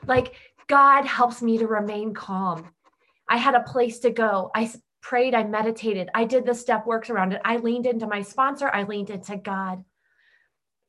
Like 0.07 0.35
God 0.68 1.04
helps 1.04 1.42
me 1.42 1.59
to 1.59 1.66
remain 1.66 2.14
calm. 2.14 2.68
I 3.28 3.37
had 3.37 3.54
a 3.54 3.62
place 3.62 3.98
to 4.00 4.11
go. 4.11 4.50
I 4.54 4.72
prayed, 5.02 5.35
I 5.35 5.44
meditated, 5.44 6.09
I 6.14 6.24
did 6.24 6.46
the 6.46 6.54
step 6.54 6.87
works 6.87 7.11
around 7.11 7.33
it. 7.33 7.40
I 7.44 7.57
leaned 7.57 7.87
into 7.87 8.07
my 8.07 8.22
sponsor, 8.22 8.68
I 8.68 8.85
leaned 8.85 9.11
into 9.11 9.37
God. 9.37 9.85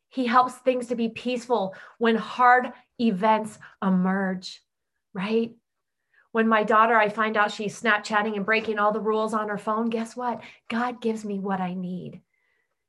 He 0.09 0.25
helps 0.25 0.53
things 0.55 0.87
to 0.87 0.95
be 0.95 1.09
peaceful 1.09 1.75
when 1.99 2.15
hard 2.15 2.71
events 2.99 3.59
emerge, 3.83 4.61
right? 5.13 5.51
When 6.31 6.47
my 6.47 6.63
daughter, 6.63 6.95
I 6.95 7.09
find 7.09 7.37
out 7.37 7.51
she's 7.51 7.79
Snapchatting 7.79 8.35
and 8.35 8.45
breaking 8.45 8.77
all 8.77 8.91
the 8.91 8.99
rules 8.99 9.33
on 9.33 9.49
her 9.49 9.57
phone, 9.57 9.89
guess 9.89 10.15
what? 10.15 10.41
God 10.67 11.01
gives 11.01 11.25
me 11.25 11.39
what 11.39 11.59
I 11.59 11.73
need. 11.73 12.21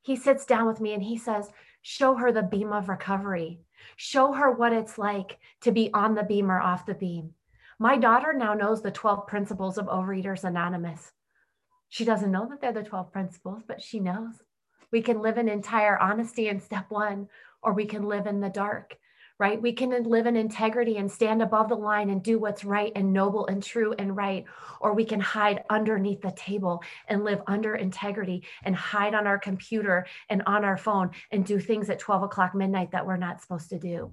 He 0.03 0.17
sits 0.17 0.45
down 0.45 0.67
with 0.67 0.81
me 0.81 0.93
and 0.93 1.03
he 1.03 1.17
says, 1.17 1.51
Show 1.83 2.15
her 2.17 2.33
the 2.33 2.43
beam 2.43 2.73
of 2.73 2.91
recovery. 2.91 3.61
Show 3.97 4.33
her 4.33 4.51
what 4.51 4.75
it's 4.75 4.99
like 4.99 5.39
to 5.63 5.73
be 5.73 5.91
on 5.95 6.15
the 6.15 6.23
beam 6.23 6.51
or 6.51 6.61
off 6.61 6.85
the 6.85 6.95
beam. 6.95 7.33
My 7.79 7.97
daughter 7.97 8.35
now 8.35 8.53
knows 8.53 8.83
the 8.83 8.91
12 8.91 9.27
principles 9.27 9.79
of 9.79 9.87
Overeaters 9.87 10.45
Anonymous. 10.45 11.13
She 11.89 12.05
doesn't 12.05 12.31
know 12.31 12.47
that 12.51 12.61
they're 12.61 12.73
the 12.73 12.83
12 12.83 13.11
principles, 13.11 13.63
but 13.67 13.81
she 13.81 14.01
knows. 14.01 14.35
We 14.93 15.01
can 15.01 15.23
live 15.23 15.39
in 15.39 15.49
entire 15.49 15.99
honesty 15.99 16.49
in 16.49 16.61
step 16.61 16.91
one, 16.91 17.29
or 17.63 17.73
we 17.73 17.87
can 17.87 18.03
live 18.03 18.27
in 18.27 18.41
the 18.41 18.51
dark 18.51 18.99
right? 19.41 19.61
We 19.61 19.73
can 19.73 20.03
live 20.03 20.27
in 20.27 20.37
integrity 20.37 20.99
and 20.99 21.11
stand 21.11 21.41
above 21.41 21.71
the 21.71 21.75
line 21.75 22.11
and 22.11 22.23
do 22.23 22.39
what's 22.39 22.63
right 22.63 22.93
and 22.95 23.11
noble 23.11 23.47
and 23.47 23.63
true 23.63 23.95
and 23.99 24.15
right. 24.15 24.45
Or 24.83 24.93
we 24.93 25.07
can 25.07 25.19
hide 25.19 25.65
underneath 25.71 26.21
the 26.21 26.33
table 26.33 26.85
and 27.09 27.25
live 27.25 27.41
under 27.47 27.75
integrity 27.75 28.45
and 28.65 28.77
hide 28.77 29.15
on 29.15 29.27
our 29.27 29.39
computer 29.39 30.07
and 30.29 30.43
on 30.45 30.63
our 30.63 30.77
phone 30.77 31.13
and 31.31 31.47
do 31.47 31.59
things 31.59 31.89
at 31.89 31.99
12 31.99 32.25
o'clock 32.25 32.55
midnight 32.55 32.91
that 32.91 33.07
we're 33.07 33.17
not 33.17 33.41
supposed 33.41 33.71
to 33.71 33.79
do. 33.79 34.13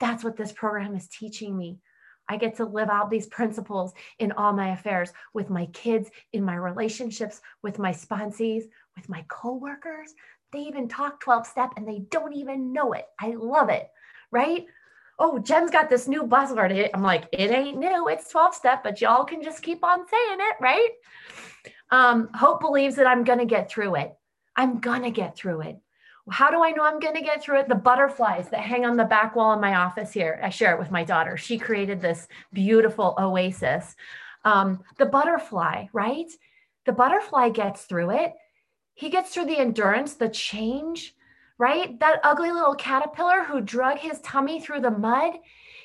That's 0.00 0.24
what 0.24 0.38
this 0.38 0.50
program 0.50 0.96
is 0.96 1.08
teaching 1.08 1.54
me. 1.54 1.78
I 2.26 2.38
get 2.38 2.56
to 2.56 2.64
live 2.64 2.88
out 2.88 3.10
these 3.10 3.26
principles 3.26 3.92
in 4.18 4.32
all 4.32 4.54
my 4.54 4.70
affairs 4.70 5.12
with 5.34 5.50
my 5.50 5.66
kids, 5.66 6.08
in 6.32 6.42
my 6.42 6.56
relationships, 6.56 7.42
with 7.62 7.78
my 7.78 7.92
sponsees, 7.92 8.62
with 8.96 9.10
my 9.10 9.26
coworkers. 9.28 10.14
They 10.52 10.60
even 10.60 10.88
talk 10.88 11.20
12 11.20 11.46
step 11.46 11.72
and 11.76 11.86
they 11.86 11.98
don't 12.10 12.32
even 12.32 12.72
know 12.72 12.94
it. 12.94 13.04
I 13.20 13.34
love 13.36 13.68
it 13.68 13.90
right? 14.34 14.66
Oh, 15.18 15.38
Jen's 15.38 15.70
got 15.70 15.88
this 15.88 16.08
new 16.08 16.24
buzzword. 16.24 16.90
I'm 16.92 17.02
like, 17.02 17.28
it 17.32 17.50
ain't 17.50 17.78
new. 17.78 18.08
It's 18.08 18.28
12 18.30 18.54
step, 18.54 18.82
but 18.82 19.00
y'all 19.00 19.24
can 19.24 19.42
just 19.42 19.62
keep 19.62 19.84
on 19.84 20.06
saying 20.06 20.38
it, 20.40 20.56
right? 20.60 20.90
Um, 21.90 22.28
hope 22.34 22.60
believes 22.60 22.96
that 22.96 23.06
I'm 23.06 23.22
going 23.22 23.38
to 23.38 23.44
get 23.44 23.70
through 23.70 23.94
it. 23.94 24.12
I'm 24.56 24.80
going 24.80 25.02
to 25.02 25.10
get 25.10 25.36
through 25.36 25.62
it. 25.62 25.78
How 26.30 26.50
do 26.50 26.64
I 26.64 26.70
know 26.70 26.84
I'm 26.84 27.00
going 27.00 27.14
to 27.14 27.20
get 27.20 27.42
through 27.42 27.60
it? 27.60 27.68
The 27.68 27.74
butterflies 27.74 28.48
that 28.48 28.60
hang 28.60 28.84
on 28.84 28.96
the 28.96 29.04
back 29.04 29.36
wall 29.36 29.52
in 29.52 29.60
my 29.60 29.76
office 29.76 30.12
here. 30.12 30.40
I 30.42 30.48
share 30.48 30.74
it 30.74 30.78
with 30.78 30.90
my 30.90 31.04
daughter. 31.04 31.36
She 31.36 31.58
created 31.58 32.00
this 32.00 32.26
beautiful 32.52 33.14
oasis. 33.18 33.94
Um, 34.44 34.82
the 34.98 35.06
butterfly, 35.06 35.86
right? 35.92 36.30
The 36.86 36.92
butterfly 36.92 37.50
gets 37.50 37.82
through 37.82 38.10
it. 38.10 38.32
He 38.94 39.10
gets 39.10 39.32
through 39.32 39.46
the 39.46 39.58
endurance, 39.58 40.14
the 40.14 40.28
change, 40.28 41.14
right? 41.58 41.98
That 42.00 42.20
ugly 42.22 42.50
little 42.52 42.74
caterpillar 42.74 43.44
who 43.44 43.60
drug 43.60 43.98
his 43.98 44.20
tummy 44.20 44.60
through 44.60 44.80
the 44.80 44.90
mud, 44.90 45.34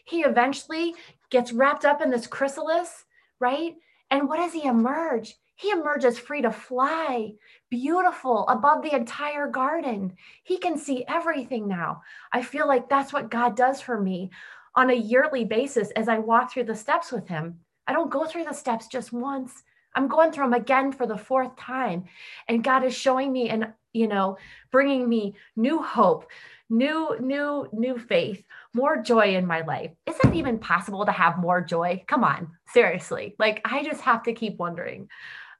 he 0.06 0.22
eventually 0.22 0.96
gets 1.30 1.52
wrapped 1.52 1.86
up 1.86 2.02
in 2.02 2.10
this 2.10 2.28
chrysalis, 2.28 3.06
right? 3.40 3.76
And 4.12 4.28
what 4.28 4.38
does 4.38 4.54
he 4.54 4.66
emerge? 4.66 5.36
He 5.56 5.72
emerges 5.72 6.18
free 6.18 6.42
to 6.42 6.52
fly, 6.52 7.34
beautiful 7.70 8.48
above 8.48 8.82
the 8.82 8.96
entire 8.96 9.48
garden. 9.48 10.14
He 10.44 10.58
can 10.58 10.78
see 10.78 11.04
everything 11.08 11.68
now. 11.68 12.02
I 12.32 12.42
feel 12.42 12.66
like 12.68 12.88
that's 12.88 13.12
what 13.12 13.30
God 13.30 13.58
does 13.58 13.82
for 13.82 14.00
me 14.00 14.32
on 14.76 14.90
a 14.90 14.94
yearly 14.94 15.44
basis 15.44 15.92
as 15.92 16.08
I 16.08 16.18
walk 16.20 16.52
through 16.52 16.64
the 16.64 16.76
steps 16.76 17.12
with 17.12 17.28
him. 17.28 17.60
I 17.88 17.94
don't 17.94 18.10
go 18.10 18.26
through 18.26 18.46
the 18.46 18.54
steps 18.54 18.88
just 18.88 19.12
once, 19.12 19.64
I'm 19.96 20.08
going 20.08 20.32
through 20.32 20.46
them 20.46 20.54
again 20.54 20.92
for 20.92 21.08
the 21.08 21.18
fourth 21.18 21.56
time. 21.58 22.06
And 22.48 22.64
God 22.64 22.84
is 22.84 22.96
showing 22.96 23.32
me 23.32 23.50
and, 23.50 23.74
you 23.94 24.08
know, 24.08 24.38
bringing 24.72 25.08
me 25.08 25.36
new 25.56 25.82
hope, 25.82 26.30
new, 26.70 27.16
new, 27.20 27.68
new 27.74 27.98
faith, 27.98 28.44
more 28.74 29.02
joy 29.02 29.36
in 29.36 29.46
my 29.46 29.62
life. 29.62 29.92
Is 30.06 30.16
it 30.24 30.36
even 30.36 30.60
possible 30.60 31.06
to 31.06 31.12
have 31.12 31.40
more 31.40 31.62
joy? 31.62 32.04
Come 32.08 32.24
on, 32.24 32.52
seriously. 32.68 33.36
Like, 33.40 33.62
I 33.66 33.84
just 33.84 34.02
have 34.02 34.24
to 34.24 34.34
keep 34.34 34.58
wondering. 34.58 35.10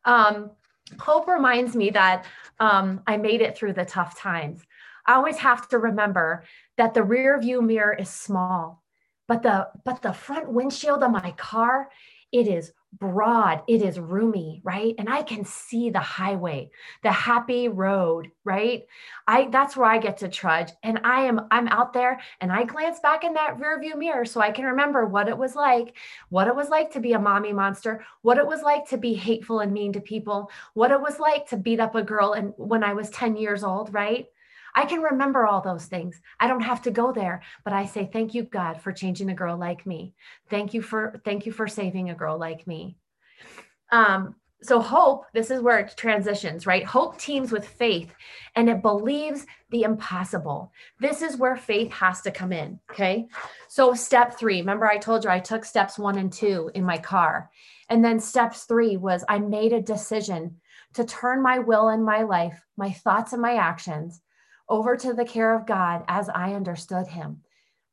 Um, 0.06 0.52
hope 1.00 1.28
reminds 1.28 1.76
me 1.76 1.90
that 1.92 2.26
um, 2.60 3.02
I 3.08 3.18
made 3.18 3.42
it 3.42 3.58
through 3.58 3.74
the 3.74 3.86
tough 3.86 4.18
times. 4.18 4.62
I 5.06 5.14
always 5.14 5.38
have 5.38 5.68
to 5.70 5.80
remember 5.80 6.44
that 6.78 6.94
the 6.94 7.04
rear 7.04 7.40
view 7.40 7.62
mirror 7.62 7.94
is 7.94 8.10
small, 8.10 8.84
but 9.28 9.42
the 9.42 9.68
but 9.84 10.02
the 10.02 10.14
front 10.14 10.50
windshield 10.50 11.04
of 11.04 11.12
my 11.12 11.32
car, 11.32 11.90
it 12.32 12.48
is 12.48 12.72
broad, 12.94 13.62
it 13.68 13.84
is 13.84 14.00
roomy, 14.00 14.62
right? 14.64 14.96
And 14.98 15.08
I 15.10 15.22
can 15.22 15.46
see 15.46 15.92
the 15.92 16.00
highway, 16.00 16.72
the 17.04 17.12
happy 17.12 17.68
road, 17.68 18.32
right? 18.44 18.84
I 19.28 19.48
that's 19.52 19.78
where 19.78 19.90
I 19.90 20.00
get 20.00 20.18
to 20.18 20.28
trudge 20.28 20.72
and 20.84 21.00
I 21.04 21.22
am 21.22 21.42
I'm 21.52 21.68
out 21.68 21.94
there 21.94 22.20
and 22.42 22.52
I 22.52 22.64
glance 22.64 23.00
back 23.00 23.24
in 23.24 23.34
that 23.36 23.60
rear 23.60 23.80
view 23.80 23.96
mirror 23.96 24.26
so 24.26 24.42
I 24.42 24.52
can 24.52 24.66
remember 24.66 25.06
what 25.06 25.28
it 25.30 25.38
was 25.38 25.56
like, 25.56 25.96
what 26.30 26.48
it 26.48 26.56
was 26.56 26.70
like 26.70 26.92
to 26.94 27.00
be 27.00 27.14
a 27.14 27.20
mommy 27.20 27.54
monster, 27.54 28.04
what 28.22 28.38
it 28.38 28.48
was 28.48 28.62
like 28.64 28.88
to 28.90 28.98
be 28.98 29.14
hateful 29.14 29.60
and 29.60 29.72
mean 29.72 29.94
to 29.94 30.02
people, 30.02 30.50
what 30.74 30.92
it 30.92 31.00
was 31.02 31.20
like 31.20 31.48
to 31.50 31.58
beat 31.58 31.80
up 31.80 31.96
a 31.96 32.04
girl 32.04 32.34
and 32.34 32.54
when 32.58 32.84
I 32.84 32.94
was 32.94 33.10
10 33.12 33.36
years 33.38 33.64
old, 33.64 33.94
right? 33.94 34.28
I 34.80 34.86
can 34.86 35.02
remember 35.02 35.46
all 35.46 35.60
those 35.60 35.88
things. 35.88 36.22
I 36.40 36.48
don't 36.48 36.62
have 36.62 36.82
to 36.84 36.92
go 36.92 37.12
there, 37.12 37.42
but 37.66 37.74
I 37.74 37.86
say 37.86 38.10
thank 38.14 38.34
you 38.34 38.44
God 38.44 38.82
for 38.82 38.94
changing 38.94 39.30
a 39.30 39.36
girl 39.36 39.58
like 39.58 39.86
me. 39.86 40.14
Thank 40.50 40.74
you 40.74 40.82
for 40.82 41.20
thank 41.26 41.46
you 41.46 41.52
for 41.52 41.68
saving 41.68 42.10
a 42.10 42.16
girl 42.16 42.38
like 42.40 42.66
me. 42.66 42.96
Um 43.92 44.36
so 44.62 44.80
hope 44.80 45.26
this 45.34 45.52
is 45.52 45.62
where 45.62 45.80
it 45.80 45.98
transitions 45.98 46.66
right 46.66 46.86
hope 46.86 47.18
teams 47.18 47.52
with 47.52 47.68
faith 47.68 48.14
and 48.56 48.70
it 48.70 48.82
believes 48.82 49.46
the 49.70 49.84
impossible 49.84 50.72
this 51.00 51.22
is 51.22 51.38
where 51.38 51.56
faith 51.56 51.92
has 51.92 52.20
to 52.20 52.30
come 52.30 52.52
in 52.52 52.78
okay 52.92 53.26
so 53.70 53.94
step 53.94 54.38
3 54.38 54.60
remember 54.60 54.86
i 54.86 54.98
told 54.98 55.24
you 55.24 55.30
i 55.30 55.40
took 55.40 55.64
steps 55.64 55.98
1 55.98 56.18
and 56.18 56.34
2 56.34 56.72
in 56.74 56.84
my 56.84 56.98
car 56.98 57.50
and 57.90 58.04
then 58.04 58.20
steps 58.20 58.64
3 58.66 58.98
was 58.98 59.24
i 59.30 59.40
made 59.40 59.72
a 59.72 59.82
decision 59.82 60.58
to 60.94 61.06
turn 61.06 61.42
my 61.42 61.60
will 61.60 61.88
and 61.88 62.04
my 62.04 62.24
life 62.24 62.62
my 62.76 62.92
thoughts 62.92 63.32
and 63.32 63.42
my 63.42 63.56
actions 63.56 64.22
over 64.70 64.96
to 64.96 65.14
the 65.14 65.26
care 65.26 65.56
of 65.56 65.66
God 65.66 66.04
as 66.08 66.30
I 66.30 66.54
understood 66.54 67.08
him, 67.08 67.42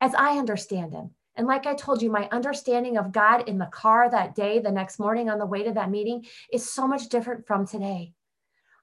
as 0.00 0.14
I 0.14 0.38
understand 0.38 0.92
him. 0.92 1.10
And 1.36 1.46
like 1.46 1.66
I 1.66 1.74
told 1.74 2.00
you, 2.02 2.10
my 2.10 2.28
understanding 2.30 2.96
of 2.96 3.12
God 3.12 3.48
in 3.48 3.58
the 3.58 3.66
car 3.66 4.10
that 4.10 4.34
day, 4.34 4.58
the 4.58 4.70
next 4.70 4.98
morning 4.98 5.28
on 5.28 5.38
the 5.38 5.46
way 5.46 5.62
to 5.64 5.72
that 5.72 5.90
meeting, 5.90 6.24
is 6.52 6.68
so 6.68 6.86
much 6.86 7.08
different 7.08 7.46
from 7.46 7.66
today. 7.66 8.12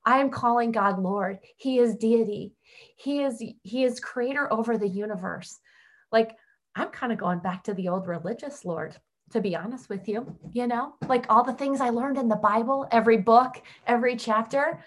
I 0.05 0.19
am 0.19 0.29
calling 0.29 0.71
God 0.71 0.99
Lord. 0.99 1.39
He 1.57 1.79
is 1.79 1.95
deity. 1.95 2.53
He 2.97 3.23
is 3.23 3.41
he 3.63 3.83
is 3.83 3.99
creator 3.99 4.51
over 4.51 4.77
the 4.77 4.87
universe. 4.87 5.59
Like 6.11 6.35
I'm 6.75 6.89
kind 6.89 7.11
of 7.13 7.19
going 7.19 7.39
back 7.39 7.63
to 7.63 7.73
the 7.73 7.87
old 7.87 8.07
religious 8.07 8.65
Lord, 8.65 8.97
to 9.31 9.41
be 9.41 9.55
honest 9.55 9.89
with 9.89 10.07
you, 10.07 10.35
you 10.51 10.67
know? 10.67 10.95
Like 11.07 11.25
all 11.29 11.43
the 11.43 11.53
things 11.53 11.81
I 11.81 11.89
learned 11.89 12.17
in 12.17 12.27
the 12.27 12.35
Bible, 12.35 12.87
every 12.91 13.17
book, 13.17 13.61
every 13.87 14.15
chapter, 14.15 14.83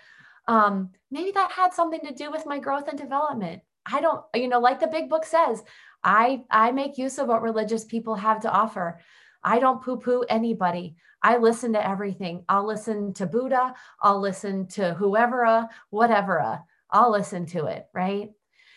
um, 0.49 0.91
maybe 1.11 1.31
that 1.33 1.53
had 1.53 1.75
something 1.75 2.01
to 2.01 2.15
do 2.15 2.31
with 2.31 2.47
my 2.47 2.59
growth 2.59 2.89
and 2.89 2.99
development. 2.99 3.63
I 3.85 4.01
don't, 4.01 4.23
you 4.35 4.49
know, 4.49 4.61
like 4.61 4.81
the 4.81 4.87
big 4.87 5.09
book 5.09 5.25
says, 5.25 5.63
I 6.03 6.45
I 6.51 6.73
make 6.73 6.99
use 6.99 7.19
of 7.19 7.29
what 7.29 7.43
religious 7.43 7.85
people 7.85 8.15
have 8.17 8.41
to 8.41 8.51
offer. 8.51 9.01
I 9.43 9.59
don't 9.59 9.83
poo-poo 9.83 10.25
anybody. 10.29 10.97
I 11.23 11.39
listen 11.39 11.73
to 11.73 11.89
everything. 11.89 12.45
I'll 12.49 12.67
listen 12.67 13.13
to 13.15 13.27
Buddha. 13.27 13.75
I'll 14.01 14.21
listen 14.21 14.67
to 14.69 14.95
whoever, 14.95 15.69
whatever. 15.91 16.61
I'll 16.91 17.11
listen 17.11 17.47
to 17.47 17.67
it, 17.67 17.87
right? 17.93 18.31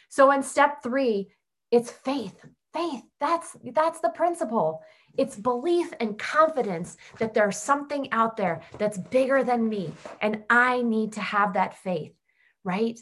So 0.10 0.32
in 0.32 0.42
step 0.44 0.82
three, 0.82 1.30
it's 1.72 1.92
faith. 1.92 2.46
Faith. 2.74 3.04
That's 3.20 3.56
that's 3.74 4.00
the 4.00 4.10
principle. 4.10 4.82
It's 5.18 5.36
belief 5.36 5.92
and 6.00 6.18
confidence 6.18 6.98
that 7.18 7.34
there's 7.34 7.58
something 7.58 8.12
out 8.12 8.38
there 8.38 8.62
that's 8.78 8.98
bigger 8.98 9.44
than 9.44 9.68
me. 9.68 9.92
And 10.22 10.44
I 10.50 10.82
need 10.82 11.14
to 11.14 11.22
have 11.22 11.54
that 11.54 11.78
faith, 11.78 12.14
right? 12.64 13.00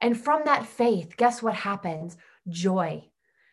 And 0.00 0.18
from 0.18 0.42
that 0.44 0.66
faith, 0.66 1.16
guess 1.16 1.42
what 1.42 1.54
happens? 1.54 2.16
Joy. 2.48 3.04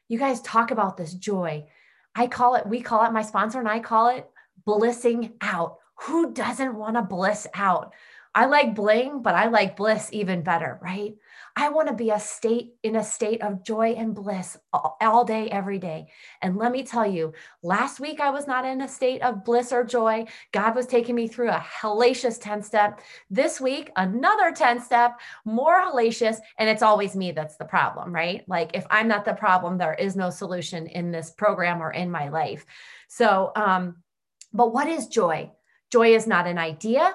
You 0.07 0.19
guys 0.19 0.41
talk 0.41 0.71
about 0.71 0.97
this 0.97 1.13
joy. 1.13 1.65
I 2.13 2.27
call 2.27 2.55
it, 2.55 2.67
we 2.67 2.81
call 2.81 3.05
it, 3.05 3.11
my 3.11 3.23
sponsor 3.23 3.59
and 3.59 3.67
I 3.67 3.79
call 3.79 4.09
it 4.09 4.29
blissing 4.65 5.33
out. 5.41 5.77
Who 6.01 6.33
doesn't 6.33 6.75
want 6.75 6.95
to 6.95 7.01
bliss 7.01 7.47
out? 7.53 7.93
I 8.33 8.45
like 8.45 8.75
bling, 8.75 9.21
but 9.21 9.33
I 9.33 9.47
like 9.47 9.77
bliss 9.77 10.09
even 10.11 10.43
better, 10.43 10.77
right? 10.81 11.15
I 11.57 11.69
want 11.69 11.87
to 11.87 11.93
be 11.93 12.09
a 12.09 12.19
state 12.19 12.73
in 12.83 12.97
a 12.97 13.03
state 13.03 13.41
of 13.41 13.63
joy 13.63 13.93
and 13.93 14.13
bliss 14.13 14.57
all, 14.73 15.23
day, 15.23 15.49
every 15.49 15.79
day. 15.79 16.07
And 16.41 16.57
let 16.57 16.73
me 16.73 16.83
tell 16.83 17.07
you, 17.07 17.31
last 17.63 18.01
week 18.01 18.19
I 18.19 18.29
was 18.29 18.45
not 18.45 18.65
in 18.65 18.81
a 18.81 18.87
state 18.89 19.21
of 19.21 19.45
bliss 19.45 19.71
or 19.71 19.85
joy. 19.85 20.25
God 20.51 20.75
was 20.75 20.85
taking 20.85 21.15
me 21.15 21.29
through 21.29 21.51
a 21.51 21.65
hellacious 21.81 22.41
10 22.41 22.61
step. 22.61 22.99
This 23.29 23.61
week, 23.61 23.89
another 23.95 24.51
10 24.51 24.81
step, 24.81 25.17
more 25.45 25.81
hellacious. 25.81 26.37
And 26.59 26.69
it's 26.69 26.83
always 26.83 27.15
me 27.15 27.31
that's 27.31 27.55
the 27.55 27.65
problem, 27.65 28.13
right? 28.13 28.43
Like 28.49 28.71
if 28.73 28.85
I'm 28.89 29.07
not 29.07 29.23
the 29.23 29.33
problem, 29.33 29.77
there 29.77 29.93
is 29.93 30.17
no 30.17 30.29
solution 30.29 30.87
in 30.87 31.11
this 31.11 31.31
program 31.31 31.81
or 31.81 31.91
in 31.91 32.11
my 32.11 32.27
life. 32.27 32.65
So, 33.07 33.53
um, 33.55 34.03
but 34.51 34.73
what 34.73 34.89
is 34.89 35.07
joy? 35.07 35.51
Joy 35.89 36.15
is 36.15 36.27
not 36.27 36.47
an 36.47 36.57
idea. 36.57 37.13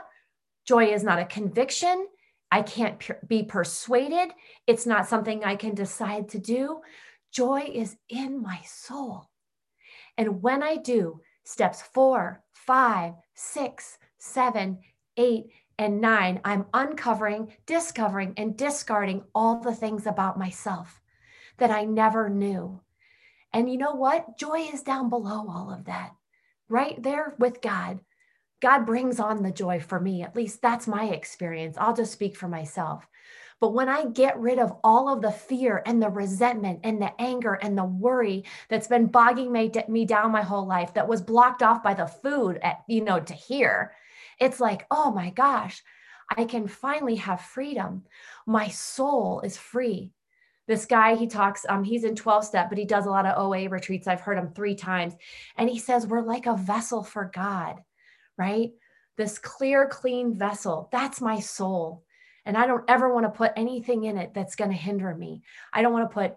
Joy 0.64 0.86
is 0.94 1.04
not 1.04 1.18
a 1.18 1.26
conviction. 1.26 2.06
I 2.50 2.62
can't 2.62 3.00
be 3.28 3.44
persuaded. 3.44 4.32
It's 4.66 4.86
not 4.86 5.08
something 5.08 5.44
I 5.44 5.56
can 5.56 5.74
decide 5.74 6.30
to 6.30 6.38
do. 6.38 6.80
Joy 7.32 7.70
is 7.72 7.96
in 8.08 8.42
my 8.42 8.60
soul. 8.64 9.30
And 10.18 10.42
when 10.42 10.62
I 10.62 10.76
do 10.76 11.20
steps 11.44 11.82
four, 11.82 12.42
five, 12.52 13.14
six, 13.34 13.98
seven, 14.18 14.78
eight, 15.16 15.46
and 15.78 16.00
nine, 16.00 16.40
I'm 16.44 16.66
uncovering, 16.74 17.52
discovering, 17.66 18.34
and 18.36 18.56
discarding 18.56 19.24
all 19.34 19.60
the 19.60 19.74
things 19.74 20.06
about 20.06 20.38
myself 20.38 21.00
that 21.58 21.70
I 21.70 21.84
never 21.84 22.28
knew. 22.28 22.80
And 23.52 23.70
you 23.70 23.78
know 23.78 23.92
what? 23.92 24.36
Joy 24.38 24.68
is 24.72 24.82
down 24.82 25.08
below 25.08 25.46
all 25.48 25.72
of 25.72 25.86
that, 25.86 26.12
right 26.68 27.00
there 27.02 27.34
with 27.38 27.62
God. 27.62 28.00
God 28.60 28.84
brings 28.84 29.18
on 29.18 29.42
the 29.42 29.50
joy 29.50 29.80
for 29.80 29.98
me. 29.98 30.22
At 30.22 30.36
least 30.36 30.60
that's 30.60 30.86
my 30.86 31.06
experience. 31.06 31.76
I'll 31.78 31.94
just 31.94 32.12
speak 32.12 32.36
for 32.36 32.48
myself. 32.48 33.08
But 33.60 33.74
when 33.74 33.90
I 33.90 34.06
get 34.06 34.40
rid 34.40 34.58
of 34.58 34.72
all 34.82 35.12
of 35.12 35.20
the 35.20 35.30
fear 35.30 35.82
and 35.84 36.02
the 36.02 36.08
resentment 36.08 36.80
and 36.82 37.00
the 37.00 37.12
anger 37.20 37.54
and 37.54 37.76
the 37.76 37.84
worry 37.84 38.44
that's 38.68 38.88
been 38.88 39.06
bogging 39.06 39.52
me, 39.52 40.04
down 40.06 40.32
my 40.32 40.42
whole 40.42 40.66
life, 40.66 40.94
that 40.94 41.08
was 41.08 41.20
blocked 41.20 41.62
off 41.62 41.82
by 41.82 41.92
the 41.92 42.06
food, 42.06 42.58
at, 42.62 42.82
you 42.88 43.02
know, 43.02 43.20
to 43.20 43.34
hear, 43.34 43.92
it's 44.38 44.60
like, 44.60 44.86
oh 44.90 45.10
my 45.12 45.28
gosh, 45.30 45.82
I 46.34 46.44
can 46.44 46.68
finally 46.68 47.16
have 47.16 47.42
freedom. 47.42 48.04
My 48.46 48.68
soul 48.68 49.40
is 49.42 49.58
free. 49.58 50.12
This 50.66 50.86
guy, 50.86 51.16
he 51.16 51.26
talks, 51.26 51.66
um, 51.68 51.84
he's 51.84 52.04
in 52.04 52.14
12 52.14 52.44
step, 52.44 52.68
but 52.70 52.78
he 52.78 52.84
does 52.86 53.04
a 53.04 53.10
lot 53.10 53.26
of 53.26 53.36
OA 53.36 53.68
retreats. 53.68 54.06
I've 54.06 54.20
heard 54.20 54.38
him 54.38 54.52
three 54.54 54.74
times. 54.74 55.14
And 55.56 55.68
he 55.68 55.78
says, 55.78 56.06
we're 56.06 56.22
like 56.22 56.46
a 56.46 56.56
vessel 56.56 57.02
for 57.02 57.30
God 57.34 57.82
right? 58.36 58.70
This 59.16 59.38
clear, 59.38 59.86
clean 59.86 60.38
vessel, 60.38 60.88
that's 60.92 61.20
my 61.20 61.40
soul. 61.40 62.04
And 62.46 62.56
I 62.56 62.66
don't 62.66 62.88
ever 62.88 63.12
want 63.12 63.26
to 63.26 63.30
put 63.30 63.52
anything 63.56 64.04
in 64.04 64.16
it 64.16 64.32
that's 64.34 64.56
going 64.56 64.70
to 64.70 64.76
hinder 64.76 65.14
me. 65.14 65.42
I 65.72 65.82
don't 65.82 65.92
want 65.92 66.10
to 66.10 66.14
put 66.14 66.36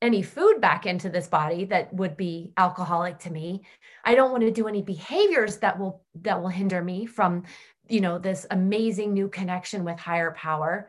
any 0.00 0.22
food 0.22 0.60
back 0.60 0.86
into 0.86 1.10
this 1.10 1.26
body 1.26 1.64
that 1.66 1.92
would 1.92 2.16
be 2.16 2.52
alcoholic 2.56 3.18
to 3.18 3.32
me. 3.32 3.62
I 4.04 4.14
don't 4.14 4.30
want 4.30 4.42
to 4.42 4.50
do 4.50 4.68
any 4.68 4.82
behaviors 4.82 5.58
that 5.58 5.78
will 5.78 6.04
that 6.22 6.40
will 6.40 6.48
hinder 6.48 6.82
me 6.82 7.06
from, 7.06 7.44
you 7.88 8.00
know, 8.00 8.18
this 8.18 8.46
amazing 8.50 9.12
new 9.12 9.28
connection 9.28 9.84
with 9.84 9.98
higher 9.98 10.30
power. 10.32 10.88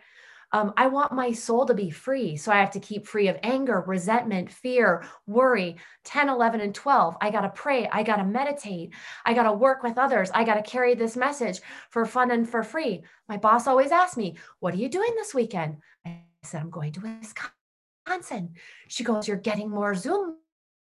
Um, 0.52 0.74
I 0.78 0.88
want 0.88 1.12
my 1.12 1.32
soul 1.32 1.66
to 1.66 1.74
be 1.74 1.90
free. 1.90 2.36
So 2.36 2.52
I 2.52 2.60
have 2.60 2.72
to 2.72 2.80
keep 2.80 3.06
free 3.06 3.28
of 3.28 3.38
anger, 3.44 3.84
resentment, 3.86 4.52
fear, 4.52 5.06
worry. 5.28 5.78
10, 6.06 6.30
11, 6.30 6.62
and 6.62 6.74
12. 6.74 7.18
I 7.22 7.30
got 7.30 7.42
to 7.42 7.50
pray. 7.50 7.88
I 7.92 8.04
got 8.04 8.18
to 8.18 8.26
meditate. 8.26 8.94
I 9.26 9.34
got 9.34 9.44
to 9.44 9.54
work 9.54 9.84
with 9.84 9.98
others. 9.98 10.32
I 10.34 10.44
got 10.44 10.56
to 10.56 10.70
carry 10.70 10.96
this 10.96 11.16
message 11.16 11.62
for 11.92 12.06
fun 12.06 12.32
and 12.32 12.50
for 12.50 12.64
free. 12.64 13.04
My 13.28 13.38
boss 13.38 13.68
always 13.68 13.92
asks 13.92 14.18
me, 14.18 14.38
What 14.60 14.74
are 14.74 14.78
you 14.78 14.90
doing 14.90 15.14
this 15.16 15.34
weekend? 15.34 15.78
I 16.06 16.22
said, 16.44 16.62
I'm 16.62 16.72
going 16.72 16.94
to 16.94 17.02
Wisconsin. 17.02 18.56
She 18.88 19.04
goes, 19.04 19.28
You're 19.28 19.38
getting 19.38 19.70
more 19.70 19.94
Zoom 19.94 20.38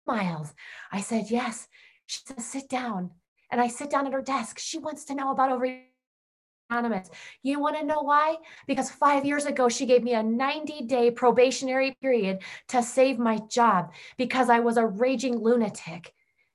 miles. 0.06 0.54
I 0.92 1.02
said, 1.02 1.26
Yes. 1.30 1.68
She 2.08 2.20
says, 2.26 2.46
Sit 2.46 2.70
down. 2.70 3.12
And 3.52 3.62
I 3.62 3.68
sit 3.70 3.90
down 3.90 4.08
at 4.08 4.14
her 4.14 4.22
desk. 4.22 4.60
She 4.60 4.80
wants 4.80 5.06
to 5.06 5.16
know 5.16 5.32
about 5.32 5.52
over 5.52 5.66
Anonymous. 6.70 7.12
You 7.44 7.60
want 7.60 7.78
to 7.78 7.86
know 7.86 8.02
why? 8.02 8.38
Because 8.66 8.90
five 8.90 9.24
years 9.24 9.46
ago, 9.46 9.70
she 9.70 9.86
gave 9.86 10.04
me 10.04 10.14
a 10.14 10.24
90 10.24 10.86
day 10.86 11.12
probationary 11.12 11.96
period 12.02 12.40
to 12.70 12.82
save 12.82 13.20
my 13.20 13.38
job 13.50 13.94
because 14.18 14.50
I 14.50 14.60
was 14.60 14.78
a 14.78 14.86
raging 14.86 15.38
lunatic 15.38 16.14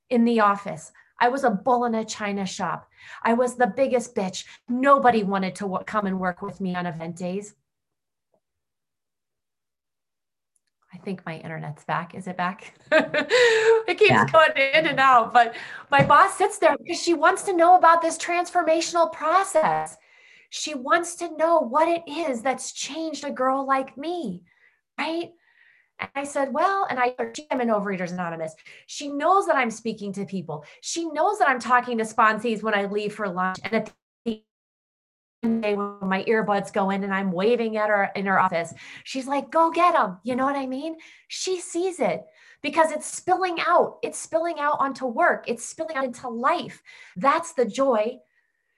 in 0.08 0.24
the 0.24 0.40
office. 0.40 0.90
I 1.20 1.28
was 1.28 1.44
a 1.44 1.50
bull 1.50 1.84
in 1.84 1.94
a 1.94 2.04
china 2.04 2.44
shop. 2.44 2.88
I 3.22 3.34
was 3.34 3.54
the 3.54 3.68
biggest 3.68 4.14
bitch. 4.16 4.44
Nobody 4.68 5.22
wanted 5.22 5.54
to 5.56 5.78
come 5.86 6.06
and 6.06 6.18
work 6.18 6.42
with 6.42 6.61
me 6.61 6.74
on 6.74 6.86
event 6.86 7.16
days. 7.16 7.54
I 10.93 10.99
think 10.99 11.24
my 11.24 11.38
internet's 11.38 11.84
back. 11.84 12.14
Is 12.14 12.26
it 12.26 12.36
back? 12.36 12.74
it 12.93 13.99
keeps 13.99 14.11
yeah. 14.11 14.26
going 14.26 14.51
in 14.57 14.86
and 14.86 14.99
out. 14.99 15.32
But 15.32 15.55
my 15.91 16.05
boss 16.05 16.36
sits 16.36 16.59
there 16.59 16.76
because 16.76 17.01
she 17.01 17.14
wants 17.14 17.43
to 17.45 17.57
know 17.57 17.76
about 17.76 18.03
this 18.03 18.18
transformational 18.18 19.12
process. 19.12 19.97
She 20.51 20.74
wants 20.74 21.14
to 21.16 21.36
know 21.36 21.61
what 21.61 21.88
it 21.88 22.03
is 22.09 22.43
that's 22.43 22.72
changed 22.72 23.24
a 23.24 23.30
girl 23.30 23.64
like 23.64 23.97
me, 23.97 24.43
right? 24.99 25.30
And 26.01 26.11
I 26.16 26.24
said, 26.24 26.53
Well, 26.53 26.86
and 26.91 26.99
I, 26.99 27.14
I'm 27.53 27.61
in 27.61 27.68
Overeaters 27.68 28.11
Anonymous. 28.11 28.55
She 28.86 29.09
knows 29.09 29.47
that 29.47 29.57
I'm 29.57 29.70
speaking 29.70 30.12
to 30.14 30.24
people. 30.24 30.64
She 30.80 31.09
knows 31.11 31.38
that 31.38 31.49
I'm 31.49 31.61
talking 31.61 31.99
to 31.99 32.05
sponsees 32.05 32.64
when 32.64 32.74
I 32.74 32.86
leave 32.86 33.14
for 33.14 33.28
lunch. 33.28 33.59
And 33.62 33.72
at 33.74 33.86
the 33.86 33.93
day 35.43 35.74
when 35.74 35.97
my 36.03 36.24
earbuds 36.24 36.72
go 36.72 36.91
in 36.91 37.05
and 37.05 37.14
I'm 37.14 37.32
waving 37.32 37.76
at 37.76 37.88
her 37.88 38.11
in 38.14 38.26
her 38.26 38.38
office, 38.38 38.74
she's 39.05 39.26
like, 39.26 39.51
Go 39.51 39.70
get 39.70 39.95
them. 39.95 40.18
You 40.22 40.36
know 40.36 40.45
what 40.45 40.57
I 40.57 40.66
mean? 40.66 40.97
She 41.28 41.61
sees 41.61 42.01
it 42.01 42.24
because 42.62 42.93
it's 42.93 43.07
spilling 43.07 43.59
out. 43.66 43.99
It's 44.03 44.18
spilling 44.18 44.59
out 44.59 44.76
onto 44.80 45.07
work, 45.07 45.45
it's 45.49 45.64
spilling 45.64 45.97
out 45.97 46.05
into 46.05 46.28
life. 46.28 46.82
That's 47.16 47.53
the 47.53 47.64
joy. 47.64 48.18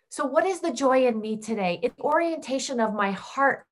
So, 0.08 0.24
what 0.24 0.46
is 0.46 0.60
the 0.60 0.72
joy 0.72 1.06
in 1.06 1.20
me 1.20 1.38
today? 1.38 1.80
It's 1.82 1.98
orientation 2.00 2.80
of 2.80 2.94
my 2.94 3.12
heart 3.12 3.66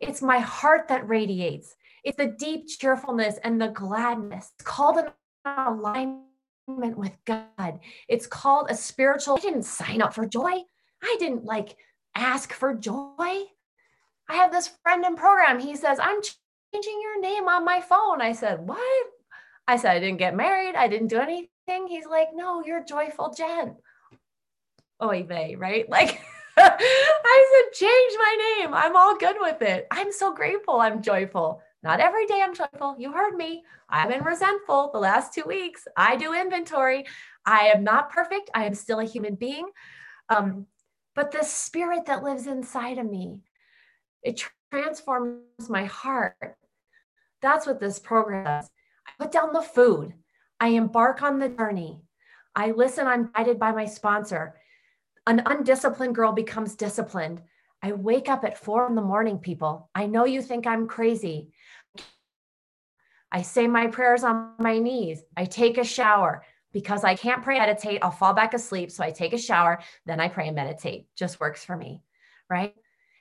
it's 0.00 0.20
my 0.20 0.38
heart 0.38 0.88
that 0.88 1.08
radiates. 1.08 1.74
It's 2.04 2.16
the 2.16 2.34
deep 2.38 2.68
cheerfulness 2.68 3.38
and 3.42 3.60
the 3.60 3.68
gladness. 3.68 4.52
It's 4.58 4.64
called 4.64 4.98
an 4.98 5.10
alignment 5.44 6.25
with 6.66 7.16
God. 7.24 7.80
It's 8.08 8.26
called 8.26 8.66
a 8.70 8.74
spiritual. 8.74 9.36
I 9.36 9.40
didn't 9.40 9.62
sign 9.64 10.02
up 10.02 10.14
for 10.14 10.26
joy. 10.26 10.52
I 11.02 11.16
didn't 11.18 11.44
like 11.44 11.76
ask 12.14 12.52
for 12.52 12.74
joy. 12.74 13.12
I 13.18 14.34
have 14.34 14.50
this 14.50 14.72
friend 14.82 15.04
in 15.04 15.16
program. 15.16 15.60
He 15.60 15.76
says, 15.76 15.98
I'm 16.00 16.20
changing 16.72 17.00
your 17.02 17.20
name 17.20 17.48
on 17.48 17.64
my 17.64 17.80
phone. 17.80 18.20
I 18.20 18.32
said, 18.32 18.66
What? 18.66 19.06
I 19.68 19.76
said, 19.76 19.96
I 19.96 20.00
didn't 20.00 20.18
get 20.18 20.36
married. 20.36 20.74
I 20.74 20.88
didn't 20.88 21.08
do 21.08 21.18
anything. 21.18 21.86
He's 21.88 22.06
like, 22.06 22.28
No, 22.34 22.62
you're 22.64 22.84
joyful 22.84 23.32
Jen. 23.36 23.76
Oy 25.02 25.24
vey, 25.24 25.56
right? 25.56 25.86
Like, 25.96 26.20
I 26.58 27.68
said, 27.68 27.86
change 27.86 28.12
my 28.18 28.56
name. 28.58 28.72
I'm 28.72 28.96
all 28.96 29.14
good 29.18 29.36
with 29.38 29.60
it. 29.60 29.86
I'm 29.90 30.10
so 30.10 30.32
grateful. 30.34 30.80
I'm 30.80 31.02
joyful. 31.02 31.60
Not 31.86 32.00
every 32.00 32.26
day 32.26 32.42
I'm 32.42 32.52
joyful. 32.52 32.96
You 32.98 33.12
heard 33.12 33.36
me. 33.36 33.62
I've 33.88 34.08
been 34.08 34.24
resentful 34.24 34.90
the 34.92 34.98
last 34.98 35.32
two 35.32 35.44
weeks. 35.46 35.86
I 35.96 36.16
do 36.16 36.34
inventory. 36.34 37.06
I 37.44 37.68
am 37.68 37.84
not 37.84 38.10
perfect. 38.10 38.50
I 38.52 38.64
am 38.64 38.74
still 38.74 38.98
a 38.98 39.04
human 39.04 39.36
being. 39.36 39.68
Um, 40.28 40.66
but 41.14 41.30
the 41.30 41.44
spirit 41.44 42.06
that 42.06 42.24
lives 42.24 42.48
inside 42.48 42.98
of 42.98 43.08
me, 43.08 43.38
it 44.24 44.44
transforms 44.72 45.68
my 45.68 45.84
heart. 45.84 46.56
That's 47.40 47.68
what 47.68 47.78
this 47.78 48.00
program 48.00 48.42
does. 48.42 48.68
I 49.06 49.22
put 49.22 49.30
down 49.30 49.52
the 49.52 49.62
food. 49.62 50.12
I 50.58 50.70
embark 50.70 51.22
on 51.22 51.38
the 51.38 51.50
journey. 51.50 52.02
I 52.56 52.72
listen. 52.72 53.06
I'm 53.06 53.30
guided 53.32 53.60
by 53.60 53.70
my 53.70 53.84
sponsor. 53.84 54.56
An 55.28 55.40
undisciplined 55.46 56.16
girl 56.16 56.32
becomes 56.32 56.74
disciplined. 56.74 57.42
I 57.80 57.92
wake 57.92 58.28
up 58.28 58.42
at 58.42 58.58
four 58.58 58.88
in 58.88 58.96
the 58.96 59.02
morning, 59.02 59.38
people. 59.38 59.88
I 59.94 60.06
know 60.06 60.24
you 60.24 60.42
think 60.42 60.66
I'm 60.66 60.88
crazy. 60.88 61.52
I 63.32 63.42
say 63.42 63.66
my 63.66 63.88
prayers 63.88 64.24
on 64.24 64.52
my 64.58 64.78
knees. 64.78 65.22
I 65.36 65.44
take 65.44 65.78
a 65.78 65.84
shower 65.84 66.44
because 66.72 67.04
I 67.04 67.14
can't 67.14 67.42
pray, 67.42 67.58
meditate. 67.58 68.00
I'll 68.02 68.10
fall 68.10 68.34
back 68.34 68.54
asleep. 68.54 68.90
So 68.90 69.02
I 69.02 69.10
take 69.10 69.32
a 69.32 69.38
shower, 69.38 69.80
then 70.04 70.20
I 70.20 70.28
pray 70.28 70.46
and 70.46 70.56
meditate. 70.56 71.06
Just 71.16 71.40
works 71.40 71.64
for 71.64 71.76
me, 71.76 72.02
right? 72.50 72.74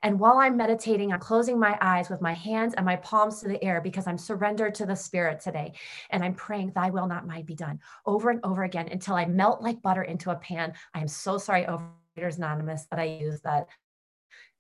And 0.04 0.20
while 0.20 0.38
I'm 0.38 0.56
meditating, 0.56 1.12
I'm 1.12 1.20
closing 1.20 1.60
my 1.60 1.78
eyes 1.82 2.12
with 2.12 2.22
my 2.22 2.34
hands 2.34 2.76
and 2.76 2.86
my 2.86 2.96
palms 2.98 3.40
to 3.40 3.48
the 3.48 3.64
air 3.64 3.82
because 3.82 4.06
I'm 4.06 4.20
surrendered 4.20 4.76
to 4.76 4.86
the 4.86 4.96
spirit 4.96 5.40
today. 5.40 5.74
And 6.12 6.24
I'm 6.24 6.36
praying, 6.36 6.74
Thy 6.76 6.92
will 6.92 7.08
not 7.08 7.26
mine 7.26 7.44
be 7.44 7.56
done 7.56 7.80
over 8.06 8.30
and 8.30 8.40
over 8.44 8.66
again 8.66 8.88
until 8.92 9.16
I 9.16 9.26
melt 9.26 9.64
like 9.64 9.82
butter 9.82 10.04
into 10.04 10.30
a 10.30 10.36
pan. 10.36 10.74
I 10.94 11.00
am 11.02 11.08
so 11.08 11.40
sorry, 11.40 11.64
Overeaters 11.66 12.38
Anonymous, 12.38 12.86
that 12.92 13.00
I 13.00 13.06
use 13.06 13.42
that. 13.42 13.68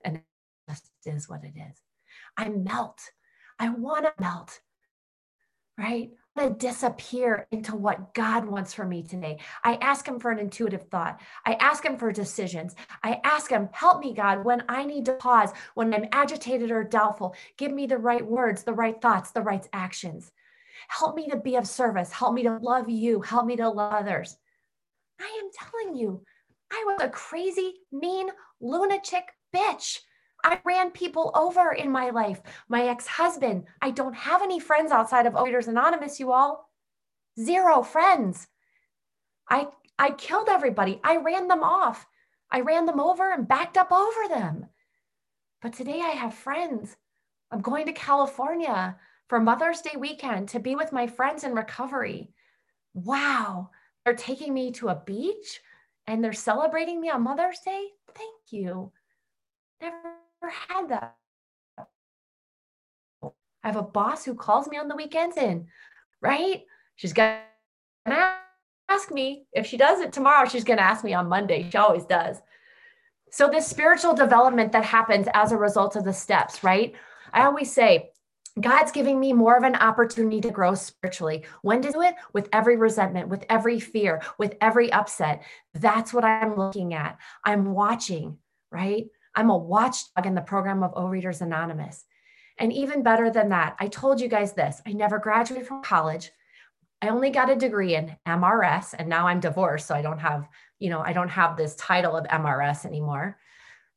And 0.04 0.16
it 0.16 0.24
just 0.68 0.90
is 1.06 1.30
what 1.30 1.44
it 1.44 1.54
is. 1.56 1.80
I 2.38 2.50
melt. 2.50 3.00
I 3.60 3.70
want 3.70 4.06
to 4.06 4.14
melt, 4.20 4.60
right? 5.78 6.12
to 6.38 6.50
disappear 6.50 7.48
into 7.52 7.76
what 7.76 8.14
God 8.14 8.46
wants 8.46 8.74
for 8.74 8.86
me 8.86 9.04
today. 9.04 9.40
I 9.64 9.76
ask 9.76 10.06
Him 10.08 10.20
for 10.20 10.32
an 10.32 10.40
intuitive 10.40 10.84
thought. 10.90 11.22
I 11.46 11.54
ask 11.54 11.86
Him 11.86 11.98
for 11.98 12.12
decisions. 12.12 12.76
I 13.04 13.22
ask 13.24 13.50
Him, 13.50 13.70
help 13.72 14.02
me, 14.02 14.14
God, 14.14 14.44
when 14.44 14.64
I 14.68 14.84
need 14.84 15.06
to 15.06 15.14
pause, 15.14 15.52
when 15.76 15.94
I'm 15.94 16.08
agitated 16.12 16.72
or 16.72 16.84
doubtful. 16.84 17.36
Give 17.58 17.72
me 17.72 17.88
the 17.88 17.98
right 17.98 18.26
words, 18.26 18.64
the 18.64 18.74
right 18.74 19.02
thoughts, 19.02 19.32
the 19.32 19.42
right 19.42 19.66
actions. 19.72 20.32
Help 20.90 21.16
me 21.16 21.30
to 21.30 21.38
be 21.38 21.56
of 21.56 21.68
service. 21.68 22.12
Help 22.12 22.34
me 22.34 22.44
to 22.44 22.58
love 22.58 22.90
you. 22.90 23.22
Help 23.22 23.46
me 23.46 23.56
to 23.56 23.70
love 23.70 23.94
others. 23.94 24.36
I 25.20 25.42
am 25.42 25.50
telling 25.54 25.96
you, 25.96 26.22
I 26.72 26.84
was 26.86 27.02
a 27.02 27.10
crazy, 27.10 27.76
mean, 27.92 28.28
lunatic 28.60 29.24
bitch. 29.56 30.00
I 30.46 30.60
ran 30.64 30.92
people 30.92 31.32
over 31.34 31.72
in 31.72 31.90
my 31.90 32.12
life. 32.12 32.40
My 32.70 32.88
ex 32.88 33.08
husband, 33.08 33.66
I 33.82 33.90
don't 33.90 34.14
have 34.14 34.44
any 34.44 34.60
friends 34.60 34.92
outside 34.92 35.26
of 35.26 35.34
Overeaters 35.34 35.68
Anonymous, 35.68 36.20
you 36.20 36.32
all. 36.32 36.70
Zero 37.40 37.82
friends. 37.82 38.48
I, 39.50 39.70
I 39.98 40.12
killed 40.12 40.48
everybody. 40.48 41.02
I 41.04 41.18
ran 41.18 41.48
them 41.48 41.64
off. 41.64 42.06
I 42.52 42.60
ran 42.60 42.86
them 42.86 43.00
over 43.00 43.34
and 43.34 43.48
backed 43.48 43.76
up 43.76 43.92
over 43.92 44.30
them. 44.30 44.68
But 45.64 45.74
today 45.74 46.00
I 46.04 46.12
have 46.12 46.36
friends. 46.36 46.96
I'm 47.50 47.62
going 47.62 47.88
to 47.88 47.94
California 47.94 48.98
for 49.28 49.40
Mother's 49.40 49.82
Day 49.82 49.98
weekend 49.98 50.50
to 50.50 50.60
be 50.60 50.76
with 50.76 50.92
my 50.92 51.08
friends 51.08 51.44
in 51.44 51.56
recovery. 51.56 52.30
Wow. 52.94 53.72
They're 54.04 54.14
taking 54.14 54.54
me 54.54 54.72
to 54.74 54.90
a 54.90 55.02
beach 55.08 55.60
and 56.06 56.24
they're 56.24 56.34
celebrating 56.34 57.02
me 57.02 57.10
on 57.10 57.24
Mother's 57.24 57.62
Day. 57.66 57.88
Thank 58.14 58.52
you. 58.52 58.92
Never 59.82 59.98
had 60.50 60.90
that. 60.90 61.16
I 63.24 63.68
have 63.68 63.76
a 63.78 63.82
boss 63.82 64.24
who 64.24 64.36
calls 64.36 64.68
me 64.68 64.78
on 64.78 64.88
the 64.88 64.96
weekends 64.96 65.38
in, 65.38 65.68
right? 66.22 66.64
She's 66.96 67.14
going 67.14 67.40
to 68.06 68.36
ask 68.90 69.12
me 69.12 69.48
if 69.54 69.66
she 69.66 69.78
does 69.78 70.02
it 70.02 70.14
tomorrow, 70.14 70.48
she's 70.48 70.64
going 70.64 70.78
to 70.78 70.84
ask 70.84 71.04
me 71.04 71.14
on 71.14 71.28
Monday. 71.28 71.68
She 71.70 71.78
always 71.78 72.06
does. 72.06 72.42
So, 73.32 73.50
this 73.50 73.68
spiritual 73.68 74.14
development 74.14 74.72
that 74.72 74.86
happens 74.86 75.28
as 75.34 75.52
a 75.52 75.58
result 75.58 75.96
of 75.96 76.06
the 76.06 76.14
steps, 76.14 76.64
right? 76.64 76.94
I 77.34 77.46
always 77.46 77.74
say, 77.74 78.12
God's 78.62 78.94
giving 78.94 79.20
me 79.20 79.34
more 79.34 79.58
of 79.58 79.64
an 79.64 79.76
opportunity 79.76 80.40
to 80.42 80.52
grow 80.52 80.76
spiritually. 80.76 81.44
When 81.62 81.82
to 81.82 81.92
do 81.92 82.02
it? 82.02 82.16
With 82.32 82.48
every 82.54 82.78
resentment, 82.78 83.28
with 83.28 83.44
every 83.50 83.82
fear, 83.82 84.22
with 84.38 84.56
every 84.62 84.92
upset. 84.94 85.44
That's 85.74 86.14
what 86.14 86.24
I'm 86.24 86.56
looking 86.56 86.94
at. 86.94 87.18
I'm 87.44 87.74
watching, 87.74 88.38
right? 88.72 89.08
I'm 89.36 89.50
a 89.50 89.58
watchdog 89.58 90.26
in 90.26 90.36
the 90.36 90.42
program 90.42 90.84
of 90.84 90.94
Overeaters 90.94 91.42
Anonymous. 91.42 92.06
And 92.58 92.72
even 92.72 93.04
better 93.04 93.30
than 93.30 93.50
that, 93.50 93.76
I 93.80 93.88
told 93.88 94.22
you 94.22 94.28
guys 94.28 94.54
this 94.54 94.82
I 94.86 94.94
never 94.94 95.20
graduated 95.20 95.68
from 95.68 95.84
college. 95.84 96.32
I 97.02 97.10
only 97.10 97.30
got 97.30 97.50
a 97.50 97.56
degree 97.56 97.96
in 97.96 98.16
MRS, 98.26 98.96
and 98.98 99.10
now 99.10 99.28
I'm 99.28 99.40
divorced. 99.40 99.88
So 99.88 99.96
I 99.96 100.02
don't 100.02 100.20
have, 100.20 100.48
you 100.80 100.90
know, 100.90 101.02
I 101.02 101.14
don't 101.14 101.30
have 101.30 101.58
this 101.58 101.76
title 101.76 102.16
of 102.16 102.26
MRS 102.26 102.86
anymore. 102.86 103.38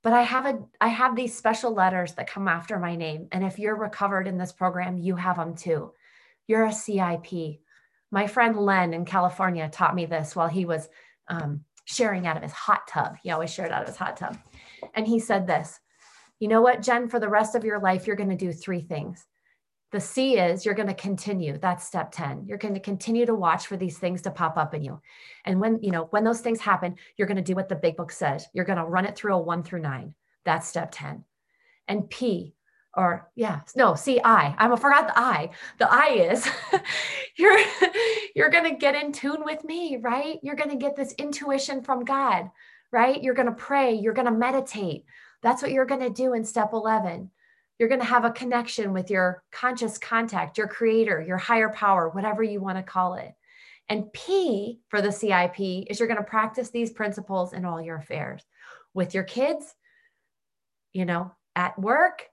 But 0.02 0.12
I 0.12 0.22
have 0.22 0.46
a 0.46 0.58
I 0.80 0.88
have 0.88 1.14
these 1.14 1.36
special 1.36 1.72
letters 1.72 2.14
that 2.14 2.30
come 2.30 2.48
after 2.48 2.78
my 2.78 2.96
name. 2.96 3.28
And 3.32 3.44
if 3.44 3.58
you're 3.58 3.76
recovered 3.76 4.26
in 4.26 4.38
this 4.38 4.52
program, 4.52 4.98
you 4.98 5.16
have 5.16 5.36
them 5.36 5.54
too. 5.54 5.92
You're 6.46 6.66
a 6.66 6.72
CIP. 6.72 7.60
My 8.10 8.26
friend 8.26 8.56
Len 8.56 8.94
in 8.94 9.04
California 9.04 9.68
taught 9.68 9.94
me 9.94 10.06
this 10.06 10.34
while 10.34 10.48
he 10.48 10.64
was 10.64 10.88
um, 11.28 11.64
sharing 11.84 12.26
out 12.26 12.36
of 12.36 12.42
his 12.42 12.52
hot 12.52 12.86
tub. 12.88 13.16
He 13.22 13.30
always 13.30 13.52
shared 13.52 13.70
out 13.70 13.82
of 13.82 13.88
his 13.88 13.96
hot 13.96 14.16
tub. 14.16 14.36
And 14.94 15.06
he 15.06 15.18
said 15.18 15.46
this 15.46 15.80
You 16.40 16.48
know 16.48 16.62
what, 16.62 16.82
Jen, 16.82 17.08
for 17.08 17.20
the 17.20 17.28
rest 17.28 17.54
of 17.54 17.64
your 17.64 17.80
life, 17.80 18.06
you're 18.06 18.16
going 18.16 18.30
to 18.30 18.36
do 18.36 18.52
three 18.52 18.80
things. 18.80 19.26
The 19.90 20.00
C 20.00 20.36
is 20.36 20.66
you're 20.66 20.74
going 20.74 20.88
to 20.88 20.94
continue. 20.94 21.56
That's 21.56 21.86
step 21.86 22.10
10. 22.12 22.44
You're 22.46 22.58
going 22.58 22.74
to 22.74 22.80
continue 22.80 23.24
to 23.24 23.34
watch 23.34 23.66
for 23.66 23.76
these 23.78 23.96
things 23.96 24.20
to 24.22 24.30
pop 24.30 24.58
up 24.58 24.74
in 24.74 24.82
you. 24.82 25.00
And 25.46 25.60
when, 25.60 25.82
you 25.82 25.92
know, 25.92 26.08
when 26.10 26.24
those 26.24 26.40
things 26.40 26.60
happen, 26.60 26.96
you're 27.16 27.28
going 27.28 27.38
to 27.38 27.42
do 27.42 27.54
what 27.54 27.70
the 27.70 27.74
big 27.74 27.96
book 27.96 28.12
says. 28.12 28.46
You're 28.52 28.66
going 28.66 28.78
to 28.78 28.84
run 28.84 29.06
it 29.06 29.16
through 29.16 29.34
a 29.34 29.40
1 29.40 29.62
through 29.62 29.80
9. 29.80 30.14
That's 30.44 30.68
step 30.68 30.90
10. 30.92 31.24
And 31.88 32.10
P 32.10 32.54
or 32.98 33.30
yeah, 33.36 33.60
no, 33.76 33.94
see 33.94 34.20
I. 34.22 34.54
I'm 34.58 34.76
forgot 34.76 35.06
the 35.06 35.18
I. 35.18 35.50
The 35.78 35.88
I 35.90 36.30
is 36.32 36.48
you're 37.36 37.58
you're 38.34 38.50
going 38.50 38.64
to 38.64 38.76
get 38.76 38.96
in 38.96 39.12
tune 39.12 39.44
with 39.44 39.62
me, 39.64 39.98
right? 39.98 40.38
You're 40.42 40.56
going 40.56 40.70
to 40.70 40.76
get 40.76 40.96
this 40.96 41.12
intuition 41.12 41.82
from 41.82 42.04
God 42.04 42.50
right? 42.92 43.22
You're 43.22 43.34
going 43.34 43.46
to 43.46 43.52
pray, 43.52 43.94
you're 43.94 44.14
going 44.14 44.26
to 44.26 44.32
meditate. 44.32 45.04
That's 45.42 45.62
what 45.62 45.70
you're 45.70 45.86
going 45.86 46.00
to 46.00 46.10
do 46.10 46.34
in 46.34 46.44
step 46.44 46.72
11. 46.72 47.30
You're 47.78 47.88
going 47.88 48.00
to 48.00 48.06
have 48.06 48.24
a 48.24 48.32
connection 48.32 48.92
with 48.92 49.10
your 49.10 49.42
conscious 49.52 49.98
contact, 49.98 50.58
your 50.58 50.66
creator, 50.66 51.20
your 51.20 51.36
higher 51.36 51.68
power, 51.68 52.08
whatever 52.08 52.42
you 52.42 52.60
want 52.60 52.76
to 52.76 52.82
call 52.82 53.14
it. 53.14 53.32
And 53.88 54.12
P 54.12 54.80
for 54.88 55.00
the 55.00 55.12
CIP 55.12 55.60
is 55.60 55.98
you're 55.98 56.08
going 56.08 56.18
to 56.18 56.24
practice 56.24 56.70
these 56.70 56.90
principles 56.90 57.52
in 57.52 57.64
all 57.64 57.80
your 57.80 57.96
affairs 57.96 58.42
with 58.94 59.14
your 59.14 59.24
kids, 59.24 59.74
you 60.92 61.04
know, 61.04 61.32
at 61.54 61.78
work, 61.78 62.24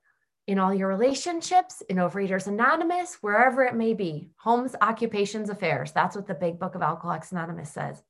in 0.48 0.60
all 0.60 0.74
your 0.74 0.88
relationships, 0.88 1.82
in 1.90 1.98
Overeaters 1.98 2.48
Anonymous, 2.48 3.18
wherever 3.22 3.64
it 3.64 3.76
may 3.76 3.94
be, 3.94 4.30
homes, 4.38 4.76
occupations, 4.82 5.50
affairs. 5.50 5.92
That's 5.92 6.16
what 6.16 6.28
the 6.28 6.34
big 6.34 6.60
book 6.60 6.76
of 6.76 6.82
Alcoholics 6.82 7.32
Anonymous 7.32 7.72
says. 7.72 8.02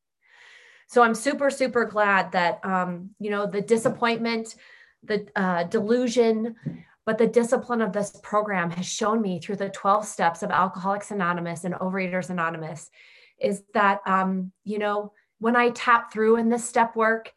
So 0.88 1.01
I'm 1.01 1.15
super, 1.15 1.49
super 1.49 1.86
glad 1.86 2.31
that, 2.33 2.59
um, 2.63 3.11
you 3.19 3.29
know, 3.31 3.47
the 3.47 3.61
disappointment, 3.61 4.55
the 5.03 5.27
uh, 5.36 5.63
delusion, 5.63 6.55
but 7.05 7.17
the 7.17 7.27
discipline 7.27 7.81
of 7.81 7.93
this 7.93 8.19
program 8.23 8.71
has 8.71 8.86
shown 8.86 9.21
me 9.21 9.39
through 9.39 9.57
the 9.57 9.69
12 9.69 10.05
steps 10.05 10.43
of 10.43 10.51
Alcoholics 10.51 11.11
Anonymous 11.11 11.63
and 11.63 11.75
Overeaters 11.75 12.29
Anonymous 12.29 12.89
is 13.39 13.63
that, 13.73 13.99
um, 14.05 14.51
you 14.63 14.79
know, 14.79 15.11
when 15.39 15.55
I 15.55 15.69
tap 15.71 16.11
through 16.11 16.38
in 16.38 16.49
this 16.49 16.67
step 16.67 16.95
work, 16.95 17.33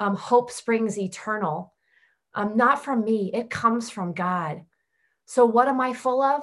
um, 0.00 0.16
hope 0.16 0.50
springs 0.50 0.98
eternal. 0.98 1.72
Um, 2.34 2.56
not 2.56 2.84
from 2.84 3.04
me, 3.04 3.30
it 3.32 3.48
comes 3.48 3.88
from 3.88 4.12
God. 4.12 4.62
So, 5.24 5.46
what 5.46 5.68
am 5.68 5.80
I 5.80 5.94
full 5.94 6.22
of? 6.22 6.42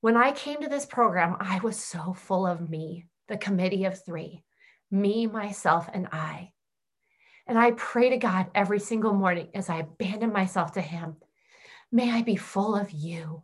When 0.00 0.16
I 0.16 0.32
came 0.32 0.60
to 0.62 0.68
this 0.68 0.86
program, 0.86 1.36
I 1.38 1.60
was 1.60 1.78
so 1.78 2.14
full 2.14 2.46
of 2.46 2.68
me, 2.68 3.06
the 3.28 3.36
committee 3.36 3.84
of 3.84 4.02
three 4.04 4.42
me, 4.90 5.26
myself, 5.26 5.88
and 5.92 6.08
I. 6.12 6.52
And 7.46 7.58
I 7.58 7.72
pray 7.72 8.10
to 8.10 8.16
God 8.16 8.46
every 8.54 8.78
single 8.78 9.12
morning 9.12 9.48
as 9.54 9.68
I 9.68 9.78
abandon 9.78 10.32
myself 10.32 10.72
to 10.72 10.80
Him. 10.80 11.16
May 11.90 12.10
I 12.10 12.22
be 12.22 12.36
full 12.36 12.76
of 12.76 12.90
you. 12.90 13.42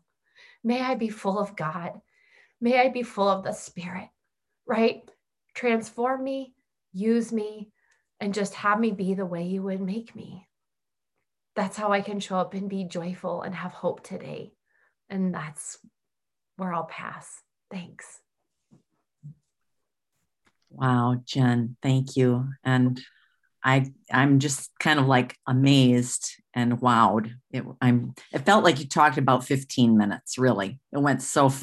May 0.63 0.81
I 0.81 0.95
be 0.95 1.09
full 1.09 1.39
of 1.39 1.57
God. 1.57 2.01
May 2.61 2.81
I 2.81 2.89
be 2.89 3.03
full 3.03 3.29
of 3.29 3.45
the 3.45 3.53
Spirit, 3.53 4.09
right? 4.67 5.03
Transform 5.55 6.23
me, 6.25 6.55
use 6.93 7.33
me, 7.33 7.71
and 8.21 8.33
just 8.33 8.55
have 8.55 8.81
me 8.81 8.93
be 8.93 9.15
the 9.15 9.27
way 9.27 9.45
you 9.45 9.63
would 9.63 9.81
make 9.81 10.15
me. 10.15 10.49
That's 11.55 11.77
how 11.77 11.93
I 11.93 12.01
can 12.01 12.21
show 12.21 12.37
up 12.37 12.55
and 12.55 12.69
be 12.69 12.85
joyful 12.85 13.43
and 13.43 13.55
have 13.55 13.73
hope 13.73 14.03
today. 14.03 14.53
And 15.09 15.35
that's 15.35 15.79
where 16.57 16.73
I'll 16.73 16.85
pass. 16.85 17.43
Thanks. 17.71 18.21
Wow, 20.77 21.23
Jen, 21.25 21.77
thank 21.83 22.17
you. 22.17 22.49
And 22.63 23.01
I 23.65 23.91
I'm 24.13 24.39
just 24.39 24.71
kind 24.79 25.01
of 25.01 25.07
like 25.07 25.37
amazed 25.47 26.31
and 26.55 26.79
wowed. 26.81 27.33
It 27.51 27.65
I'm 27.81 28.15
it 28.33 28.45
felt 28.45 28.63
like 28.63 28.79
you 28.79 28.87
talked 28.87 29.19
about 29.19 29.45
15 29.45 29.97
minutes, 29.97 30.39
really. 30.39 30.79
It 30.93 31.01
went 31.01 31.23
so 31.23 31.49
fast. 31.49 31.55